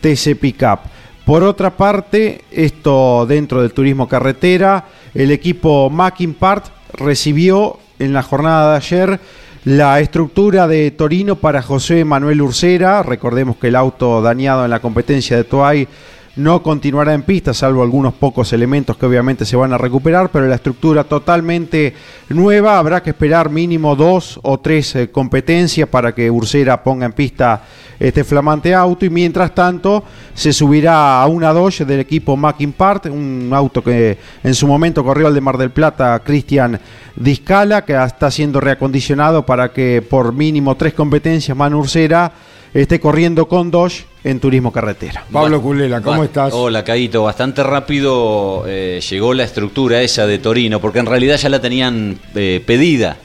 TC 0.00 0.36
Pickup. 0.40 0.80
Por 1.24 1.42
otra 1.42 1.76
parte, 1.76 2.42
esto 2.50 3.24
dentro 3.26 3.62
del 3.62 3.72
turismo 3.72 4.08
carretera, 4.08 4.84
el 5.14 5.30
equipo 5.30 5.88
Mackin 5.88 6.34
Part 6.34 6.66
recibió 6.92 7.78
en 7.98 8.12
la 8.12 8.22
jornada 8.22 8.72
de 8.72 8.76
ayer 8.76 9.20
la 9.64 9.98
estructura 10.00 10.68
de 10.68 10.90
Torino 10.90 11.36
para 11.36 11.62
José 11.62 12.04
Manuel 12.04 12.42
Ursera. 12.42 13.02
Recordemos 13.02 13.56
que 13.56 13.68
el 13.68 13.76
auto 13.76 14.20
dañado 14.20 14.64
en 14.64 14.70
la 14.70 14.80
competencia 14.80 15.36
de 15.36 15.44
Toay 15.44 15.88
no 16.36 16.62
continuará 16.62 17.14
en 17.14 17.22
pista, 17.22 17.54
salvo 17.54 17.82
algunos 17.82 18.14
pocos 18.14 18.52
elementos 18.52 18.96
que 18.96 19.06
obviamente 19.06 19.44
se 19.44 19.56
van 19.56 19.72
a 19.72 19.78
recuperar, 19.78 20.30
pero 20.30 20.46
la 20.46 20.56
estructura 20.56 21.04
totalmente 21.04 21.94
nueva, 22.28 22.78
habrá 22.78 23.02
que 23.02 23.10
esperar 23.10 23.50
mínimo 23.50 23.94
dos 23.94 24.40
o 24.42 24.58
tres 24.58 24.96
eh, 24.96 25.10
competencias 25.10 25.88
para 25.88 26.12
que 26.12 26.30
Ursera 26.30 26.82
ponga 26.82 27.06
en 27.06 27.12
pista 27.12 27.62
este 28.00 28.24
flamante 28.24 28.74
auto. 28.74 29.04
Y 29.04 29.10
mientras 29.10 29.54
tanto 29.54 30.02
se 30.34 30.52
subirá 30.52 31.22
a 31.22 31.26
una 31.26 31.52
Dodge 31.52 31.84
del 31.84 32.00
equipo 32.00 32.36
Part, 32.76 33.06
un 33.06 33.50
auto 33.52 33.82
que 33.82 34.18
en 34.42 34.54
su 34.54 34.66
momento 34.66 35.04
corrió 35.04 35.28
al 35.28 35.34
de 35.34 35.40
Mar 35.40 35.56
del 35.56 35.70
Plata 35.70 36.20
Cristian 36.24 36.80
Discala, 37.14 37.84
que 37.84 37.94
está 37.94 38.28
siendo 38.30 38.60
reacondicionado 38.60 39.46
para 39.46 39.72
que 39.72 40.02
por 40.02 40.32
mínimo 40.32 40.76
tres 40.76 40.94
competencias 40.94 41.56
Manu 41.56 41.78
Ursera 41.78 42.32
esté 42.74 43.00
corriendo 43.00 43.46
con 43.46 43.70
Dodge 43.70 44.04
en 44.24 44.40
turismo 44.40 44.72
carretera. 44.72 45.24
Pablo 45.30 45.62
Culela, 45.62 46.00
¿cómo 46.00 46.24
estás? 46.24 46.52
Hola, 46.52 46.82
Caito. 46.82 47.22
Bastante 47.22 47.62
rápido 47.62 48.64
eh, 48.66 49.00
llegó 49.08 49.32
la 49.34 49.44
estructura 49.44 50.02
esa 50.02 50.26
de 50.26 50.38
Torino, 50.38 50.80
porque 50.80 50.98
en 50.98 51.06
realidad 51.06 51.36
ya 51.36 51.48
la 51.48 51.60
tenían 51.60 52.18
eh, 52.34 52.62
pedida. 52.66 53.16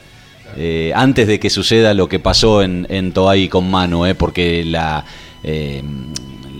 Eh, 0.58 0.92
antes 0.96 1.28
de 1.28 1.40
que 1.40 1.50
suceda 1.50 1.94
lo 1.94 2.10
que 2.10 2.20
pasó 2.20 2.64
en, 2.64 2.88
en 2.90 3.12
Toay 3.12 3.50
con 3.50 3.70
Manu, 3.70 4.04
porque 4.18 4.64
la, 4.66 5.06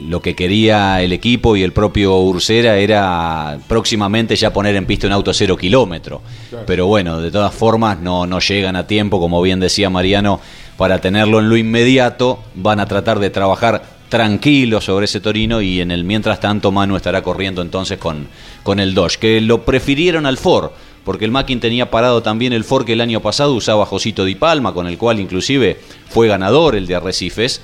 lo 0.10 0.24
que 0.24 0.36
quería 0.36 1.04
el 1.04 1.14
equipo 1.14 1.56
y 1.56 1.62
el 1.62 1.72
propio 1.72 2.18
Ursera 2.18 2.78
era 2.78 3.60
próximamente 3.68 4.36
ya 4.36 4.52
poner 4.52 4.76
en 4.76 4.88
pista 4.88 5.06
un 5.06 5.14
auto 5.14 5.32
cero 5.36 5.56
kilómetro. 5.56 6.24
Pero 6.66 6.88
bueno, 6.88 7.22
de 7.22 7.30
todas 7.30 7.54
formas 7.54 8.00
no, 8.00 8.26
no 8.26 8.40
llegan 8.40 8.76
a 8.76 8.88
tiempo, 8.88 9.20
como 9.20 9.40
bien 9.40 9.60
decía 9.60 9.92
Mariano, 9.92 10.42
para 10.78 11.00
tenerlo 11.00 11.38
en 11.38 11.50
lo 11.50 11.58
inmediato. 11.58 12.40
Van 12.56 12.80
a 12.80 12.88
tratar 12.88 13.20
de 13.20 13.30
trabajar 13.30 13.84
tranquilo 14.10 14.82
sobre 14.82 15.06
ese 15.06 15.20
Torino 15.20 15.62
y 15.62 15.80
en 15.80 15.92
el 15.92 16.04
mientras 16.04 16.40
tanto 16.40 16.72
Manu 16.72 16.96
estará 16.96 17.22
corriendo 17.22 17.62
entonces 17.62 18.00
con, 18.00 18.30
con 18.64 18.80
el 18.80 18.96
Dodge, 18.96 19.20
que 19.20 19.40
lo 19.42 19.64
prefirieron 19.64 20.26
al 20.26 20.40
Ford, 20.40 20.72
porque 21.04 21.26
el 21.26 21.32
Mackin 21.32 21.60
tenía 21.60 21.92
parado 21.92 22.24
también 22.24 22.52
el 22.52 22.64
Ford 22.64 22.84
que 22.84 22.94
el 22.94 23.02
año 23.02 23.22
pasado 23.22 23.54
usaba 23.54 23.86
Josito 23.86 24.26
Di 24.26 24.34
Palma, 24.34 24.74
con 24.74 24.88
el 24.88 24.98
cual 24.98 25.20
inclusive 25.20 25.80
fue 26.10 26.28
ganador 26.28 26.76
el 26.76 26.88
de 26.88 26.96
Arrecifes, 26.96 27.62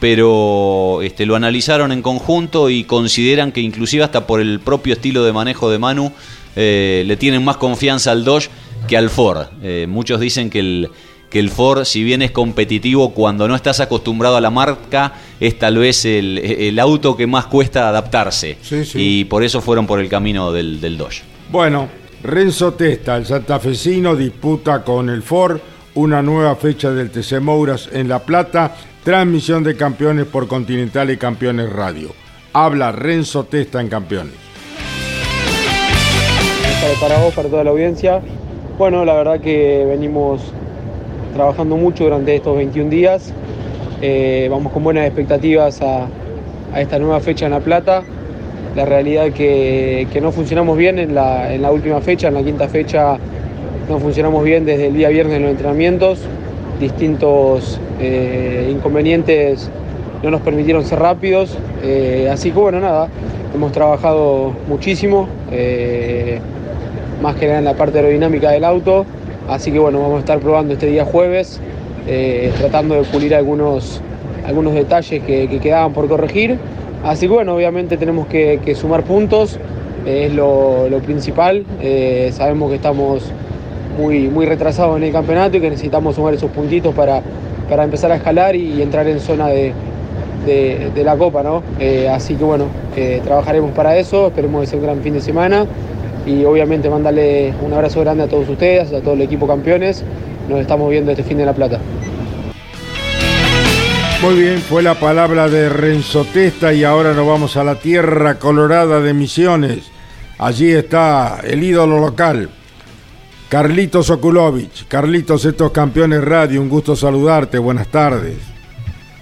pero 0.00 1.00
este, 1.02 1.26
lo 1.26 1.36
analizaron 1.36 1.92
en 1.92 2.02
conjunto 2.02 2.70
y 2.70 2.84
consideran 2.84 3.52
que 3.52 3.60
inclusive 3.60 4.04
hasta 4.04 4.26
por 4.26 4.40
el 4.40 4.60
propio 4.60 4.94
estilo 4.94 5.24
de 5.24 5.32
manejo 5.32 5.70
de 5.70 5.78
Manu 5.78 6.12
eh, 6.56 7.04
le 7.06 7.16
tienen 7.16 7.44
más 7.44 7.56
confianza 7.56 8.12
al 8.12 8.24
Dodge 8.24 8.48
que 8.86 8.96
al 8.96 9.10
Ford. 9.10 9.46
Eh, 9.62 9.86
muchos 9.88 10.20
dicen 10.20 10.50
que 10.50 10.60
el, 10.60 10.88
que 11.30 11.38
el 11.38 11.50
Ford, 11.50 11.84
si 11.84 12.02
bien 12.02 12.22
es 12.22 12.30
competitivo, 12.30 13.12
cuando 13.12 13.48
no 13.48 13.54
estás 13.54 13.80
acostumbrado 13.80 14.36
a 14.36 14.40
la 14.40 14.50
marca, 14.50 15.14
es 15.40 15.58
tal 15.58 15.78
vez 15.78 16.04
el, 16.04 16.78
auto 16.78 17.16
que 17.16 17.26
más 17.26 17.46
cuesta 17.46 17.88
adaptarse. 17.88 18.58
Y 18.94 19.24
por 19.24 19.42
eso 19.42 19.60
fueron 19.60 19.86
por 19.86 20.00
el 20.00 20.08
camino 20.08 20.52
del, 20.52 20.80
del 20.80 20.96
Dodge. 20.96 21.22
Bueno, 21.50 21.88
Renzo 22.22 22.72
Testa, 22.74 23.16
el 23.16 23.26
santafesino, 23.26 24.16
disputa 24.16 24.82
con 24.82 25.10
el 25.10 25.22
Ford 25.22 25.60
una 25.94 26.22
nueva 26.22 26.54
fecha 26.54 26.92
del 26.92 27.10
TC 27.10 27.40
Mouras 27.40 27.88
en 27.92 28.08
La 28.08 28.20
Plata, 28.20 28.74
transmisión 29.08 29.64
de 29.64 29.74
campeones 29.74 30.26
por 30.26 30.48
Continental 30.48 31.08
y 31.08 31.16
Campeones 31.16 31.72
Radio. 31.72 32.10
Habla 32.52 32.92
Renzo 32.92 33.44
Testa 33.44 33.80
en 33.80 33.88
Campeones. 33.88 34.34
Para 37.00 37.16
vos, 37.16 37.32
para 37.32 37.48
toda 37.48 37.64
la 37.64 37.70
audiencia. 37.70 38.20
Bueno, 38.76 39.06
la 39.06 39.14
verdad 39.14 39.40
que 39.40 39.86
venimos 39.88 40.52
trabajando 41.32 41.78
mucho 41.78 42.04
durante 42.04 42.34
estos 42.34 42.54
21 42.54 42.90
días. 42.90 43.32
Eh, 44.02 44.46
vamos 44.50 44.74
con 44.74 44.84
buenas 44.84 45.06
expectativas 45.06 45.80
a, 45.80 46.06
esta 46.76 46.98
nueva 46.98 47.20
fecha 47.20 47.46
en 47.46 47.52
La 47.52 47.60
Plata. 47.60 48.02
La 48.76 48.84
realidad 48.84 49.32
que, 49.32 50.06
que 50.12 50.20
no 50.20 50.32
funcionamos 50.32 50.76
bien 50.76 50.98
en 50.98 51.14
la, 51.14 51.54
en 51.54 51.62
la, 51.62 51.72
última 51.72 52.02
fecha, 52.02 52.28
en 52.28 52.34
la 52.34 52.42
quinta 52.42 52.68
fecha 52.68 53.16
no 53.88 53.98
funcionamos 54.00 54.44
bien 54.44 54.66
desde 54.66 54.88
el 54.88 54.94
día 54.94 55.08
viernes 55.08 55.36
en 55.36 55.42
los 55.44 55.52
entrenamientos. 55.52 56.18
Distintos 56.80 57.80
eh, 58.00 58.68
inconvenientes 58.70 59.70
no 60.22 60.30
nos 60.30 60.40
permitieron 60.40 60.84
ser 60.84 60.98
rápidos. 60.98 61.56
Eh, 61.82 62.28
así 62.30 62.50
que 62.50 62.58
bueno, 62.58 62.80
nada, 62.80 63.08
hemos 63.54 63.72
trabajado 63.72 64.52
muchísimo, 64.68 65.28
más 67.22 67.36
que 67.36 67.46
nada 67.46 67.58
en 67.58 67.64
la 67.64 67.74
parte 67.74 67.98
aerodinámica 67.98 68.50
del 68.50 68.64
auto. 68.64 69.06
Así 69.48 69.72
que 69.72 69.78
bueno, 69.78 70.00
vamos 70.00 70.16
a 70.16 70.20
estar 70.20 70.40
probando 70.40 70.74
este 70.74 70.86
día 70.86 71.06
jueves, 71.06 71.58
eh, 72.06 72.52
tratando 72.58 72.96
de 72.96 73.02
pulir 73.04 73.34
algunos, 73.34 74.02
algunos 74.46 74.74
detalles 74.74 75.22
que, 75.22 75.48
quedaban 75.60 75.94
por 75.94 76.06
corregir. 76.06 76.58
Así 77.02 77.26
que 77.26 77.32
bueno, 77.32 77.54
obviamente 77.54 77.96
tenemos 77.96 78.26
que, 78.26 78.74
sumar 78.74 79.04
puntos, 79.04 79.58
eh, 80.04 80.26
es 80.26 80.34
lo, 80.34 81.00
principal. 81.04 81.64
Eh, 81.80 82.30
sabemos 82.34 82.68
que 82.68 82.76
estamos 82.76 83.32
muy, 83.98 84.28
muy 84.28 84.46
retrasados 84.46 84.96
en 84.96 85.02
el 85.02 85.12
campeonato 85.12 85.56
y 85.56 85.60
que 85.60 85.68
necesitamos 85.68 86.14
sumar 86.14 86.32
esos 86.32 86.50
puntitos 86.50 86.94
para, 86.94 87.20
para 87.68 87.84
empezar 87.84 88.10
a 88.12 88.16
escalar 88.16 88.56
y, 88.56 88.80
entrar 88.80 89.06
en 89.08 89.20
zona 89.20 89.48
de, 89.48 89.74
de, 90.46 91.04
la 91.04 91.16
Copa, 91.16 91.42
¿no? 91.42 91.62
así 92.10 92.36
que 92.36 92.44
bueno, 92.44 92.66
trabajaremos 93.24 93.72
para 93.72 93.98
eso, 93.98 94.28
esperemos 94.28 94.62
que 94.62 94.66
sea 94.68 94.78
un 94.78 94.84
gran 94.84 95.00
fin 95.00 95.12
de 95.12 95.20
semana 95.20 95.66
y 96.28 96.44
obviamente 96.44 96.90
mandarle 96.90 97.54
un 97.62 97.72
abrazo 97.72 98.00
grande 98.00 98.24
a 98.24 98.28
todos 98.28 98.48
ustedes, 98.48 98.92
a 98.92 99.00
todo 99.00 99.14
el 99.14 99.22
equipo 99.22 99.46
campeones. 99.46 100.04
Nos 100.48 100.60
estamos 100.60 100.90
viendo 100.90 101.10
este 101.10 101.24
fin 101.24 101.38
de 101.38 101.46
La 101.46 101.54
Plata. 101.54 101.80
Muy 104.22 104.34
bien, 104.34 104.58
fue 104.58 104.82
la 104.82 104.94
palabra 104.94 105.48
de 105.48 105.68
Renzo 105.68 106.24
Testa 106.24 106.72
y 106.72 106.84
ahora 106.84 107.14
nos 107.14 107.26
vamos 107.26 107.56
a 107.56 107.64
la 107.64 107.76
tierra 107.76 108.38
colorada 108.38 109.00
de 109.00 109.14
Misiones. 109.14 109.90
Allí 110.38 110.72
está 110.72 111.40
el 111.44 111.62
ídolo 111.62 111.98
local, 111.98 112.50
Carlitos 113.48 114.10
Okulovich. 114.10 114.86
Carlitos, 114.88 115.46
estos 115.46 115.72
campeones 115.72 116.22
radio, 116.22 116.60
un 116.60 116.68
gusto 116.68 116.94
saludarte, 116.94 117.58
buenas 117.58 117.88
tardes. 117.88 118.36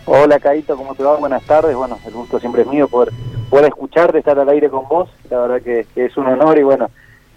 Hola, 0.05 0.41
Caito, 0.41 0.77
¿cómo 0.77 0.97
te 0.97 1.05
va? 1.05 1.17
Buenas 1.17 1.45
tardes. 1.45 1.77
Bueno, 1.77 1.97
el 2.05 2.13
gusto 2.13 2.41
siempre 2.41 2.63
es 2.63 2.69
mío 2.69 2.89
poder, 2.89 3.13
poder 3.49 3.67
escucharte, 3.67 4.19
estar 4.19 4.37
al 4.37 4.49
aire 4.49 4.69
con 4.69 4.89
vos. 4.89 5.09
La 5.31 5.43
verdad 5.43 5.63
que, 5.63 5.87
es 5.95 6.17
un 6.17 6.27
honor 6.27 6.59
y 6.59 6.65
bueno, 6.65 6.91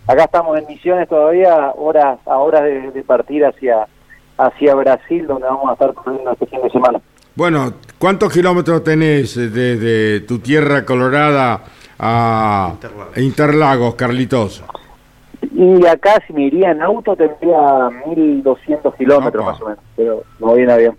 acá 0.07 0.23
estamos 0.23 0.57
en 0.57 0.65
misiones 0.65 1.07
todavía, 1.07 1.73
horas 1.75 2.17
a 2.25 2.37
horas 2.37 2.63
de, 2.63 3.03
partir 3.03 3.45
hacia, 3.45 3.87
hacia 4.39 4.73
Brasil, 4.73 5.27
donde 5.27 5.45
vamos 5.45 5.69
a 5.69 5.73
estar 5.73 5.93
corriendo 5.93 6.31
este 6.31 6.47
fin 6.47 6.59
de 6.63 6.71
semana. 6.71 6.99
Bueno, 7.35 7.73
¿cuántos 7.99 8.33
kilómetros 8.33 8.83
tenés 8.83 9.35
desde 9.35 10.21
tu 10.21 10.39
tierra 10.39 10.83
colorada 10.83 11.61
a 11.99 12.73
Interlagos, 13.15 13.93
Carlitos? 13.93 14.63
Y 15.41 15.85
acá, 15.85 16.21
si 16.27 16.33
me 16.33 16.43
iría 16.43 16.71
en 16.71 16.81
auto, 16.81 17.15
tendría 17.15 17.89
1200 18.05 18.95
kilómetros 18.95 19.45
más 19.45 19.61
o 19.61 19.65
menos, 19.65 19.83
pero 19.95 20.23
no 20.39 20.47
voy 20.47 20.61
en 20.63 20.69
avión. 20.69 20.97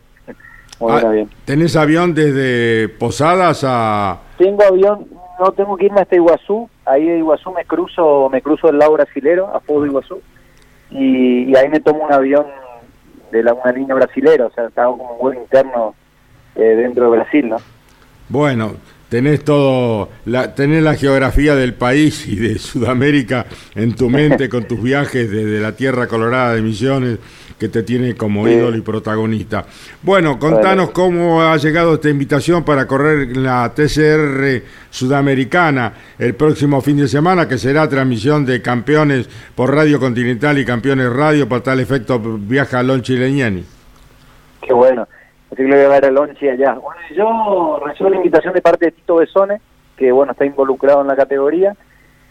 Ah, 0.81 1.13
¿Tenés 1.45 1.77
avión 1.77 2.15
desde 2.15 2.89
Posadas 2.89 3.65
a...? 3.67 4.19
Tengo 4.39 4.63
avión, 4.65 5.07
no 5.39 5.53
tengo 5.53 5.77
que 5.77 5.87
irme 5.87 6.01
hasta 6.01 6.17
Iguazú, 6.17 6.71
ahí 6.87 7.07
de 7.07 7.19
Iguazú 7.19 7.53
me 7.53 7.67
cruzo 7.67 8.31
me 8.31 8.41
cruzo 8.41 8.71
el 8.71 8.79
lado 8.79 8.93
brasilero, 8.95 9.55
a 9.55 9.61
Fogo 9.61 9.83
de 9.83 9.89
Iguazú, 9.89 10.23
y, 10.91 11.55
ahí 11.55 11.69
me 11.69 11.81
tomo 11.81 12.05
un 12.05 12.13
avión 12.13 12.47
de 13.31 13.43
la, 13.43 13.53
una 13.53 13.73
línea 13.73 13.95
brasilera, 13.95 14.47
o 14.47 14.51
sea, 14.53 14.71
hago 14.77 14.97
como 14.97 15.13
un 15.15 15.19
vuelo 15.19 15.41
interno 15.43 15.95
eh, 16.55 16.61
dentro 16.63 17.11
de 17.11 17.19
Brasil, 17.19 17.49
¿no? 17.51 17.57
Bueno, 18.31 18.73
tenés 19.11 19.45
todo, 19.45 20.09
la, 20.25 20.55
tenés 20.55 20.83
la 20.83 20.95
geografía 20.95 21.55
del 21.57 21.75
país 21.75 22.27
y 22.27 22.37
de 22.37 22.59
Sudamérica 22.59 23.45
en 23.75 23.95
tu 23.95 24.09
mente 24.09 24.49
con 24.49 24.65
tus 24.65 24.81
viajes 24.83 25.31
desde 25.31 25.61
la 25.61 25.73
Tierra 25.73 26.07
Colorada 26.07 26.55
de 26.55 26.63
Misiones, 26.63 27.19
que 27.59 27.69
te 27.69 27.83
tiene 27.83 28.15
como 28.15 28.49
ídolo 28.49 28.77
y 28.77 28.81
protagonista. 28.81 29.67
Bueno, 30.01 30.39
contanos 30.39 30.93
cómo 30.93 31.43
ha 31.43 31.57
llegado 31.59 31.95
esta 31.95 32.09
invitación 32.09 32.65
para 32.65 32.87
correr 32.87 33.37
la 33.37 33.71
TCR 33.75 34.63
Sudamericana 34.89 35.93
el 36.19 36.35
próximo 36.35 36.81
fin 36.81 36.97
de 36.97 37.09
semana, 37.09 37.47
que 37.47 37.59
será 37.59 37.89
transmisión 37.89 38.47
de 38.47 38.63
campeones 38.63 39.29
por 39.55 39.75
Radio 39.75 40.01
Continental 40.01 40.57
y 40.59 40.65
campeones 40.65 41.13
radio, 41.13 41.49
para 41.49 41.63
tal 41.63 41.81
efecto 41.81 42.19
viaja 42.19 42.83
Lonchi 42.83 43.17
Leñani. 43.17 43.65
Qué 44.63 44.73
bueno. 44.73 45.07
Así 45.53 45.57
que 45.57 45.69
le 45.69 45.87
voy 45.87 45.97
a 45.97 46.11
Lonchi 46.11 46.49
allá. 46.49 46.75
Bueno, 46.75 47.01
yo 47.15 47.81
recibo 47.85 48.11
la 48.11 48.17
invitación 48.17 48.55
de 48.55 48.63
parte 48.63 48.87
de 48.87 48.93
Tito 48.93 49.17
Besone, 49.17 49.61
que 49.97 50.13
bueno, 50.13 50.33
está 50.33 50.45
involucrado 50.45 51.01
en 51.01 51.09
la 51.09 51.17
categoría, 51.17 51.77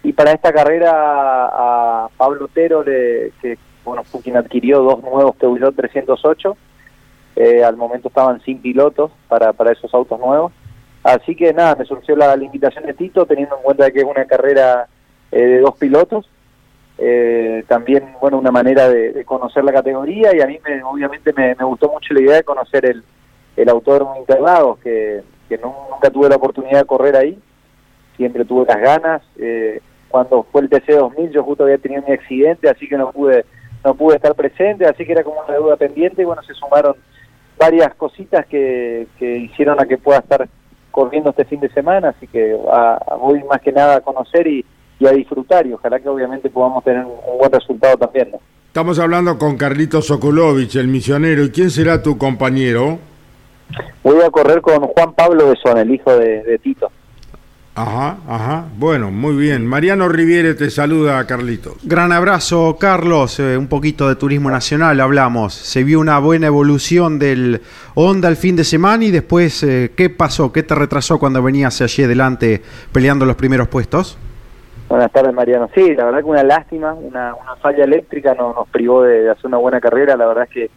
y 0.03 0.13
para 0.13 0.32
esta 0.32 0.53
carrera 0.53 0.91
a 0.93 2.09
Pablo 2.15 2.45
Otero, 2.45 2.84
le, 2.84 3.34
que 3.41 3.57
bueno, 3.84 4.03
Fukin 4.03 4.38
adquirió 4.38 4.82
dos 4.82 5.03
nuevos 5.03 5.36
Peugeot 5.36 5.76
308, 5.76 6.57
eh, 7.36 7.63
al 7.63 7.76
momento 7.76 8.07
estaban 8.07 8.41
sin 8.41 8.61
pilotos 8.61 9.11
para, 9.28 9.51
para 9.51 9.74
esos 9.74 9.93
autos 9.93 10.20
nuevos, 10.20 10.53
así 11.03 11.36
que 11.36 11.53
nada, 11.53 11.76
me 11.76 11.86
surgió 11.86 12.15
la, 12.15 12.36
invitación 12.38 12.86
de 12.86 12.93
Tito, 12.93 13.26
teniendo 13.26 13.57
en 13.57 13.63
cuenta 13.63 13.91
que 13.91 13.99
es 13.99 14.05
una 14.05 14.26
carrera 14.26 14.88
eh, 15.32 15.41
de 15.41 15.59
dos 15.59 15.76
pilotos, 15.78 16.30
eh, 17.00 17.64
también 17.68 18.16
bueno 18.20 18.38
una 18.38 18.52
manera 18.52 18.89
de, 18.89 19.24
conocer 19.26 19.64
la 19.64 19.72
categoría 19.72 20.36
y 20.36 20.41
a 20.41 20.47
mí 20.47 20.60
me, 20.64 20.84
obviamente 20.84 21.32
me, 21.34 21.54
gustó 21.64 21.89
mucho 21.89 22.14
la 22.14 22.22
idea 22.22 22.36
de 22.36 22.43
conocer 22.43 22.86
el, 22.86 23.04
el 23.56 23.70
autódromo 23.70 24.18
Interlagos 24.18 24.80
que, 24.80 25.22
que 25.47 25.58
nunca 25.58 26.10
tuve 26.12 26.30
la 26.30 26.36
oportunidad 26.36 26.80
de 26.80 26.86
correr 26.86 27.16
ahí 27.16 27.39
siempre 28.20 28.43
tuve 28.43 28.66
las 28.68 28.82
ganas. 28.82 29.22
Eh, 29.38 29.80
cuando 30.10 30.43
fue 30.52 30.62
el 30.62 30.70
TC 30.70 30.91
2000 30.97 31.32
yo 31.32 31.43
justo 31.43 31.64
había 31.64 31.78
tenido 31.78 32.04
mi 32.06 32.14
accidente 32.14 32.70
así 32.70 32.88
que 32.88 32.97
no 32.97 33.12
pude 33.12 33.45
no 33.84 33.93
pude 33.93 34.16
estar 34.16 34.36
presente 34.36 34.86
así 34.86 35.06
que 35.06 35.14
era 35.14 35.24
como 35.24 35.39
una 35.39 35.54
deuda 35.54 35.78
pendiente 35.78 36.22
y 36.22 36.26
bueno 36.26 36.41
se 36.43 36.54
sumaron 36.54 36.95
varias 37.58 37.93
cositas 37.95 38.45
que, 38.47 39.08
que 39.18 39.38
hicieron 39.38 39.80
a 39.80 39.86
que 39.86 39.97
pueda 39.97 40.20
estar 40.20 40.50
corriendo 40.91 41.30
este 41.30 41.45
fin 41.45 41.60
de 41.60 41.70
semana 41.70 42.10
así 42.10 42.28
que 42.28 42.58
voy 43.20 43.43
más 43.43 43.62
que 43.62 43.72
nada 43.72 43.97
a 43.97 44.02
conocer 44.02 44.47
y 44.47 44.66
y 45.00 45.08
a 45.08 45.12
disfrutar 45.12 45.66
y 45.66 45.74
ojalá 45.74 46.00
que 46.00 46.10
obviamente 46.10 46.50
podamos 46.50 46.84
tener 46.84 47.06
un, 47.06 47.38
buen 47.38 47.52
resultado 47.52 47.97
también. 47.97 48.30
Estamos 48.68 49.00
hablando 49.00 49.38
con 49.38 49.58
Carlitos 49.58 50.08
Sokolovich, 50.08 50.76
el 50.76 50.88
misionero. 50.88 51.43
¿Y 51.43 51.50
quién 51.50 51.72
será 51.72 52.04
tu 52.04 52.18
compañero? 52.18 53.00
Voy 54.04 54.22
a 54.22 54.30
correr 54.30 54.62
con 54.62 54.80
Juan 54.80 55.14
Pablo 55.14 55.50
Besón, 55.50 55.78
el 55.78 55.91
hijo 55.91 56.16
de 56.16 56.60
Tito. 56.62 56.91
Ajá, 57.80 58.18
ajá. 58.28 58.66
Bueno, 58.78 59.10
muy 59.10 59.38
bien. 59.38 59.66
Mariano 59.66 60.10
Riviere 60.10 60.54
te 60.54 60.70
saluda, 60.70 61.26
Carlitos. 61.26 61.76
Gran 61.84 62.12
abrazo, 62.12 62.76
Carlos. 62.78 63.39
Eh, 63.39 63.56
un 63.56 63.68
poquito 63.68 64.10
de 64.10 64.18
turismo 64.18 64.52
nacional 64.52 65.00
hablamos. 65.00 65.54
Se 65.54 65.86
vio 65.86 66.02
una 66.02 66.20
buena 66.20 66.47
evolución 66.47 67.20
del 67.20 67.62
Honda 67.95 68.28
el 68.28 68.36
fin 68.36 68.58
de 68.58 68.66
semana 68.66 69.06
y 69.06 69.12
después, 69.12 69.64
eh, 69.64 69.93
¿qué 69.95 70.10
pasó? 70.10 70.52
¿Qué 70.52 70.62
te 70.64 70.76
retrasó 70.76 71.20
cuando 71.20 71.41
venías 71.41 71.82
allí 71.82 72.04
adelante 72.04 72.62
peleando 72.91 73.26
los 73.26 73.38
primeros 73.38 73.70
puestos? 73.70 74.18
Buenas 74.90 75.12
tardes, 75.12 75.36
Mariano. 75.36 75.70
Sí, 75.76 75.94
la 75.94 76.06
verdad 76.06 76.22
que 76.22 76.26
una 76.26 76.42
lástima, 76.42 76.96
una, 76.96 77.36
falla 77.62 77.84
eléctrica 77.84 78.34
no, 78.34 78.54
nos 78.54 78.68
privó 78.70 79.04
de, 79.04 79.30
hacer 79.30 79.46
una 79.46 79.58
buena 79.58 79.80
carrera. 79.80 80.18
La 80.18 80.26
verdad 80.26 80.46
es 80.46 80.50
que 80.50 80.72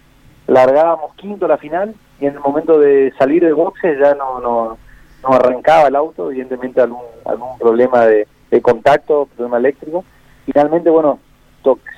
largábamos 0.47 1.15
quinto 1.15 1.49
la 1.49 1.57
final 1.57 1.95
y 2.21 2.27
en 2.27 2.35
el 2.35 2.41
momento 2.41 2.79
de 2.79 3.11
salir 3.19 3.43
de 3.43 3.55
boxes 3.55 3.99
ya 3.99 4.15
no, 4.15 4.39
no, 4.41 4.79
arrancaba 5.23 5.89
el 5.89 5.97
auto, 5.97 6.31
evidentemente 6.31 6.83
algún, 6.83 7.07
algún 7.25 7.59
problema 7.59 8.05
de, 8.05 8.27
contacto, 8.61 9.29
problema 9.35 9.57
eléctrico. 9.57 10.05
Finalmente, 10.45 10.91
bueno, 10.91 11.19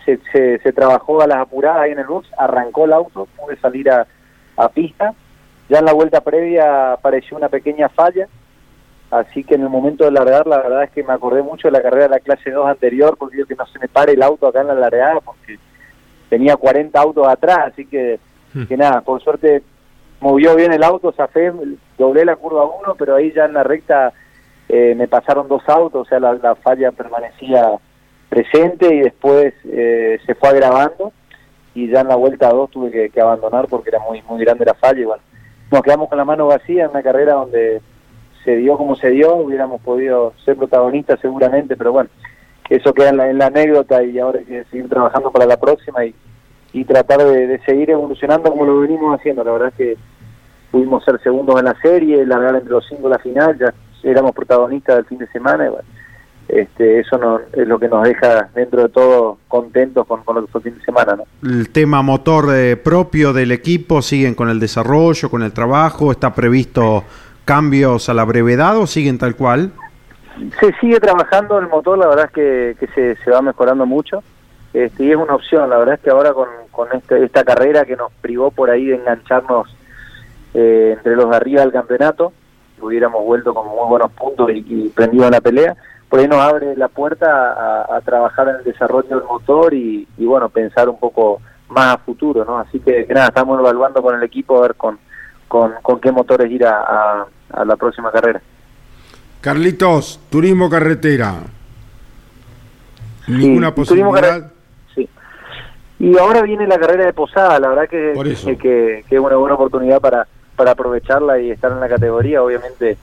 se, 0.05 0.21
se, 0.59 0.73
trabajó 0.73 1.21
a 1.21 1.27
las 1.27 1.39
apuradas 1.39 1.81
ahí 1.81 1.91
en 1.91 1.99
el 1.99 2.07
box, 2.07 2.29
arrancó 2.39 2.85
el 2.85 2.93
auto, 2.93 3.27
pude 3.37 3.57
salir 3.57 3.91
a, 3.91 4.07
a 4.57 4.69
pista. 4.69 5.15
Ya 5.69 5.81
en 5.81 5.85
la 5.85 5.93
vuelta 5.93 6.21
previa 6.21 6.93
apareció 6.93 7.37
una 7.37 7.49
pequeña 7.49 7.89
falla 7.89 8.29
Así 9.15 9.45
que 9.45 9.55
en 9.55 9.63
el 9.63 9.69
momento 9.69 10.05
de 10.05 10.11
largar, 10.11 10.45
la 10.45 10.59
verdad 10.59 10.83
es 10.83 10.91
que 10.91 11.05
me 11.05 11.13
acordé 11.13 11.41
mucho 11.41 11.69
de 11.69 11.73
la 11.73 11.83
carrera 11.83 12.05
de 12.05 12.11
la 12.11 12.19
clase 12.19 12.51
2 12.51 12.67
anterior, 12.67 13.17
porque 13.17 13.37
digo 13.37 13.47
que 13.47 13.55
no 13.55 13.65
se 13.67 13.79
me 13.79 13.87
pare 13.87 14.15
el 14.15 14.23
auto 14.25 14.49
acá 14.49 14.63
en 14.63 14.67
la 14.67 14.75
largada, 14.75 15.21
porque 15.21 15.57
tenía 16.29 16.57
40 16.57 17.01
autos 17.01 17.29
atrás, 17.29 17.59
así 17.67 17.87
que, 17.87 18.19
hmm. 18.53 18.65
que 18.65 18.77
nada, 18.77 19.03
por 19.03 19.23
suerte 19.23 19.63
movió 20.19 20.57
bien 20.57 20.73
el 20.73 20.83
auto, 20.83 21.13
zafé, 21.13 21.53
doblé 21.97 22.25
la 22.25 22.35
curva 22.35 22.65
1, 22.65 22.97
pero 22.97 23.15
ahí 23.15 23.33
ya 23.33 23.45
en 23.45 23.53
la 23.53 23.63
recta 23.63 24.13
eh, 24.69 24.97
me 24.97 25.07
pasaron 25.07 25.47
dos 25.47 25.63
autos, 25.69 26.09
o 26.09 26.09
sea, 26.09 26.19
la, 26.19 26.57
falla 26.57 26.91
permanecía 26.91 27.71
presente 28.29 28.93
y 28.93 28.99
después 28.99 29.55
eh, 29.65 30.19
se 30.27 30.35
fue 30.35 30.49
agravando 30.49 31.13
y 31.73 31.89
ya 31.89 32.01
en 32.01 32.09
la 32.09 32.17
vuelta 32.17 32.49
2 32.49 32.69
tuve 32.69 32.91
que, 32.91 33.11
que, 33.11 33.21
abandonar 33.21 33.69
porque 33.69 33.91
era 33.91 34.01
muy 34.01 34.23
muy 34.23 34.45
grande 34.45 34.65
la 34.65 34.75
falla 34.75 35.01
y 35.01 35.05
bueno, 35.05 35.23
nos 35.71 35.83
quedamos 35.83 36.09
con 36.09 36.19
la 36.19 36.25
mano 36.25 36.49
vacía 36.49 36.87
en 36.87 36.91
una 36.91 37.03
carrera 37.03 37.35
donde 37.35 37.81
se 38.45 38.57
dio 38.57 38.77
como 38.77 38.97
se 38.97 39.11
dio, 39.11 39.35
hubiéramos 39.37 39.81
podido 39.81 40.35
ser 40.45 40.57
protagonistas 40.57 41.19
seguramente, 41.21 41.77
pero 41.77 41.93
bueno, 41.93 42.11
eso 42.69 42.93
queda 42.93 43.11
en 43.11 43.39
la, 43.39 43.47
anécdota 43.47 44.03
y 44.03 44.19
ahora 44.19 44.39
hay 44.39 44.45
que 44.45 44.65
seguir 44.65 44.89
trabajando 44.89 45.31
para 45.31 45.47
la 45.47 45.59
próxima 45.59 46.05
y, 46.05 46.15
y 46.73 46.85
tratar 46.85 47.23
de, 47.25 47.61
seguir 47.67 47.91
evolucionando 47.91 48.51
como 48.51 48.65
lo 48.65 48.81
venimos 48.81 49.19
haciendo. 49.19 49.45
La 49.45 49.53
verdad 49.53 49.69
es 49.69 49.75
que 49.75 49.97
pudimos 50.71 51.05
ser 51.05 51.21
segundos 51.23 51.59
en 51.59 51.67
la 51.67 51.81
serie, 51.81 52.25
largar 52.27 52.55
entre 52.57 52.71
los 52.71 52.87
cinco 52.89 53.09
la 53.09 53.19
final, 53.19 53.59
ya 53.59 53.73
éramos 54.03 54.33
protagonistas 54.33 54.97
del 54.97 55.05
fin 55.07 55.19
de 55.19 55.27
semana 55.29 55.67
y 55.67 55.69
bueno, 55.69 55.89
este, 56.49 57.01
eso 57.01 57.17
no, 57.17 57.41
es 57.53 57.67
lo 57.67 57.79
que 57.79 57.89
nos 57.89 58.05
deja 58.05 58.51
dentro 58.55 58.83
de 58.83 58.89
todo 58.91 59.39
contentos 59.49 60.07
con, 60.07 60.23
con 60.25 60.37
lo 60.37 60.45
que 60.45 60.53
fue 60.53 60.59
el 60.61 60.65
fin 60.65 60.79
de 60.79 60.85
semana. 60.85 61.17
¿no? 61.17 61.25
El 61.49 61.71
tema 61.71 62.03
motor 62.03 62.55
eh, 62.55 62.77
propio 62.77 63.33
del 63.33 63.53
equipo, 63.53 64.03
siguen 64.03 64.35
con 64.35 64.51
el 64.51 64.61
desarrollo, 64.61 65.31
con 65.31 65.43
el 65.43 65.53
trabajo, 65.53 66.13
está 66.13 66.35
previsto 66.35 67.05
cambios 67.45 68.09
a 68.09 68.15
la 68.15 68.25
brevedad 68.25 68.77
o 68.79 68.87
siguen 68.87 69.19
tal 69.19 69.37
cual? 69.37 69.73
Se 70.61 70.73
sigue 70.81 70.99
trabajando 70.99 71.59
el 71.59 71.69
motor, 71.69 71.99
la 71.99 72.09
verdad 72.09 72.25
es 72.27 72.33
que, 72.33 72.77
que 72.81 73.17
se, 73.17 73.31
va 73.31 73.41
mejorando 73.41 73.87
mucho 73.87 74.23
este, 74.73 75.05
y 75.05 75.11
es 75.13 75.17
una 75.17 75.37
opción, 75.37 75.71
la 75.71 75.79
verdad 75.79 75.95
es 75.95 76.01
que 76.01 76.11
ahora 76.11 76.33
con, 76.33 76.49
con 76.73 76.89
este, 76.93 77.25
esta 77.25 77.45
carrera 77.45 77.85
que 77.85 77.97
nos 77.97 78.11
privó 78.21 78.51
por 78.51 78.71
ahí 78.71 78.87
de 78.87 78.97
engancharnos 78.97 79.69
eh, 80.55 80.95
entre 80.97 81.15
los 81.17 81.31
de 81.31 81.37
arriba 81.37 81.61
del 81.63 81.73
campeonato, 81.73 82.33
hubiéramos 82.81 83.25
vuelto 83.25 83.55
con 83.55 83.69
muy 83.69 83.89
buenos 83.89 84.11
puntos 84.13 84.51
y, 84.53 84.89
prendido 84.89 85.25
en 85.25 85.33
la 85.33 85.41
pelea, 85.41 85.77
por 86.09 86.21
ahí 86.21 86.29
nos 86.29 86.39
abre 86.39 86.77
la 86.77 86.89
puerta 86.89 87.87
a, 87.97 88.01
trabajar 88.03 88.49
en 88.49 88.57
el 88.57 88.65
desarrollo 88.65 89.09
del 89.09 89.25
motor 89.25 89.75
y, 89.75 90.07
bueno, 90.19 90.49
pensar 90.49 90.89
un 90.89 90.99
poco 90.99 91.41
más 91.69 91.95
a 91.95 91.99
futuro, 91.99 92.45
¿no? 92.45 92.59
Así 92.59 92.79
que 92.79 93.07
nada, 93.09 93.29
estamos 93.29 93.59
evaluando 93.59 94.03
con 94.03 94.15
el 94.15 94.23
equipo 94.23 94.59
a 94.59 94.63
ver 94.63 94.75
con 94.75 94.99
con, 95.49 95.73
qué 96.01 96.13
motores 96.13 96.51
ir 96.51 96.65
a, 96.67 97.27
la 97.65 97.77
próxima 97.77 98.11
carrera. 98.11 98.41
Carlitos, 99.41 100.21
turismo 100.31 100.69
carretera. 100.69 101.43
Ninguna 103.27 103.75
posibilidad. 103.75 104.51
sí. 104.95 105.09
Y 105.99 106.19
ahora 106.19 106.43
viene 106.43 106.67
la 106.67 106.79
carrera 106.79 107.07
de 107.07 107.13
Posada, 107.13 107.59
la 107.61 107.69
verdad 107.69 107.89
que, 107.89 108.13
que, 108.61 109.05
es 109.09 109.21
una 109.21 109.37
buena 109.37 109.55
oportunidad 109.55 110.01
para, 110.01 110.27
para 110.57 110.73
aprovecharla 110.73 111.39
y 111.39 111.51
estar 111.51 111.73
en 111.73 111.81
la 111.81 111.89
categoría. 111.89 112.43
Obviamente 112.43 112.99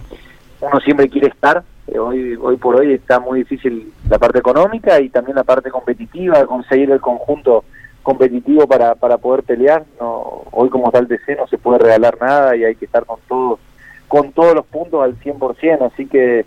uno 0.61 0.79
siempre 0.79 1.09
quiere 1.09 1.27
estar, 1.27 1.63
Eh, 1.87 1.97
hoy, 1.97 2.37
hoy 2.39 2.57
por 2.57 2.75
hoy 2.75 2.93
está 2.93 3.19
muy 3.19 3.39
difícil 3.39 3.91
la 4.07 4.19
parte 4.19 4.39
económica 4.39 4.99
y 5.01 5.09
también 5.09 5.35
la 5.35 5.43
parte 5.43 5.71
competitiva, 5.71 6.45
conseguir 6.45 6.91
el 6.91 7.01
conjunto 7.01 7.65
competitivo 8.03 8.67
para, 8.67 8.95
para 8.95 9.17
poder 9.17 9.43
pelear. 9.43 9.83
No, 9.99 10.43
hoy 10.51 10.69
como 10.69 10.87
está 10.87 10.99
el 10.99 11.07
no 11.37 11.47
se 11.47 11.57
puede 11.57 11.79
regalar 11.79 12.17
nada 12.19 12.55
y 12.55 12.63
hay 12.63 12.75
que 12.75 12.85
estar 12.85 13.05
con 13.05 13.19
todos, 13.27 13.59
con 14.07 14.31
todos 14.31 14.55
los 14.55 14.65
puntos 14.65 15.03
al 15.03 15.17
100%, 15.19 15.91
así 15.91 16.07
que 16.07 16.45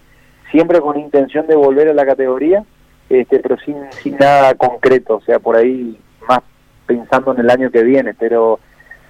siempre 0.50 0.80
con 0.80 0.98
intención 0.98 1.46
de 1.46 1.56
volver 1.56 1.88
a 1.88 1.94
la 1.94 2.06
categoría, 2.06 2.64
este, 3.08 3.38
pero 3.40 3.56
sin, 3.58 3.76
sin 3.92 4.16
nada 4.16 4.54
concreto, 4.54 5.16
o 5.16 5.20
sea, 5.20 5.38
por 5.38 5.56
ahí 5.56 5.98
más 6.28 6.40
pensando 6.86 7.32
en 7.32 7.40
el 7.40 7.50
año 7.50 7.70
que 7.70 7.82
viene, 7.82 8.14
pero 8.14 8.58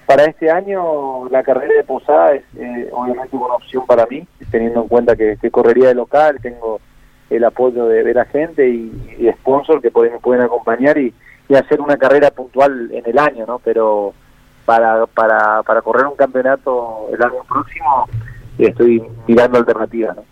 para 0.06 0.24
este 0.24 0.50
año 0.50 1.28
la 1.30 1.42
carrera 1.42 1.74
de 1.74 1.84
Posada 1.84 2.34
es 2.34 2.42
eh, 2.58 2.88
obviamente 2.92 3.36
una 3.36 3.54
opción 3.54 3.86
para 3.86 4.06
mí, 4.06 4.26
teniendo 4.50 4.82
en 4.82 4.88
cuenta 4.88 5.16
que, 5.16 5.38
correría 5.50 5.88
de 5.88 5.94
local, 5.94 6.38
tengo 6.42 6.80
el 7.30 7.42
apoyo 7.44 7.86
de, 7.86 8.12
la 8.12 8.26
gente 8.26 8.68
y, 8.68 9.16
y 9.18 9.32
sponsor 9.32 9.80
que 9.80 9.90
pueden, 9.90 10.18
pueden 10.20 10.42
acompañar 10.42 10.98
y, 10.98 11.14
y, 11.48 11.54
hacer 11.54 11.80
una 11.80 11.96
carrera 11.96 12.30
puntual 12.30 12.90
en 12.92 13.04
el 13.06 13.18
año, 13.18 13.44
¿no? 13.46 13.58
Pero 13.58 14.14
para, 14.64 15.06
para, 15.06 15.62
para 15.62 15.82
correr 15.82 16.06
un 16.06 16.16
campeonato 16.16 17.08
el 17.12 17.22
año 17.22 17.44
próximo 17.48 18.06
estoy 18.58 19.02
mirando 19.26 19.58
alternativas, 19.58 20.16
¿no? 20.16 20.24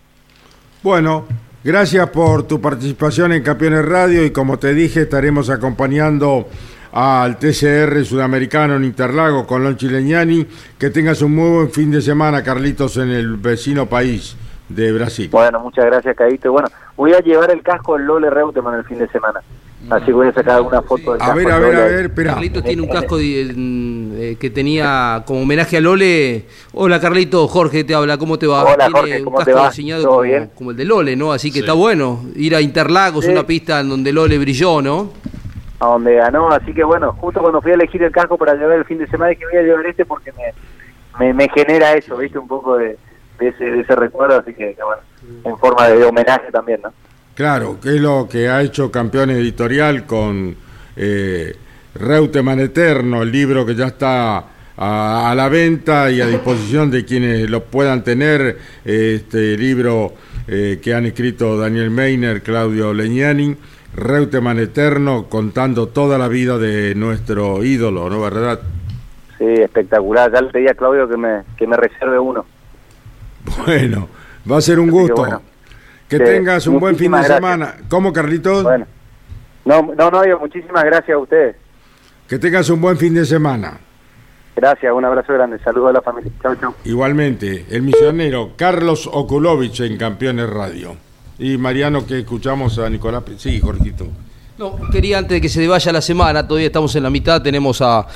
Bueno, 0.81 1.25
gracias 1.63 2.09
por 2.09 2.43
tu 2.43 2.59
participación 2.59 3.31
en 3.31 3.43
Campeones 3.43 3.85
Radio 3.85 4.25
y 4.25 4.31
como 4.31 4.59
te 4.59 4.73
dije 4.73 5.01
estaremos 5.01 5.49
acompañando 5.49 6.47
al 6.93 7.37
TCR 7.37 8.05
sudamericano 8.05 8.75
en 8.75 8.83
Interlago 8.83 9.47
con 9.47 9.63
Lon 9.63 9.75
Chileñani. 9.77 10.45
Que 10.77 10.89
tengas 10.89 11.21
un 11.21 11.35
muy 11.35 11.49
buen 11.49 11.71
fin 11.71 11.91
de 11.91 12.01
semana, 12.01 12.43
Carlitos, 12.43 12.97
en 12.97 13.09
el 13.09 13.37
vecino 13.37 13.87
país 13.87 14.37
de 14.69 14.91
Brasil. 14.91 15.29
Bueno, 15.31 15.59
muchas 15.59 15.85
gracias, 15.85 16.15
Caíto. 16.15 16.51
Bueno, 16.51 16.67
voy 16.95 17.13
a 17.13 17.19
llevar 17.19 17.49
el 17.51 17.63
casco 17.63 17.97
del 17.97 18.05
Lole 18.05 18.29
Reutemann 18.29 18.75
el 18.75 18.85
fin 18.85 18.99
de 18.99 19.07
semana. 19.07 19.41
Así 19.89 20.05
que 20.05 20.13
voy 20.13 20.27
a 20.27 20.33
sacar 20.33 20.55
alguna 20.55 20.81
foto 20.81 21.13
del 21.13 21.21
A 21.21 21.33
ver, 21.33 21.51
a 21.51 21.59
ver, 21.59 21.75
a 21.75 21.85
ver, 21.85 22.05
espera. 22.05 22.33
Carlitos 22.33 22.63
tiene 22.63 22.81
un 22.81 22.87
casco 22.87 23.17
eh, 23.19 24.37
que 24.39 24.49
tenía 24.49 25.23
como 25.25 25.41
homenaje 25.41 25.77
a 25.77 25.81
Lole. 25.81 26.45
Hola, 26.71 26.99
Carlito, 27.01 27.47
Jorge 27.47 27.83
te 27.83 27.93
habla, 27.93 28.17
¿cómo 28.17 28.39
te 28.39 28.47
va? 28.47 28.63
Hola, 28.63 28.85
tiene 28.85 28.99
Jorge, 28.99 29.17
un 29.19 29.25
¿cómo 29.25 29.37
casco 29.37 29.51
te 29.51 29.57
va? 29.57 29.69
diseñado 29.69 30.03
¿Todo 30.03 30.11
como, 30.11 30.21
bien? 30.21 30.51
como 30.55 30.71
el 30.71 30.77
de 30.77 30.85
Lole, 30.85 31.15
¿no? 31.15 31.33
Así 31.33 31.51
que 31.51 31.59
está 31.59 31.73
bueno 31.73 32.21
ir 32.35 32.55
a 32.55 32.61
Interlagos, 32.61 33.25
una 33.25 33.45
pista 33.45 33.81
en 33.81 33.89
donde 33.89 34.13
Lole 34.13 34.37
brilló, 34.37 34.81
¿no? 34.81 35.11
a 35.83 35.87
donde 35.87 36.15
ganó, 36.15 36.49
así 36.49 36.73
que 36.73 36.83
bueno, 36.83 37.13
justo 37.19 37.41
cuando 37.41 37.61
fui 37.61 37.71
a 37.71 37.75
elegir 37.75 38.01
el 38.03 38.11
casco 38.11 38.37
para 38.37 38.55
llevar 38.55 38.77
el 38.77 38.85
fin 38.85 38.97
de 38.99 39.07
semana 39.07 39.31
dije 39.31 39.45
voy 39.45 39.59
a 39.59 39.63
llevar 39.63 39.85
este 39.85 40.05
porque 40.05 40.31
me, 41.19 41.33
me, 41.33 41.49
genera 41.49 41.93
eso, 41.93 42.17
viste, 42.17 42.39
un 42.39 42.47
poco 42.47 42.77
de, 42.77 42.97
ese, 43.39 43.65
de 43.65 43.81
ese 43.81 43.95
recuerdo, 43.95 44.39
así 44.39 44.53
que, 44.53 44.77
bueno, 44.83 45.01
en 45.43 45.57
forma 45.57 45.87
de, 45.87 46.03
homenaje 46.05 46.51
también, 46.51 46.81
¿no? 46.83 46.93
Claro, 47.35 47.79
que 47.81 47.95
es 47.95 48.01
lo 48.01 48.27
que 48.29 48.47
ha 48.47 48.61
hecho 48.61 48.91
Campeón 48.91 49.31
Editorial 49.31 50.05
con 50.05 50.55
eh, 50.95 51.55
Reutemann 51.95 52.59
Eterno, 52.59 53.23
el 53.23 53.31
libro 53.31 53.65
que 53.65 53.73
ya 53.73 53.87
está 53.87 54.45
a, 54.77 55.33
la 55.35 55.49
venta 55.49 56.11
y 56.11 56.21
a 56.21 56.27
disposición 56.27 56.91
de 56.91 57.05
quienes 57.05 57.49
lo 57.49 57.63
puedan 57.63 58.03
tener, 58.03 58.57
este 58.85 59.57
libro 59.57 60.13
eh, 60.47 60.79
que 60.81 60.93
han 60.93 61.05
escrito 61.05 61.57
Daniel 61.57 61.89
Meiner, 61.89 62.43
Claudio 62.43 62.93
Leñani 62.93 63.55
Reutemann 63.95 64.59
Eterno 64.59 65.27
contando 65.29 65.87
toda 65.87 66.17
la 66.17 66.27
vida 66.27 66.57
de 66.57 66.95
nuestro 66.95 67.63
ídolo, 67.63 68.09
¿no 68.09 68.21
verdad? 68.21 68.59
Sí, 69.37 69.45
espectacular. 69.45 70.31
Ya 70.31 70.41
le 70.41 70.49
pedí 70.49 70.67
a 70.67 70.73
Claudio 70.73 71.07
que 71.07 71.17
me, 71.17 71.43
que 71.57 71.67
me 71.67 71.77
reserve 71.77 72.17
uno. 72.17 72.45
Bueno, 73.65 74.07
va 74.49 74.57
a 74.57 74.61
ser 74.61 74.79
un 74.79 74.89
gusto. 74.89 75.41
Que, 76.17 76.23
tengas 76.23 76.67
un 76.67 76.79
buen 76.79 76.95
fin 76.95 77.11
de 77.11 77.23
semana. 77.23 77.75
¿Cómo, 77.89 78.13
Carlitos? 78.13 78.63
Bueno. 78.63 78.85
No, 79.65 79.81
no, 79.81 80.11
no, 80.11 80.39
muchísimas 80.39 80.83
gracias 80.83 81.15
a 81.15 81.17
ustedes. 81.17 81.55
Que 82.27 82.37
tengas 82.37 82.69
un 82.69 82.81
buen 82.81 82.97
fin 82.97 83.13
de 83.13 83.25
semana. 83.25 83.79
Gracias, 84.55 84.93
un 84.93 85.03
abrazo 85.03 85.33
grande. 85.33 85.57
Saludos 85.59 85.89
a 85.89 85.93
la 85.93 86.01
familia. 86.01 86.31
Chao, 86.41 86.55
chao. 86.55 86.75
Igualmente, 86.83 87.65
el 87.69 87.81
misionero 87.81 88.51
Carlos 88.55 89.09
Okulovich 89.11 89.79
en 89.81 89.97
Campeones 89.97 90.49
Radio. 90.49 90.95
Y 91.39 91.57
Mariano, 91.57 92.05
que 92.05 92.19
escuchamos 92.19 92.77
a 92.77 92.89
Nicolás. 92.89 93.23
Sí, 93.37 93.59
Jorgito. 93.59 94.07
No, 94.63 94.79
quería 94.93 95.17
antes 95.17 95.35
de 95.35 95.41
que 95.41 95.49
se 95.49 95.67
vaya 95.67 95.91
la 95.91 95.99
semana, 95.99 96.47
todavía 96.47 96.67
estamos 96.67 96.95
en 96.95 97.03
la 97.03 97.09
mitad, 97.09 97.41
tenemos 97.41 97.81
a, 97.81 98.07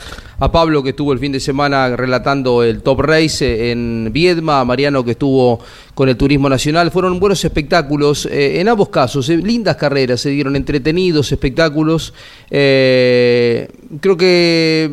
Pablo 0.50 0.82
que 0.82 0.92
estuvo 0.92 1.12
el 1.12 1.20
fin 1.20 1.34
de 1.34 1.42
semana 1.42 1.94
relatando 1.98 2.64
el 2.64 2.82
Top 2.84 3.02
Race 3.02 3.70
en 3.70 4.12
Viedma, 4.14 4.62
a 4.62 4.64
Mariano 4.64 5.04
que 5.04 5.12
estuvo 5.12 5.60
con 5.94 6.08
el 6.08 6.16
Turismo 6.16 6.48
Nacional, 6.48 6.90
fueron 6.90 7.20
buenos 7.20 7.44
espectáculos, 7.44 8.28
eh, 8.28 8.62
en 8.62 8.70
ambos 8.70 8.88
casos, 8.88 9.28
eh, 9.28 9.36
lindas 9.36 9.76
carreras, 9.76 10.22
se 10.22 10.30
dieron 10.30 10.56
entretenidos 10.56 11.34
espectáculos, 11.34 12.14
eh, 12.50 13.68
creo 14.00 14.16
que 14.16 14.90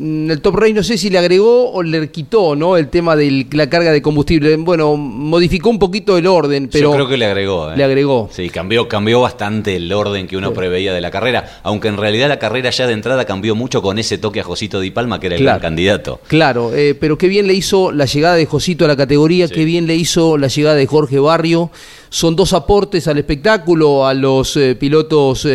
el 0.00 0.40
Top 0.40 0.56
Race 0.56 0.72
no 0.72 0.82
sé 0.82 0.96
si 0.96 1.10
le 1.10 1.18
agregó 1.18 1.72
o 1.72 1.82
le 1.82 2.10
quitó, 2.10 2.56
¿no? 2.56 2.76
El 2.76 2.88
tema 2.88 3.16
de 3.16 3.46
la 3.52 3.68
carga 3.68 3.92
de 3.92 4.00
combustible. 4.00 4.56
Bueno, 4.56 4.96
modificó 4.96 5.68
un 5.68 5.78
poquito 5.78 6.16
el 6.16 6.26
orden, 6.26 6.68
pero. 6.72 6.90
Yo 6.90 6.94
creo 6.94 7.08
que 7.08 7.18
le 7.18 7.26
agregó. 7.26 7.70
¿eh? 7.70 7.76
Le 7.76 7.84
agregó. 7.84 8.30
Sí, 8.32 8.48
cambió, 8.48 8.88
cambió 8.88 9.20
bastante 9.20 9.76
el 9.76 9.92
orden 9.92 10.26
que 10.26 10.36
uno 10.36 10.54
preveía 10.54 10.94
de 10.94 11.00
la 11.00 11.10
carrera. 11.10 11.60
Aunque 11.62 11.88
en 11.88 11.98
realidad 11.98 12.28
la 12.28 12.38
carrera 12.38 12.70
ya 12.70 12.86
de 12.86 12.94
entrada 12.94 13.24
cambió 13.26 13.54
mucho 13.54 13.82
con 13.82 13.98
ese 13.98 14.16
toque 14.16 14.40
a 14.40 14.44
Josito 14.44 14.80
Di 14.80 14.90
Palma, 14.90 15.20
que 15.20 15.26
era 15.26 15.36
el 15.36 15.42
gran 15.42 15.60
candidato. 15.60 16.20
Claro, 16.28 16.74
eh, 16.74 16.94
pero 16.98 17.18
qué 17.18 17.28
bien 17.28 17.46
le 17.46 17.52
hizo 17.52 17.92
la 17.92 18.06
llegada 18.06 18.36
de 18.36 18.46
Josito 18.46 18.86
a 18.86 18.88
la 18.88 18.96
categoría, 18.96 19.48
qué 19.48 19.64
bien 19.64 19.86
le 19.86 19.96
hizo 19.96 20.38
la 20.38 20.48
llegada 20.48 20.76
de 20.76 20.86
Jorge 20.86 21.18
Barrio. 21.18 21.70
Son 22.08 22.34
dos 22.34 22.54
aportes 22.54 23.06
al 23.06 23.18
espectáculo, 23.18 24.06
a 24.06 24.14
los 24.14 24.56
eh, 24.56 24.74
pilotos 24.74 25.46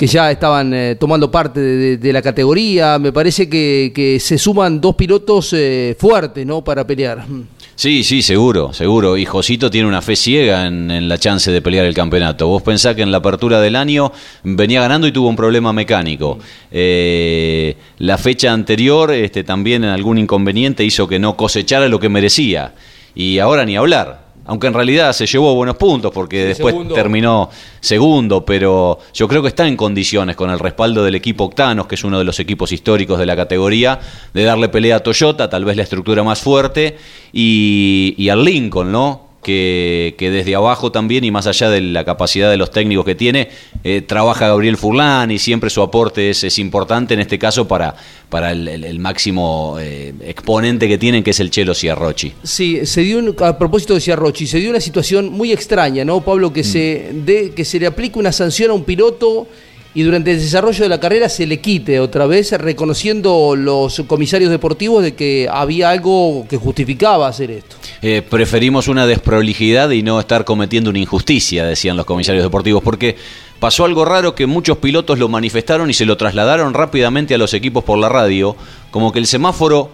que 0.00 0.06
ya 0.06 0.30
estaban 0.30 0.72
eh, 0.72 0.96
tomando 0.98 1.30
parte 1.30 1.60
de, 1.98 2.12
la 2.14 2.22
categoría. 2.22 2.98
Me 2.98 3.12
parece 3.12 3.50
que, 3.50 4.16
se 4.18 4.38
suman 4.38 4.80
dos 4.80 4.94
pilotos 4.94 5.52
eh, 5.52 5.94
fuertes 5.98 6.46
¿no? 6.46 6.64
para 6.64 6.86
pelear. 6.86 7.26
Sí, 7.74 8.02
sí, 8.02 8.22
seguro, 8.22 8.72
seguro. 8.72 9.18
Y 9.18 9.26
Josito 9.26 9.70
tiene 9.70 9.86
una 9.86 10.00
fe 10.00 10.16
ciega 10.16 10.66
en, 10.66 11.06
la 11.06 11.18
chance 11.18 11.52
de 11.52 11.60
pelear 11.60 11.84
el 11.84 11.92
campeonato. 11.92 12.48
Vos 12.48 12.62
pensás 12.62 12.96
que 12.96 13.02
en 13.02 13.10
la 13.10 13.18
apertura 13.18 13.60
del 13.60 13.76
año 13.76 14.10
venía 14.42 14.80
ganando 14.80 15.06
y 15.06 15.12
tuvo 15.12 15.28
un 15.28 15.36
problema 15.36 15.70
mecánico. 15.74 16.38
Eh, 16.70 17.76
la 17.98 18.16
fecha 18.16 18.54
anterior 18.54 19.10
este, 19.10 19.44
también 19.44 19.84
en 19.84 19.90
algún 19.90 20.16
inconveniente 20.16 20.82
hizo 20.82 21.06
que 21.08 21.18
no 21.18 21.36
cosechara 21.36 21.88
lo 21.88 22.00
que 22.00 22.08
merecía. 22.08 22.72
Y 23.14 23.38
ahora 23.38 23.66
ni 23.66 23.76
hablar 23.76 24.29
aunque 24.46 24.66
en 24.66 24.74
realidad 24.74 25.12
se 25.12 25.26
llevó 25.26 25.54
buenos 25.54 25.76
puntos 25.76 26.12
porque 26.12 26.44
después 26.44 26.74
terminó 26.94 27.50
segundo, 27.80 28.44
pero 28.44 28.98
yo 29.14 29.28
creo 29.28 29.42
que 29.42 29.48
está 29.48 29.66
en 29.66 29.76
condiciones 29.76 30.36
con 30.36 30.50
el 30.50 30.58
respaldo 30.58 31.04
del 31.04 31.14
equipo 31.14 31.44
Octanos, 31.44 31.86
que 31.86 31.94
es 31.94 32.04
uno 32.04 32.18
de 32.18 32.24
los 32.24 32.40
equipos 32.40 32.72
históricos 32.72 33.18
de 33.18 33.26
la 33.26 33.36
categoría, 33.36 34.00
de 34.34 34.44
darle 34.44 34.68
pelea 34.68 34.96
a 34.96 35.00
Toyota, 35.00 35.48
tal 35.48 35.64
vez 35.64 35.76
la 35.76 35.82
estructura 35.82 36.22
más 36.22 36.40
fuerte, 36.40 36.98
y, 37.32 38.14
y 38.18 38.28
al 38.28 38.44
Lincoln, 38.44 38.90
¿no? 38.90 39.29
Que, 39.42 40.14
desde 40.18 40.54
abajo 40.54 40.92
también 40.92 41.24
y 41.24 41.30
más 41.30 41.46
allá 41.46 41.70
de 41.70 41.80
la 41.80 42.04
capacidad 42.04 42.50
de 42.50 42.56
los 42.56 42.70
técnicos 42.70 43.04
que 43.04 43.14
tiene, 43.14 43.48
eh, 43.84 44.02
trabaja 44.02 44.48
Gabriel 44.48 44.76
Furlan 44.76 45.30
y 45.30 45.38
siempre 45.38 45.70
su 45.70 45.82
aporte 45.82 46.30
es, 46.30 46.58
importante 46.58 47.14
en 47.14 47.20
este 47.20 47.38
caso 47.38 47.66
para, 47.66 47.94
para 48.28 48.52
el, 48.52 48.98
máximo 48.98 49.76
eh, 49.80 50.12
exponente 50.22 50.88
que 50.88 50.98
tienen, 50.98 51.22
que 51.22 51.30
es 51.30 51.40
el 51.40 51.50
Chelo 51.50 51.74
Ciarrochi. 51.74 52.32
Sí, 52.42 52.84
se 52.84 53.02
dio 53.02 53.20
a 53.44 53.58
propósito 53.58 53.94
de 53.94 54.00
Ciarrochi, 54.00 54.46
se 54.46 54.58
dio 54.58 54.70
una 54.70 54.80
situación 54.80 55.30
muy 55.30 55.52
extraña, 55.52 56.04
¿no, 56.04 56.20
Pablo? 56.20 56.52
Que, 56.52 56.60
mm. 56.60 56.64
se, 56.64 57.10
de, 57.12 57.52
que 57.52 57.64
se 57.64 57.80
le 57.80 57.86
aplique 57.86 58.18
una 58.18 58.32
sanción 58.32 58.70
a 58.70 58.74
un 58.74 58.84
piloto 58.84 59.46
y 59.92 60.02
durante 60.02 60.30
el 60.30 60.38
desarrollo 60.38 60.84
de 60.84 60.88
la 60.88 61.00
carrera 61.00 61.28
se 61.28 61.46
le 61.46 61.60
quite 61.60 61.98
otra 61.98 62.26
vez, 62.26 62.52
reconociendo 62.52 63.56
los 63.56 64.02
comisarios 64.06 64.50
deportivos 64.50 65.02
de 65.02 65.14
que 65.14 65.48
había 65.50 65.90
algo 65.90 66.46
que 66.48 66.56
justificaba 66.56 67.26
hacer 67.26 67.50
esto. 67.50 67.76
Eh, 68.00 68.22
preferimos 68.22 68.86
una 68.86 69.06
desprolijidad 69.06 69.90
y 69.90 70.02
no 70.02 70.20
estar 70.20 70.44
cometiendo 70.44 70.90
una 70.90 71.00
injusticia, 71.00 71.66
decían 71.66 71.96
los 71.96 72.06
comisarios 72.06 72.44
deportivos, 72.44 72.82
porque 72.84 73.16
pasó 73.58 73.84
algo 73.84 74.04
raro 74.04 74.34
que 74.34 74.46
muchos 74.46 74.78
pilotos 74.78 75.18
lo 75.18 75.28
manifestaron 75.28 75.90
y 75.90 75.94
se 75.94 76.06
lo 76.06 76.16
trasladaron 76.16 76.72
rápidamente 76.72 77.34
a 77.34 77.38
los 77.38 77.52
equipos 77.52 77.82
por 77.82 77.98
la 77.98 78.08
radio, 78.08 78.56
como 78.92 79.12
que 79.12 79.18
el 79.18 79.26
semáforo 79.26 79.90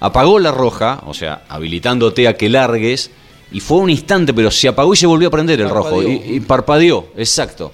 apagó 0.00 0.38
la 0.38 0.52
roja, 0.52 1.02
o 1.06 1.12
sea, 1.12 1.42
habilitándote 1.50 2.28
a 2.28 2.36
que 2.38 2.48
largues, 2.48 3.10
y 3.52 3.60
fue 3.60 3.76
un 3.76 3.90
instante, 3.90 4.32
pero 4.32 4.50
se 4.50 4.68
apagó 4.68 4.94
y 4.94 4.96
se 4.96 5.06
volvió 5.06 5.28
a 5.28 5.30
prender 5.30 5.60
el 5.60 5.68
rojo, 5.68 6.02
y 6.02 6.40
parpadeó, 6.40 7.08
exacto 7.14 7.72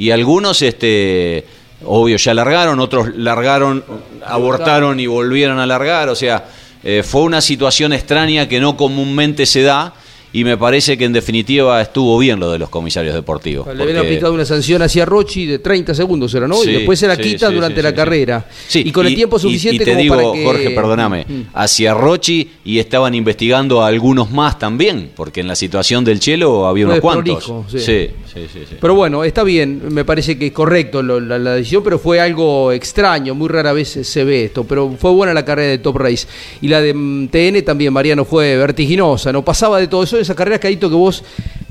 y 0.00 0.12
algunos, 0.12 0.62
este, 0.62 1.44
obvio, 1.84 2.16
ya 2.16 2.32
largaron, 2.32 2.80
otros 2.80 3.14
largaron, 3.16 3.84
abortaron 4.24 4.98
y 4.98 5.06
volvieron 5.06 5.58
a 5.58 5.66
largar, 5.66 6.08
o 6.08 6.14
sea, 6.14 6.42
eh, 6.82 7.02
fue 7.06 7.20
una 7.20 7.42
situación 7.42 7.92
extraña 7.92 8.48
que 8.48 8.60
no 8.60 8.78
comúnmente 8.78 9.44
se 9.44 9.60
da 9.60 9.92
y 10.32 10.44
me 10.44 10.56
parece 10.56 10.96
que 10.96 11.04
en 11.04 11.12
definitiva 11.12 11.80
estuvo 11.80 12.16
bien 12.18 12.38
lo 12.38 12.50
de 12.52 12.58
los 12.58 12.68
comisarios 12.68 13.14
deportivos. 13.14 13.74
Le 13.74 13.82
habían 13.82 13.98
aplicado 13.98 14.32
una 14.32 14.44
sanción 14.44 14.80
hacia 14.82 15.04
Rochi 15.04 15.46
de 15.46 15.58
30 15.58 15.94
segundos, 15.94 16.32
¿era 16.34 16.46
no? 16.46 16.62
y 16.62 16.72
después 16.72 16.98
se 16.98 17.08
la 17.08 17.16
quita 17.16 17.50
durante 17.50 17.82
la 17.82 17.94
carrera. 17.94 18.46
y 18.72 18.92
con 18.92 19.06
el 19.06 19.14
tiempo 19.14 19.38
suficiente 19.38 19.82
y, 19.82 19.86
te 19.86 19.90
como 19.92 20.02
digo, 20.02 20.16
para 20.16 20.32
que... 20.32 20.44
Jorge, 20.44 20.70
perdóname, 20.70 21.24
mm. 21.28 21.42
hacia 21.54 21.94
Rochi 21.94 22.48
y 22.64 22.78
estaban 22.78 23.14
investigando 23.14 23.82
a 23.82 23.88
algunos 23.88 24.30
más 24.30 24.58
también, 24.58 25.10
porque 25.16 25.40
en 25.40 25.48
la 25.48 25.56
situación 25.56 26.04
del 26.04 26.20
Chelo 26.20 26.66
había 26.66 26.86
unos 26.86 27.00
cuantos. 27.00 27.52
sí. 27.68 28.10
Sí, 28.32 28.46
sí. 28.52 28.76
Pero 28.80 28.94
bueno, 28.94 29.24
está 29.24 29.42
bien, 29.42 29.92
me 29.92 30.04
parece 30.04 30.38
que 30.38 30.46
es 30.46 30.52
correcto 30.52 31.02
la, 31.02 31.36
la, 31.36 31.54
decisión, 31.54 31.82
pero 31.82 31.98
fue 31.98 32.20
algo 32.20 32.70
extraño, 32.70 33.34
muy 33.34 33.48
rara 33.48 33.72
vez 33.72 33.88
se 33.88 34.24
ve 34.24 34.44
esto, 34.44 34.62
pero 34.62 34.94
fue 34.96 35.10
buena 35.10 35.34
la 35.34 35.44
carrera 35.44 35.70
de 35.70 35.78
Top 35.78 35.96
Race. 35.96 36.28
Y 36.60 36.68
la 36.68 36.80
de 36.80 36.94
mm, 36.94 37.26
TN 37.26 37.64
también, 37.64 37.92
Mariano, 37.92 38.24
fue 38.24 38.56
vertiginosa, 38.56 39.32
no 39.32 39.44
pasaba 39.44 39.80
de 39.80 39.88
todo 39.88 40.04
eso 40.04 40.19
esa 40.22 40.34
carrera, 40.34 40.58
Cadito, 40.58 40.88
que 40.88 40.96
vos 40.96 41.24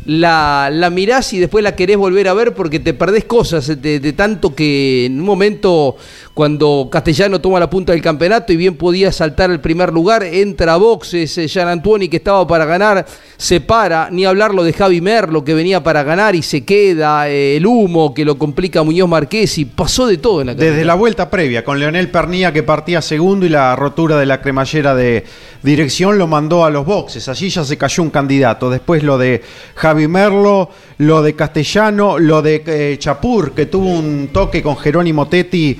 la, 0.05 0.69
la, 0.71 0.89
mirás 0.89 1.33
y 1.33 1.39
después 1.39 1.63
la 1.63 1.75
querés 1.75 1.97
volver 1.97 2.27
a 2.27 2.33
ver 2.33 2.53
porque 2.53 2.79
te 2.79 2.93
perdés 2.93 3.25
cosas 3.25 3.67
de, 3.81 3.99
de, 3.99 4.13
tanto 4.13 4.55
que 4.55 5.05
en 5.05 5.19
un 5.19 5.25
momento 5.25 5.97
cuando 6.39 6.87
Castellano 6.89 7.41
toma 7.41 7.59
la 7.59 7.69
punta 7.69 7.91
del 7.91 8.01
campeonato 8.01 8.53
y 8.53 8.55
bien 8.55 8.77
podía 8.77 9.11
saltar 9.11 9.51
el 9.51 9.59
primer 9.59 9.91
lugar, 9.91 10.23
entra 10.23 10.75
a 10.75 10.77
boxes, 10.77 11.35
Jean 11.51 11.67
eh, 11.67 11.71
Antuoni 11.71 12.07
que 12.07 12.15
estaba 12.15 12.47
para 12.47 12.63
ganar, 12.63 13.05
se 13.35 13.59
para, 13.59 14.09
ni 14.09 14.23
hablarlo 14.23 14.63
de 14.63 14.71
Javi 14.71 15.01
Merlo 15.01 15.43
que 15.43 15.53
venía 15.53 15.83
para 15.83 16.01
ganar 16.03 16.37
y 16.37 16.41
se 16.41 16.63
queda, 16.63 17.27
eh, 17.27 17.57
el 17.57 17.65
humo 17.65 18.13
que 18.13 18.23
lo 18.23 18.37
complica 18.37 18.83
Muñoz 18.83 19.09
Marqués 19.09 19.57
y 19.57 19.65
pasó 19.65 20.07
de 20.07 20.17
todo 20.17 20.39
en 20.39 20.47
la 20.47 20.53
carrera. 20.53 20.71
Desde 20.71 20.85
la 20.85 20.93
vuelta 20.95 21.29
previa, 21.29 21.65
con 21.65 21.77
Leonel 21.77 22.09
Pernía 22.09 22.53
que 22.53 22.63
partía 22.63 23.01
segundo 23.01 23.45
y 23.45 23.49
la 23.49 23.75
rotura 23.75 24.17
de 24.17 24.25
la 24.25 24.41
cremallera 24.41 24.95
de 24.95 25.25
dirección 25.61 26.17
lo 26.17 26.27
mandó 26.27 26.63
a 26.63 26.69
los 26.69 26.85
boxes, 26.85 27.27
allí 27.27 27.49
ya 27.49 27.65
se 27.65 27.77
cayó 27.77 28.01
un 28.01 28.11
candidato, 28.11 28.69
después 28.69 29.03
lo 29.03 29.17
de 29.17 29.41
Javi 29.75 30.07
Merlo, 30.07 30.69
lo 30.99 31.21
de 31.21 31.35
Castellano, 31.35 32.17
lo 32.17 32.41
de 32.41 32.63
eh, 32.65 32.95
Chapur 32.97 33.51
que 33.51 33.65
tuvo 33.65 33.89
un 33.89 34.29
toque 34.31 34.63
con 34.63 34.77
Jerónimo 34.77 35.27
Tetti 35.27 35.77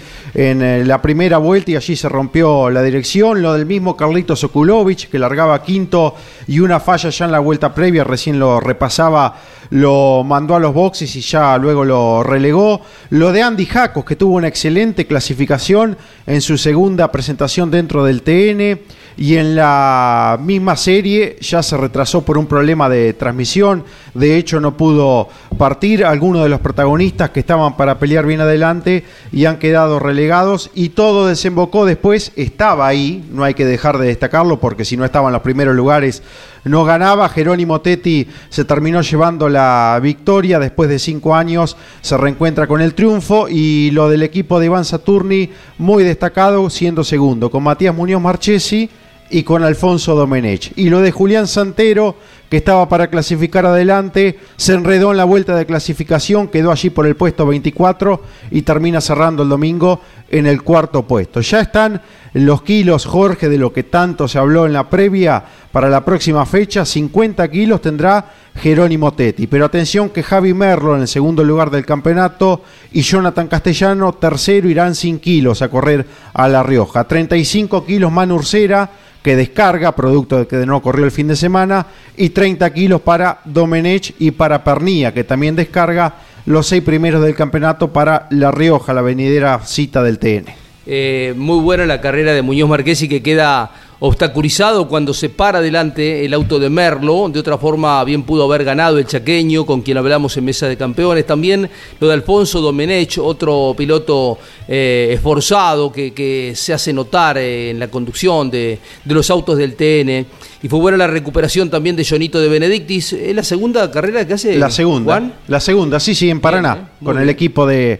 en 0.52 0.62
eh, 0.62 0.86
la 0.86 1.02
primera 1.02 1.38
vuelta 1.38 1.72
y 1.72 1.76
allí 1.76 1.96
se 1.96 2.10
rompió 2.10 2.70
la 2.70 2.82
dirección. 2.82 3.42
Lo 3.42 3.54
del 3.54 3.66
mismo 3.66 3.96
Carlitos 3.96 4.44
Okulovic, 4.44 5.10
que 5.10 5.20
largaba 5.20 5.64
quinto 5.64 6.16
y 6.48 6.60
una 6.60 6.80
falla 6.80 7.10
ya 7.10 7.26
en 7.26 7.32
la 7.32 7.40
vuelta 7.40 7.74
previa, 7.74 8.04
recién 8.04 8.40
lo 8.40 8.60
repasaba, 8.60 9.36
lo 9.72 10.24
mandó 10.24 10.56
a 10.56 10.60
los 10.60 10.74
boxes 10.74 11.16
y 11.16 11.22
ya 11.22 11.58
luego 11.58 11.86
lo 11.86 12.24
relegó. 12.24 12.82
Lo 13.12 13.32
de 13.32 13.44
Andy 13.44 13.66
Jacos, 13.66 14.06
que 14.06 14.16
tuvo 14.16 14.36
una 14.36 14.48
excelente 14.48 15.06
clasificación 15.06 15.98
en 16.26 16.42
su 16.42 16.58
segunda 16.58 17.12
presentación 17.12 17.72
dentro 17.72 18.04
del 18.04 18.22
TN 18.22 18.99
y 19.20 19.36
en 19.36 19.54
la 19.54 20.40
misma 20.42 20.78
serie 20.78 21.36
ya 21.42 21.62
se 21.62 21.76
retrasó 21.76 22.24
por 22.24 22.38
un 22.38 22.46
problema 22.46 22.88
de 22.88 23.12
transmisión, 23.12 23.84
de 24.14 24.38
hecho 24.38 24.62
no 24.62 24.78
pudo 24.78 25.28
partir. 25.58 26.06
Algunos 26.06 26.42
de 26.42 26.48
los 26.48 26.62
protagonistas 26.62 27.32
que 27.32 27.42
estaban 27.42 27.76
para 27.76 28.00
pelear 28.00 28.26
bien 28.26 28.40
adelante 28.40 29.04
y 29.34 29.44
han 29.44 29.60
quedado 29.60 30.00
relegados. 30.00 30.72
Y 30.74 30.90
todo 30.90 31.28
desembocó 31.28 31.86
después, 31.86 32.32
estaba 32.38 32.88
ahí, 32.88 33.28
no 33.34 33.44
hay 33.44 33.56
que 33.56 33.66
dejar 33.66 33.98
de 33.98 34.08
destacarlo 34.08 34.62
porque 34.62 34.86
si 34.86 34.96
no 34.96 35.04
estaba 35.04 35.28
en 35.28 35.34
los 35.34 35.42
primeros 35.42 35.76
lugares 35.76 36.24
no 36.64 36.86
ganaba, 36.86 37.28
Jerónimo 37.28 37.82
Tetti 37.82 38.26
se 38.48 38.64
terminó 38.64 39.02
llevando 39.02 39.50
la 39.50 40.00
victoria. 40.02 40.60
Después 40.60 40.90
de 40.90 40.98
cinco 40.98 41.36
años, 41.36 41.76
se 42.00 42.16
reencuentra 42.16 42.68
con 42.68 42.80
el 42.80 42.94
triunfo. 42.94 43.50
Y 43.50 43.92
lo 43.92 44.08
del 44.08 44.24
equipo 44.24 44.62
de 44.62 44.68
Iván 44.68 44.86
Saturni 44.86 45.50
muy 45.78 46.06
destacado 46.06 46.70
siendo 46.70 47.04
segundo, 47.04 47.52
con 47.52 47.64
Matías 47.64 47.94
Muñoz 47.94 48.22
Marchesi 48.22 48.90
y 49.30 49.44
con 49.44 49.64
Alfonso 49.64 50.16
Domenech. 50.16 50.72
Y 50.76 50.90
lo 50.90 51.02
de 51.02 51.12
Julián 51.12 51.48
Santero, 51.48 52.16
que 52.50 52.58
estaba 52.58 52.90
para 52.90 53.10
clasificar 53.10 53.66
adelante, 53.66 54.40
se 54.58 54.74
enredó 54.74 55.12
en 55.12 55.18
la 55.18 55.26
vuelta 55.26 55.56
de 55.56 55.66
clasificación, 55.66 56.48
quedó 56.48 56.72
allí 56.72 56.90
por 56.90 57.06
el 57.06 57.16
puesto 57.16 57.46
24 57.46 58.22
y 58.52 58.64
termina 58.64 59.02
cerrando 59.02 59.44
el 59.44 59.50
domingo 59.50 60.02
en 60.30 60.48
el 60.48 60.64
cuarto 60.64 61.08
puesto. 61.08 61.42
Ya 61.42 61.62
están 61.62 62.02
los 62.34 62.62
kilos, 62.62 63.06
Jorge, 63.06 63.50
de 63.50 63.58
lo 63.58 63.74
que 63.74 63.84
tanto 63.84 64.28
se 64.28 64.40
habló 64.40 64.66
en 64.66 64.74
la 64.74 64.90
previa 64.90 65.44
para 65.72 65.90
la 65.90 66.06
próxima 66.06 66.46
fecha. 66.46 66.86
50 66.86 67.48
kilos 67.50 67.82
tendrá 67.82 68.34
Jerónimo 68.56 69.14
Tetti. 69.14 69.48
Pero 69.48 69.66
atención 69.66 70.10
que 70.10 70.24
Javi 70.24 70.54
Merlo 70.54 70.96
en 70.96 71.02
el 71.02 71.08
segundo 71.08 71.44
lugar 71.44 71.70
del 71.70 71.86
campeonato 71.86 72.64
y 72.92 73.02
Jonathan 73.02 73.48
Castellano 73.48 74.14
tercero 74.14 74.70
irán 74.70 74.96
sin 74.96 75.20
kilos 75.20 75.62
a 75.62 75.70
correr 75.70 76.06
a 76.34 76.48
La 76.48 76.64
Rioja. 76.64 77.06
35 77.06 77.86
kilos 77.86 78.12
Manurcera 78.12 78.90
que 79.22 79.36
descarga, 79.36 79.96
producto 79.96 80.38
de 80.40 80.48
que 80.48 80.66
no 80.66 80.82
corrió 80.82 81.06
el 81.06 81.12
fin 81.12 81.28
de 81.28 81.36
semana, 81.36 81.86
y 82.16 82.30
30 82.30 82.74
kilos 82.74 83.02
para 83.02 83.40
Domenech 83.46 84.16
y 84.20 84.32
para 84.32 84.64
Pernía, 84.64 85.14
que 85.14 85.24
también 85.24 85.56
descarga 85.56 86.16
los 86.46 86.68
seis 86.68 86.84
primeros 86.84 87.22
del 87.22 87.36
campeonato 87.36 87.92
para 87.92 88.28
La 88.32 88.52
Rioja, 88.52 88.94
la 88.94 89.02
venidera 89.02 89.60
cita 89.66 90.02
del 90.02 90.20
TN. 90.20 90.46
Eh, 90.86 91.34
muy 91.38 91.62
buena 91.62 91.86
la 91.86 92.02
carrera 92.02 92.34
de 92.34 92.42
Muñoz 92.42 92.68
Marquesi 92.68 93.08
que 93.08 93.22
queda 93.22 93.72
obstaculizado 94.00 94.88
cuando 94.88 95.14
se 95.14 95.30
para 95.30 95.62
delante 95.62 96.26
el 96.26 96.34
auto 96.34 96.58
de 96.58 96.70
Merlo. 96.70 97.30
De 97.30 97.40
otra 97.40 97.58
forma, 97.58 98.04
bien 98.04 98.24
pudo 98.24 98.46
haber 98.46 98.64
ganado 98.64 98.98
el 98.98 99.06
chaqueño, 99.06 99.66
con 99.66 99.82
quien 99.82 99.98
hablamos 99.98 100.36
en 100.38 100.46
Mesa 100.46 100.68
de 100.68 100.78
Campeones. 100.78 101.26
También 101.26 101.70
lo 102.00 102.08
de 102.08 102.14
Alfonso 102.14 102.62
Domenech, 102.62 103.18
otro 103.18 103.76
piloto 103.78 104.38
eh, 104.68 105.10
esforzado 105.12 105.92
que, 105.92 106.54
se 106.56 106.74
hace 106.74 106.94
notar 106.94 107.38
eh, 107.38 107.72
en 107.72 107.80
la 107.80 107.90
conducción 107.90 108.50
de, 108.50 108.80
los 109.06 109.30
autos 109.30 109.58
del 109.58 109.76
TN. 109.76 110.26
Y 110.62 110.68
fue 110.68 110.80
buena 110.80 110.98
la 110.98 111.08
recuperación 111.08 111.70
también 111.70 111.96
de 111.96 112.06
Jonito 112.06 112.40
de 112.40 112.48
Benedictis. 112.48 113.14
¿Es 113.14 113.36
la 113.36 113.44
segunda 113.44 113.90
carrera 113.92 114.26
que 114.26 114.34
hace? 114.34 114.58
La 114.58 114.70
segunda. 114.70 115.40
La 115.48 115.60
segunda, 115.60 116.00
sí, 116.00 116.16
sí, 116.16 116.30
en 116.30 116.40
Paraná, 116.40 116.92
con 117.04 117.18
el 117.18 117.30
equipo 117.30 117.66
de 117.66 118.00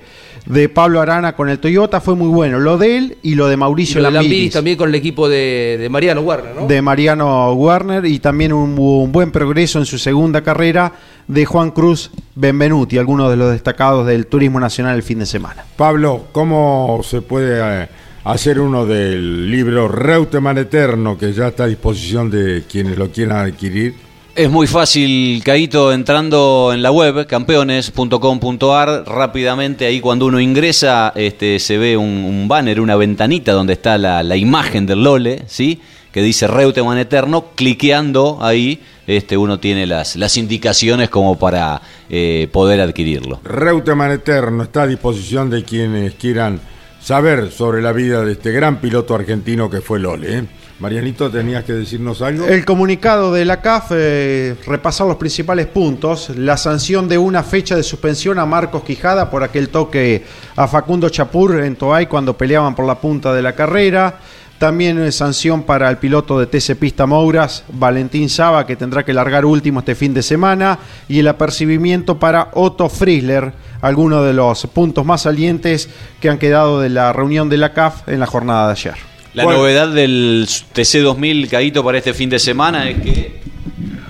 de 0.50 0.68
Pablo 0.68 1.00
Arana 1.00 1.34
con 1.36 1.48
el 1.48 1.60
Toyota 1.60 2.02
fue 2.02 2.16
muy 2.16 2.28
bueno. 2.28 2.60
Lo 2.60 2.78
de 2.78 2.98
él 2.98 3.18
y 3.22 3.36
lo 3.36 3.48
de 3.48 3.56
Mauricio 3.56 4.02
y 4.02 4.50
también 4.50 4.78
con 4.78 4.90
el 4.90 4.96
equipo 4.96 5.30
de, 5.30 5.88
Mariano 5.90 6.22
Warner, 6.22 6.56
¿no? 6.56 6.68
De 6.68 6.82
Mariano 6.82 7.54
Warner 7.54 8.06
y 8.06 8.20
también 8.20 8.52
un, 8.52 8.78
un, 8.78 9.12
buen 9.12 9.32
progreso 9.32 9.80
en 9.80 9.86
su 9.86 9.98
segunda 9.98 10.42
carrera 10.42 10.92
de 11.28 11.46
Juan 11.46 11.72
Cruz 11.72 12.12
Benvenuti, 12.36 12.98
algunos 12.98 13.30
de 13.30 13.38
los 13.38 13.52
destacados 13.52 14.08
del 14.08 14.26
turismo 14.26 14.60
nacional 14.60 14.96
el 14.96 15.04
fin 15.04 15.20
de 15.20 15.28
semana. 15.28 15.64
Pablo, 15.78 16.26
¿cómo 16.34 17.00
se 17.04 17.22
puede... 17.22 17.84
Eh, 17.84 17.88
hacer 18.26 18.60
uno 18.60 18.86
del 18.86 19.50
libro 19.50 19.88
Reutemann 19.88 20.58
Eterno, 20.58 21.18
que 21.18 21.34
ya 21.34 21.48
está 21.48 21.64
a 21.64 21.68
disposición 21.68 22.30
de 22.30 22.64
quienes 22.70 22.98
lo 22.98 23.10
quieran 23.10 23.48
adquirir? 23.48 23.96
Es 24.36 24.50
muy 24.50 24.68
fácil, 24.68 25.42
Caito, 25.44 25.92
entrando 25.92 26.72
en 26.74 26.82
la 26.82 26.92
web, 26.92 27.28
campeones.com.ar, 27.28 29.04
rápidamente 29.06 29.86
ahí 29.86 30.00
cuando 30.00 30.28
uno 30.28 30.40
ingresa 30.40 31.12
este, 31.16 31.60
se 31.60 31.78
ve 31.78 31.98
un, 31.98 32.48
banner, 32.48 32.80
una 32.80 32.96
ventanita 32.96 33.52
donde 33.52 33.74
está 33.74 33.98
la, 33.98 34.38
imagen 34.38 34.86
del 34.86 35.04
Lole, 35.04 35.44
¿sí? 35.48 35.82
que 36.14 36.22
dice 36.22 36.48
Reutemann 36.48 36.98
Eterno, 36.98 37.48
cliqueando 37.56 38.40
ahí 38.42 38.80
este, 39.08 39.36
uno 39.36 39.60
tiene 39.60 39.86
las, 39.86 40.16
las 40.16 40.38
indicaciones 40.38 41.10
como 41.10 41.38
para 41.38 41.82
eh, 42.10 42.48
poder 42.52 42.80
adquirirlo. 42.80 43.42
Reutemann 43.44 44.12
Eterno 44.12 44.64
está 44.64 44.84
a 44.84 44.88
disposición 44.88 45.50
de 45.50 45.64
quienes 45.64 46.14
quieran 46.14 46.62
saber 47.02 47.52
sobre 47.52 47.82
la 47.82 47.92
vida 47.92 48.24
de 48.24 48.34
este 48.34 48.52
gran 48.52 48.82
piloto 48.82 49.16
argentino 49.16 49.70
que 49.70 49.82
fue 49.82 50.00
Lole. 50.00 50.38
¿eh? 50.38 50.44
Marianito, 50.80 51.30
tenías 51.30 51.66
que 51.66 51.74
decirnos 51.74 52.22
algo. 52.22 52.46
El 52.46 52.64
comunicado 52.64 53.34
de 53.34 53.44
la 53.44 53.62
CAF 53.62 53.92
eh, 53.92 54.56
repasar 54.66 55.08
los 55.08 55.18
principales 55.18 55.68
puntos. 55.68 56.30
La 56.30 56.56
sanción 56.56 57.10
de 57.10 57.18
una 57.18 57.44
fecha 57.44 57.76
de 57.76 57.84
suspensión 57.84 58.40
a 58.40 58.46
Marcos 58.46 58.84
Quijada 58.84 59.30
por 59.30 59.44
aquel 59.44 59.68
toque 59.70 60.24
a 60.56 60.68
Facundo 60.70 61.10
Chapur 61.10 61.62
en 61.64 61.76
Toay 61.76 62.08
cuando 62.08 62.38
peleaban 62.38 62.76
por 62.76 62.86
la 62.86 62.96
punta 62.96 63.34
de 63.34 63.42
la 63.42 63.54
carrera. 63.54 64.20
También 64.60 65.10
sanción 65.14 65.64
para 65.64 65.90
el 65.90 65.98
piloto 66.00 66.38
de 66.38 66.46
TC 66.46 66.76
Pista 66.76 67.06
Mouras, 67.06 67.64
Valentín 67.70 68.28
Saba, 68.28 68.68
que 68.68 68.76
tendrá 68.76 69.06
que 69.06 69.14
largar 69.14 69.46
último 69.46 69.80
este 69.80 69.96
fin 69.96 70.14
de 70.14 70.22
semana. 70.22 70.80
Y 71.08 71.20
el 71.20 71.30
apercibimiento 71.30 72.20
para 72.20 72.50
Otto 72.54 72.90
Friesler, 72.90 73.54
algunos 73.82 74.26
de 74.26 74.34
los 74.34 74.68
puntos 74.68 75.06
más 75.06 75.22
salientes 75.22 75.90
que 76.20 76.30
han 76.30 76.38
quedado 76.38 76.82
de 76.82 76.90
la 76.90 77.14
reunión 77.14 77.48
de 77.48 77.56
la 77.56 77.72
CAF 77.72 78.10
en 78.10 78.20
la 78.20 78.26
jornada 78.26 78.68
de 78.68 78.72
ayer. 78.74 78.96
La 79.34 79.46
novedad 79.46 79.88
del 79.88 80.46
TC2000 80.46 81.50
Caíto 81.50 81.82
para 81.82 81.98
este 81.98 82.14
fin 82.14 82.30
de 82.30 82.40
semana 82.40 82.90
es 82.90 83.02
que 83.02 83.40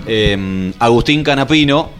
em, 0.07 0.73
Agustín 0.79 1.23
Canapino, 1.23 1.91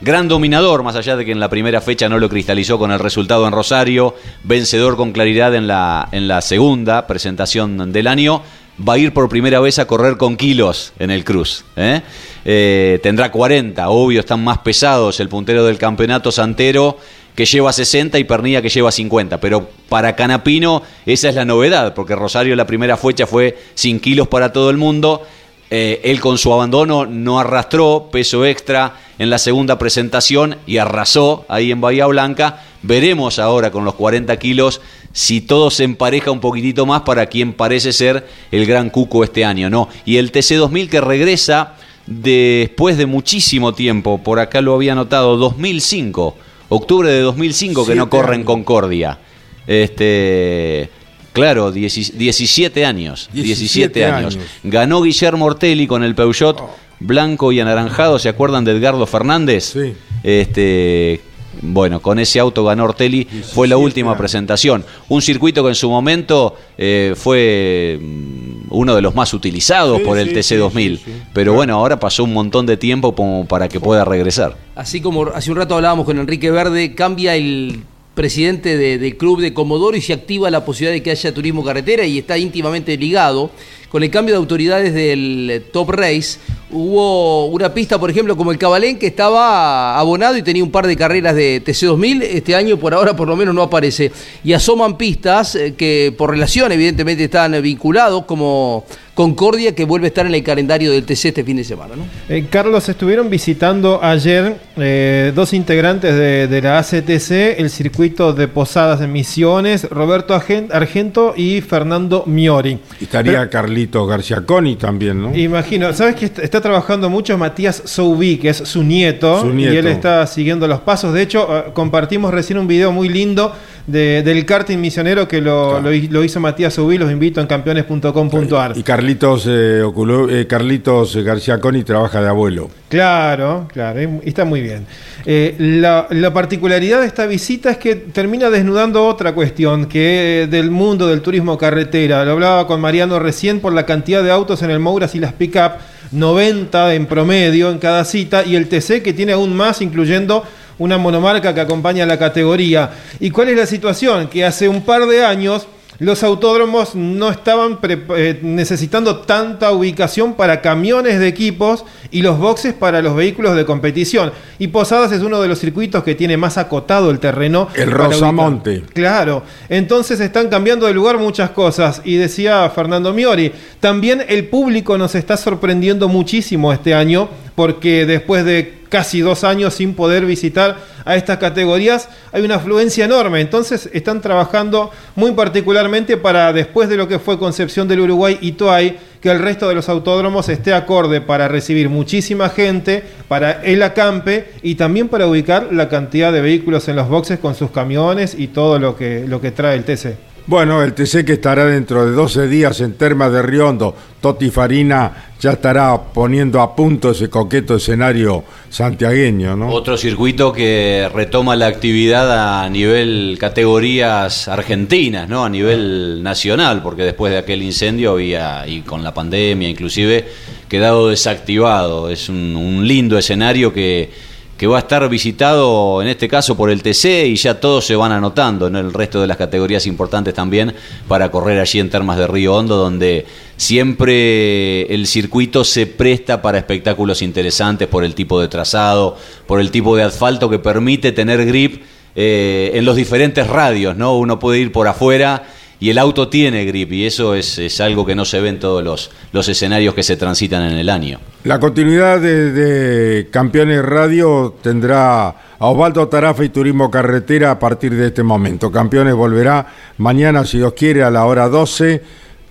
gran 0.00 0.28
dominador, 0.28 0.82
más 0.82 0.96
allá 0.96 1.16
de 1.16 1.24
que 1.24 1.32
en 1.32 1.40
la 1.40 1.48
primera 1.48 1.80
fecha 1.80 2.08
no 2.08 2.18
lo 2.18 2.28
cristalizó 2.28 2.78
con 2.78 2.92
el 2.92 2.98
resultado 2.98 3.46
en 3.46 3.52
Rosario, 3.52 4.14
vencedor 4.42 4.96
con 4.96 5.12
claridad 5.12 5.54
en 5.54 5.66
la, 5.66 6.08
en 6.12 6.28
la 6.28 6.40
segunda 6.40 7.06
presentación 7.06 7.92
del 7.92 8.06
año, 8.06 8.42
va 8.86 8.94
a 8.94 8.98
ir 8.98 9.12
por 9.12 9.28
primera 9.28 9.60
vez 9.60 9.78
a 9.78 9.86
correr 9.86 10.16
con 10.16 10.36
kilos 10.36 10.92
en 10.98 11.10
el 11.10 11.24
Cruz. 11.24 11.64
¿eh? 11.76 12.02
Eh, 12.44 12.98
tendrá 13.02 13.30
40, 13.30 13.88
obvio, 13.88 14.20
están 14.20 14.42
más 14.42 14.58
pesados 14.58 15.20
el 15.20 15.28
puntero 15.28 15.64
del 15.64 15.78
campeonato 15.78 16.32
Santero 16.32 16.98
que 17.34 17.46
lleva 17.46 17.72
60 17.72 18.18
y 18.18 18.24
Pernilla 18.24 18.62
que 18.62 18.68
lleva 18.68 18.92
50. 18.92 19.40
Pero 19.40 19.68
para 19.88 20.14
Canapino 20.14 20.82
esa 21.06 21.28
es 21.28 21.34
la 21.34 21.44
novedad, 21.44 21.94
porque 21.94 22.14
Rosario 22.14 22.54
la 22.56 22.66
primera 22.66 22.96
fecha 22.96 23.26
fue 23.26 23.58
sin 23.74 24.00
kilos 24.00 24.28
para 24.28 24.52
todo 24.52 24.70
el 24.70 24.76
mundo. 24.76 25.22
Eh, 25.70 26.00
él 26.04 26.20
con 26.20 26.38
su 26.38 26.52
abandono 26.52 27.06
no 27.06 27.40
arrastró 27.40 28.08
peso 28.12 28.44
extra 28.44 29.00
en 29.18 29.30
la 29.30 29.38
segunda 29.38 29.78
presentación 29.78 30.56
y 30.66 30.76
arrasó 30.78 31.44
ahí 31.48 31.70
en 31.70 31.80
Bahía 31.80 32.06
Blanca. 32.06 32.62
Veremos 32.82 33.38
ahora 33.38 33.70
con 33.70 33.84
los 33.84 33.94
40 33.94 34.36
kilos 34.38 34.80
si 35.12 35.40
todo 35.40 35.70
se 35.70 35.84
empareja 35.84 36.30
un 36.30 36.40
poquitito 36.40 36.86
más 36.86 37.02
para 37.02 37.26
quien 37.26 37.52
parece 37.52 37.92
ser 37.92 38.26
el 38.50 38.66
gran 38.66 38.90
cuco 38.90 39.24
este 39.24 39.44
año, 39.44 39.70
¿no? 39.70 39.88
Y 40.04 40.16
el 40.16 40.32
TC2000 40.32 40.88
que 40.88 41.00
regresa 41.00 41.74
después 42.06 42.98
de 42.98 43.06
muchísimo 43.06 43.74
tiempo, 43.74 44.18
por 44.18 44.40
acá 44.40 44.60
lo 44.60 44.74
había 44.74 44.94
notado, 44.94 45.36
2005, 45.36 46.36
octubre 46.68 47.10
de 47.10 47.20
2005 47.20 47.86
que 47.86 47.94
no 47.94 48.10
corre 48.10 48.34
en 48.34 48.44
Concordia. 48.44 49.18
Este, 49.66 50.90
claro, 51.34 51.70
17 51.70 52.86
años, 52.86 53.28
17, 53.34 54.06
años. 54.06 54.38
Ganó 54.62 55.02
Guillermo 55.02 55.44
Ortelli 55.44 55.86
con 55.86 56.02
el 56.02 56.14
Peugeot 56.14 56.62
blanco 57.00 57.52
y 57.52 57.60
anaranjado, 57.60 58.18
¿se 58.18 58.30
acuerdan 58.30 58.64
de 58.64 58.72
Edgardo 58.72 59.06
Fernández? 59.06 59.72
Sí. 59.74 59.92
Este, 60.22 61.20
bueno, 61.60 62.00
con 62.00 62.18
ese 62.18 62.40
auto 62.40 62.64
ganó 62.64 62.84
Ortelli, 62.84 63.24
fue 63.24 63.68
la 63.68 63.76
última 63.76 64.16
presentación. 64.16 64.84
Un 65.08 65.22
circuito 65.22 65.62
que 65.62 65.70
en 65.70 65.74
su 65.74 65.90
momento 65.90 66.56
eh, 66.78 67.14
fue 67.16 67.98
mm, 68.00 68.66
uno 68.70 68.94
de 68.94 69.02
los 69.02 69.14
más 69.14 69.34
utilizados 69.34 70.00
por 70.00 70.18
el 70.18 70.34
TC2000. 70.34 71.00
Pero 71.32 71.54
bueno, 71.54 71.74
ahora 71.74 71.98
pasó 71.98 72.24
un 72.24 72.32
montón 72.32 72.66
de 72.66 72.76
tiempo 72.76 73.14
como 73.14 73.46
para 73.46 73.68
que 73.68 73.80
pueda 73.80 74.04
regresar. 74.04 74.56
Así 74.74 75.00
como 75.00 75.26
hace 75.26 75.50
un 75.50 75.56
rato 75.56 75.74
hablábamos 75.74 76.06
con 76.06 76.18
Enrique 76.18 76.50
Verde, 76.50 76.94
cambia 76.94 77.36
el 77.36 77.84
presidente 78.14 78.76
del 78.76 79.16
club 79.16 79.40
de 79.40 79.52
Comodoro 79.52 79.96
y 79.96 80.00
se 80.00 80.12
activa 80.12 80.50
la 80.50 80.64
posibilidad 80.64 80.94
de 80.94 81.02
que 81.02 81.10
haya 81.10 81.34
turismo 81.34 81.64
carretera 81.64 82.04
y 82.04 82.18
está 82.18 82.38
íntimamente 82.38 82.96
ligado 82.96 83.50
con 83.94 84.02
el 84.02 84.10
cambio 84.10 84.34
de 84.34 84.38
autoridades 84.38 84.92
del 84.92 85.66
Top 85.72 85.90
Race, 85.90 86.40
hubo 86.72 87.46
una 87.46 87.72
pista, 87.72 87.96
por 87.96 88.10
ejemplo, 88.10 88.36
como 88.36 88.50
el 88.50 88.58
Cabalén, 88.58 88.98
que 88.98 89.06
estaba 89.06 89.96
abonado 89.96 90.36
y 90.36 90.42
tenía 90.42 90.64
un 90.64 90.72
par 90.72 90.88
de 90.88 90.96
carreras 90.96 91.36
de 91.36 91.62
TC2000. 91.64 92.22
Este 92.22 92.56
año, 92.56 92.76
por 92.76 92.92
ahora, 92.92 93.14
por 93.14 93.28
lo 93.28 93.36
menos 93.36 93.54
no 93.54 93.62
aparece. 93.62 94.10
Y 94.42 94.52
asoman 94.52 94.98
pistas 94.98 95.54
eh, 95.54 95.74
que, 95.78 96.12
por 96.18 96.30
relación, 96.30 96.72
evidentemente, 96.72 97.22
están 97.22 97.62
vinculados, 97.62 98.24
como 98.24 98.84
Concordia, 99.14 99.74
que 99.74 99.84
vuelve 99.84 100.06
a 100.06 100.08
estar 100.08 100.26
en 100.26 100.34
el 100.34 100.42
calendario 100.42 100.90
del 100.90 101.04
TC 101.04 101.26
este 101.26 101.44
fin 101.44 101.56
de 101.56 101.64
semana. 101.64 101.94
¿no? 101.96 102.04
Eh, 102.28 102.46
Carlos, 102.50 102.88
estuvieron 102.88 103.30
visitando 103.30 104.00
ayer 104.02 104.56
eh, 104.76 105.32
dos 105.34 105.52
integrantes 105.52 106.14
de, 106.14 106.48
de, 106.48 106.62
la 106.62 106.78
ACTC, 106.78 107.60
el 107.60 107.70
circuito 107.70 108.32
de 108.32 108.48
Posadas 108.48 109.00
de 109.00 109.06
Misiones, 109.06 109.88
Roberto 109.88 110.34
Argento 110.34 111.34
y 111.36 111.60
Fernando 111.60 112.24
Miori. 112.26 112.78
estaría 113.00 113.48
Carlito 113.48 114.04
García 114.06 114.44
Coni 114.44 114.76
también, 114.76 115.22
¿no? 115.22 115.36
Imagino. 115.36 115.92
¿Sabes 115.92 116.16
que 116.16 116.26
está 116.26 116.60
trabajando 116.60 117.08
mucho 117.08 117.38
Matías 117.38 117.82
Soubi, 117.84 118.38
que 118.38 118.48
es 118.48 118.56
su 118.56 118.82
nieto, 118.82 119.48
Y 119.56 119.64
él 119.64 119.86
está 119.86 120.26
siguiendo 120.26 120.66
los 120.66 120.80
pasos. 120.80 121.14
De 121.14 121.22
hecho, 121.22 121.46
eh, 121.50 121.64
compartimos 121.72 122.34
recién 122.34 122.58
un 122.58 122.66
video 122.66 122.90
muy 122.90 123.08
lindo 123.08 123.52
del 123.86 124.46
karting 124.46 124.78
misionero 124.78 125.28
que 125.28 125.40
lo, 125.40 125.92
hizo 125.92 126.40
Matías 126.40 126.74
Soubi. 126.74 126.98
Los 126.98 127.10
invito 127.10 127.40
en 127.40 127.46
campeones.com.ar. 127.46 128.76
Y 128.76 128.82
Carlitos, 128.82 129.46
eh, 129.48 129.82
eh, 130.30 130.46
Carlitos 130.48 131.16
García 131.16 131.60
Coni 131.60 131.84
trabaja 131.84 132.20
de 132.22 132.28
abuelo. 132.28 132.70
Claro, 132.88 133.68
claro, 133.72 134.00
está 134.24 134.44
muy 134.44 134.60
bien. 134.60 134.86
la, 135.24 136.06
la, 136.10 136.32
particularidad 136.32 137.00
de 137.00 137.06
esta 137.06 137.26
visita 137.26 137.70
es 137.70 137.78
que 137.78 137.96
termina 137.96 138.50
desnudando 138.50 139.06
otra 139.06 139.34
cuestión, 139.34 139.86
que 139.86 140.48
del 140.50 140.70
mundo 140.70 141.08
del 141.08 141.20
turismo 141.20 141.58
carretera. 141.58 142.24
Lo 142.24 142.32
hablaba 142.32 142.66
con 142.66 142.80
Mariano 142.80 143.18
recién 143.18 143.60
por 143.60 143.72
la 143.72 143.86
cantidad 143.86 144.22
de 144.22 144.30
autos 144.30 144.62
en 144.62 144.70
el 144.70 144.78
Mouras 144.78 145.14
y 145.14 145.20
las 145.20 145.32
pick-up, 145.32 145.72
90 146.12 146.94
en 146.94 147.06
promedio 147.06 147.70
en 147.70 147.78
cada 147.78 148.04
cita, 148.04 148.44
y 148.44 148.56
el 148.56 148.68
TC 148.68 149.02
que 149.02 149.12
tiene 149.12 149.32
aún 149.32 149.54
más, 149.56 149.82
incluyendo 149.82 150.44
una 150.78 150.98
monomarca 150.98 151.54
que 151.54 151.60
acompaña 151.60 152.06
la 152.06 152.18
categoría. 152.18 152.90
¿Y 153.20 153.30
cuál 153.30 153.50
es 153.50 153.56
la 153.56 153.66
situación? 153.66 154.28
Que 154.28 154.44
hace 154.44 154.68
un 154.68 154.82
par 154.82 155.06
de 155.06 155.24
años 155.24 155.66
los 156.00 156.24
autódromos 156.24 156.96
no 156.96 157.30
estaban 157.30 157.78
eh, 157.82 158.40
necesitando 158.42 159.18
tanta 159.18 159.70
ubicación 159.70 160.34
para 160.34 160.60
camiones 160.60 161.20
de 161.20 161.28
equipos 161.28 161.84
y 162.10 162.22
los 162.22 162.38
boxes 162.38 162.74
para 162.74 163.00
los 163.00 163.14
vehículos 163.14 163.54
de 163.54 163.64
competición. 163.64 164.32
Y 164.58 164.68
Posadas 164.68 165.12
es 165.12 165.22
uno 165.22 165.40
de 165.40 165.46
los 165.46 165.60
circuitos 165.60 166.02
que 166.02 166.16
tiene 166.16 166.36
más 166.36 166.58
acotado 166.58 167.10
el 167.10 167.20
terreno. 167.20 167.68
El 167.74 167.92
Rosamonte. 167.92 168.82
Claro. 168.92 169.44
Entonces 169.68 170.18
están 170.18 170.48
cambiando 170.48 170.86
de 170.86 170.94
lugar 170.94 171.18
muchas 171.18 171.50
cosas. 171.50 172.02
Y 172.04 172.16
decía 172.16 172.68
Fernando 172.70 173.12
Miori, 173.12 173.52
también 173.78 174.24
el 174.28 174.48
público 174.48 174.98
nos 174.98 175.14
está 175.14 175.36
sorprendiendo 175.36 176.08
muchísimo 176.08 176.72
este 176.72 176.92
año 176.94 177.28
porque 177.54 178.06
después 178.06 178.44
de 178.44 178.84
casi 178.88 179.20
dos 179.20 179.42
años 179.42 179.74
sin 179.74 179.94
poder 179.94 180.24
visitar 180.24 180.76
a 181.04 181.16
estas 181.16 181.38
categorías, 181.38 182.08
hay 182.32 182.42
una 182.42 182.56
afluencia 182.56 183.04
enorme. 183.04 183.40
Entonces 183.40 183.90
están 183.92 184.20
trabajando 184.20 184.90
muy 185.16 185.32
particularmente 185.32 186.16
para, 186.16 186.52
después 186.52 186.88
de 186.88 186.96
lo 186.96 187.08
que 187.08 187.18
fue 187.18 187.38
Concepción 187.38 187.88
del 187.88 188.00
Uruguay 188.00 188.38
y 188.40 188.52
Toay, 188.52 188.98
que 189.20 189.30
el 189.30 189.40
resto 189.40 189.68
de 189.68 189.74
los 189.74 189.88
autódromos 189.88 190.48
esté 190.48 190.74
acorde 190.74 191.20
para 191.20 191.48
recibir 191.48 191.88
muchísima 191.88 192.50
gente, 192.50 193.02
para 193.26 193.62
el 193.62 193.82
acampe 193.82 194.50
y 194.62 194.76
también 194.76 195.08
para 195.08 195.26
ubicar 195.26 195.72
la 195.72 195.88
cantidad 195.88 196.32
de 196.32 196.40
vehículos 196.40 196.88
en 196.88 196.96
los 196.96 197.08
boxes 197.08 197.38
con 197.38 197.54
sus 197.54 197.70
camiones 197.70 198.36
y 198.38 198.48
todo 198.48 198.78
lo 198.78 198.96
que, 198.96 199.24
lo 199.26 199.40
que 199.40 199.50
trae 199.50 199.76
el 199.76 199.84
TC. 199.84 200.33
Bueno, 200.46 200.82
el 200.82 200.92
TC 200.92 201.24
que 201.24 201.32
estará 201.32 201.64
dentro 201.64 202.04
de 202.04 202.12
12 202.12 202.48
días 202.48 202.78
en 202.82 202.98
Termas 202.98 203.32
de 203.32 203.40
Riondo, 203.40 203.96
Toti 204.20 204.50
Farina 204.50 205.30
ya 205.40 205.52
estará 205.52 205.98
poniendo 205.98 206.60
a 206.60 206.76
punto 206.76 207.12
ese 207.12 207.30
coqueto 207.30 207.76
escenario 207.76 208.44
santiagueño, 208.68 209.56
¿no? 209.56 209.70
Otro 209.70 209.96
circuito 209.96 210.52
que 210.52 211.08
retoma 211.14 211.56
la 211.56 211.66
actividad 211.66 212.62
a 212.62 212.68
nivel 212.68 213.38
categorías 213.40 214.46
argentinas, 214.46 215.30
¿no? 215.30 215.46
A 215.46 215.48
nivel 215.48 216.22
nacional, 216.22 216.82
porque 216.82 217.04
después 217.04 217.32
de 217.32 217.38
aquel 217.38 217.62
incendio 217.62 218.12
había, 218.12 218.68
y 218.68 218.82
con 218.82 219.02
la 219.02 219.14
pandemia 219.14 219.70
inclusive, 219.70 220.26
quedado 220.68 221.08
desactivado. 221.08 222.10
Es 222.10 222.28
un 222.28 222.86
lindo 222.86 223.16
escenario 223.16 223.72
que 223.72 224.33
va 224.66 224.76
a 224.76 224.80
estar 224.80 225.08
visitado 225.08 226.00
en 226.02 226.08
este 226.08 226.28
caso 226.28 226.56
por 226.56 226.70
el 226.70 226.82
TC 226.82 227.26
y 227.26 227.36
ya 227.36 227.60
todos 227.60 227.86
se 227.86 227.96
van 227.96 228.12
anotando 228.12 228.66
en 228.66 228.76
el 228.76 228.92
resto 228.92 229.20
de 229.20 229.26
las 229.26 229.36
categorías 229.36 229.86
importantes 229.86 230.34
también 230.34 230.74
para 231.08 231.30
correr 231.30 231.60
allí 231.60 231.80
en 231.80 231.90
Termas 231.90 232.18
de 232.18 232.26
Río 232.26 232.54
Hondo 232.54 232.76
donde 232.76 233.26
siempre 233.56 234.82
el 234.94 235.06
circuito 235.06 235.64
se 235.64 235.86
presta 235.86 236.42
para 236.42 236.58
espectáculos 236.58 237.22
interesantes 237.22 237.88
por 237.88 238.04
el 238.04 238.14
tipo 238.14 238.40
de 238.40 238.48
trazado, 238.48 239.16
por 239.46 239.60
el 239.60 239.70
tipo 239.70 239.96
de 239.96 240.04
asfalto 240.04 240.48
que 240.48 240.58
permite 240.58 241.12
tener 241.12 241.44
grip 241.46 241.82
eh, 242.16 242.70
en 242.74 242.84
los 242.84 242.94
diferentes 242.94 243.46
radios, 243.46 243.96
¿no? 243.96 244.16
Uno 244.16 244.38
puede 244.38 244.60
ir 244.60 244.70
por 244.70 244.86
afuera 244.86 245.42
y 245.80 245.90
el 245.90 245.98
auto 245.98 246.28
tiene 246.28 246.64
grip 246.64 246.92
y 246.92 247.06
eso 247.06 247.34
es, 247.34 247.80
algo 247.80 248.06
que 248.06 248.14
no 248.14 248.24
se 248.24 248.40
ve 248.40 248.48
en 248.48 248.58
todos 248.58 248.82
los, 248.82 249.10
los, 249.32 249.48
escenarios 249.48 249.94
que 249.94 250.02
se 250.02 250.16
transitan 250.16 250.70
en 250.70 250.78
el 250.78 250.88
año. 250.88 251.18
La 251.44 251.58
continuidad 251.60 252.20
de, 252.20 253.28
Campeones 253.30 253.84
Radio 253.84 254.54
tendrá 254.62 255.28
a 255.28 255.66
Osvaldo 255.66 256.08
Tarafa 256.08 256.44
y 256.44 256.48
Turismo 256.48 256.90
Carretera 256.90 257.50
a 257.50 257.58
partir 257.58 257.94
de 257.94 258.06
este 258.08 258.22
momento. 258.22 258.70
Campeones 258.70 259.14
volverá 259.14 259.66
mañana, 259.98 260.44
si 260.44 260.58
Dios 260.58 260.72
quiere, 260.74 261.02
a 261.02 261.10
la 261.10 261.24
hora 261.24 261.48
12 261.48 262.02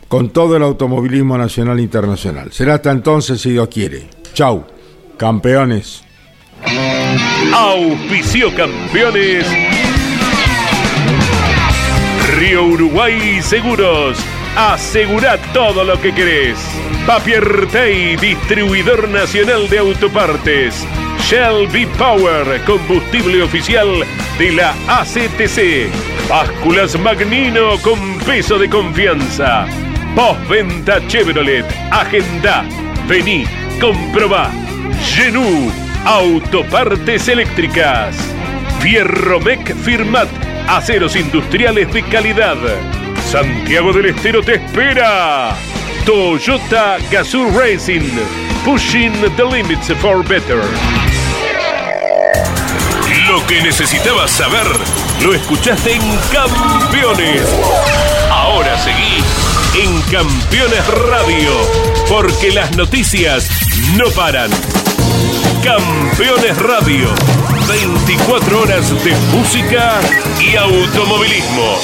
con 0.07 0.29
todo 0.29 0.55
el 0.57 0.63
automovilismo 0.63 1.37
nacional 1.37 1.79
e 1.79 1.81
internacional. 1.81 2.51
Será 2.51 2.75
hasta 2.75 2.91
entonces, 2.91 3.41
si 3.41 3.51
Dios 3.51 3.67
quiere. 3.67 4.09
Chau, 4.33 4.63
campeones. 5.17 6.03
Auspicio 7.51 8.53
Campeones 8.55 9.45
Uruguay 12.63 13.41
Seguros. 13.41 14.17
Asegura 14.55 15.37
todo 15.53 15.83
lo 15.83 15.99
que 15.99 16.13
querés. 16.13 16.57
Papier 17.05 17.67
Tay, 17.71 18.15
distribuidor 18.17 19.09
nacional 19.09 19.69
de 19.69 19.79
autopartes. 19.79 20.85
Shell 21.19 21.67
V-Power, 21.67 22.61
combustible 22.65 23.43
oficial 23.43 23.87
de 24.37 24.51
la 24.51 24.73
ACTC. 24.87 25.89
Básculas 26.29 26.99
Magnino 26.99 27.77
con 27.81 28.19
peso 28.19 28.57
de 28.57 28.69
confianza. 28.69 29.65
Postventa 30.15 31.05
Chevrolet. 31.07 31.65
Agenda. 31.91 32.65
Vení, 33.07 33.45
comprobá. 33.79 34.51
Genú, 35.03 35.71
autopartes 36.05 37.27
eléctricas. 37.27 38.15
Fierromec 38.79 39.75
Firmat 39.75 40.52
Aceros 40.67 41.15
industriales 41.15 41.91
de 41.93 42.03
calidad. 42.03 42.57
Santiago 43.29 43.93
del 43.93 44.07
Estero 44.07 44.41
te 44.41 44.55
espera. 44.55 45.55
Toyota 46.05 46.97
Gazoo 47.11 47.49
Racing. 47.51 48.09
Pushing 48.65 49.13
the 49.35 49.43
limits 49.43 49.91
for 50.01 50.23
better. 50.27 50.61
Lo 53.27 53.45
que 53.47 53.61
necesitabas 53.61 54.31
saber 54.31 54.67
lo 55.21 55.33
escuchaste 55.33 55.93
en 55.93 56.01
Campeones. 56.31 57.47
Ahora 58.29 58.77
seguí 58.77 59.23
en 59.81 60.01
Campeones 60.03 60.87
Radio, 61.09 61.51
porque 62.09 62.51
las 62.51 62.75
noticias 62.75 63.49
no 63.97 64.09
paran. 64.11 64.51
Campeones 65.63 66.57
Radio, 66.57 67.07
24 67.67 68.61
horas 68.61 68.89
de 69.03 69.11
música 69.35 69.99
y 70.39 70.55
automovilismo. 70.55 71.77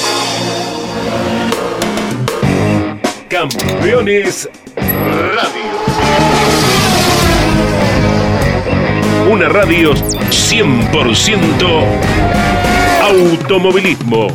Campeones 3.29 4.47
Radio. 4.75 5.79
Una 9.31 9.49
radio 9.49 9.93
100% 9.93 11.83
automovilismo. 13.01 14.27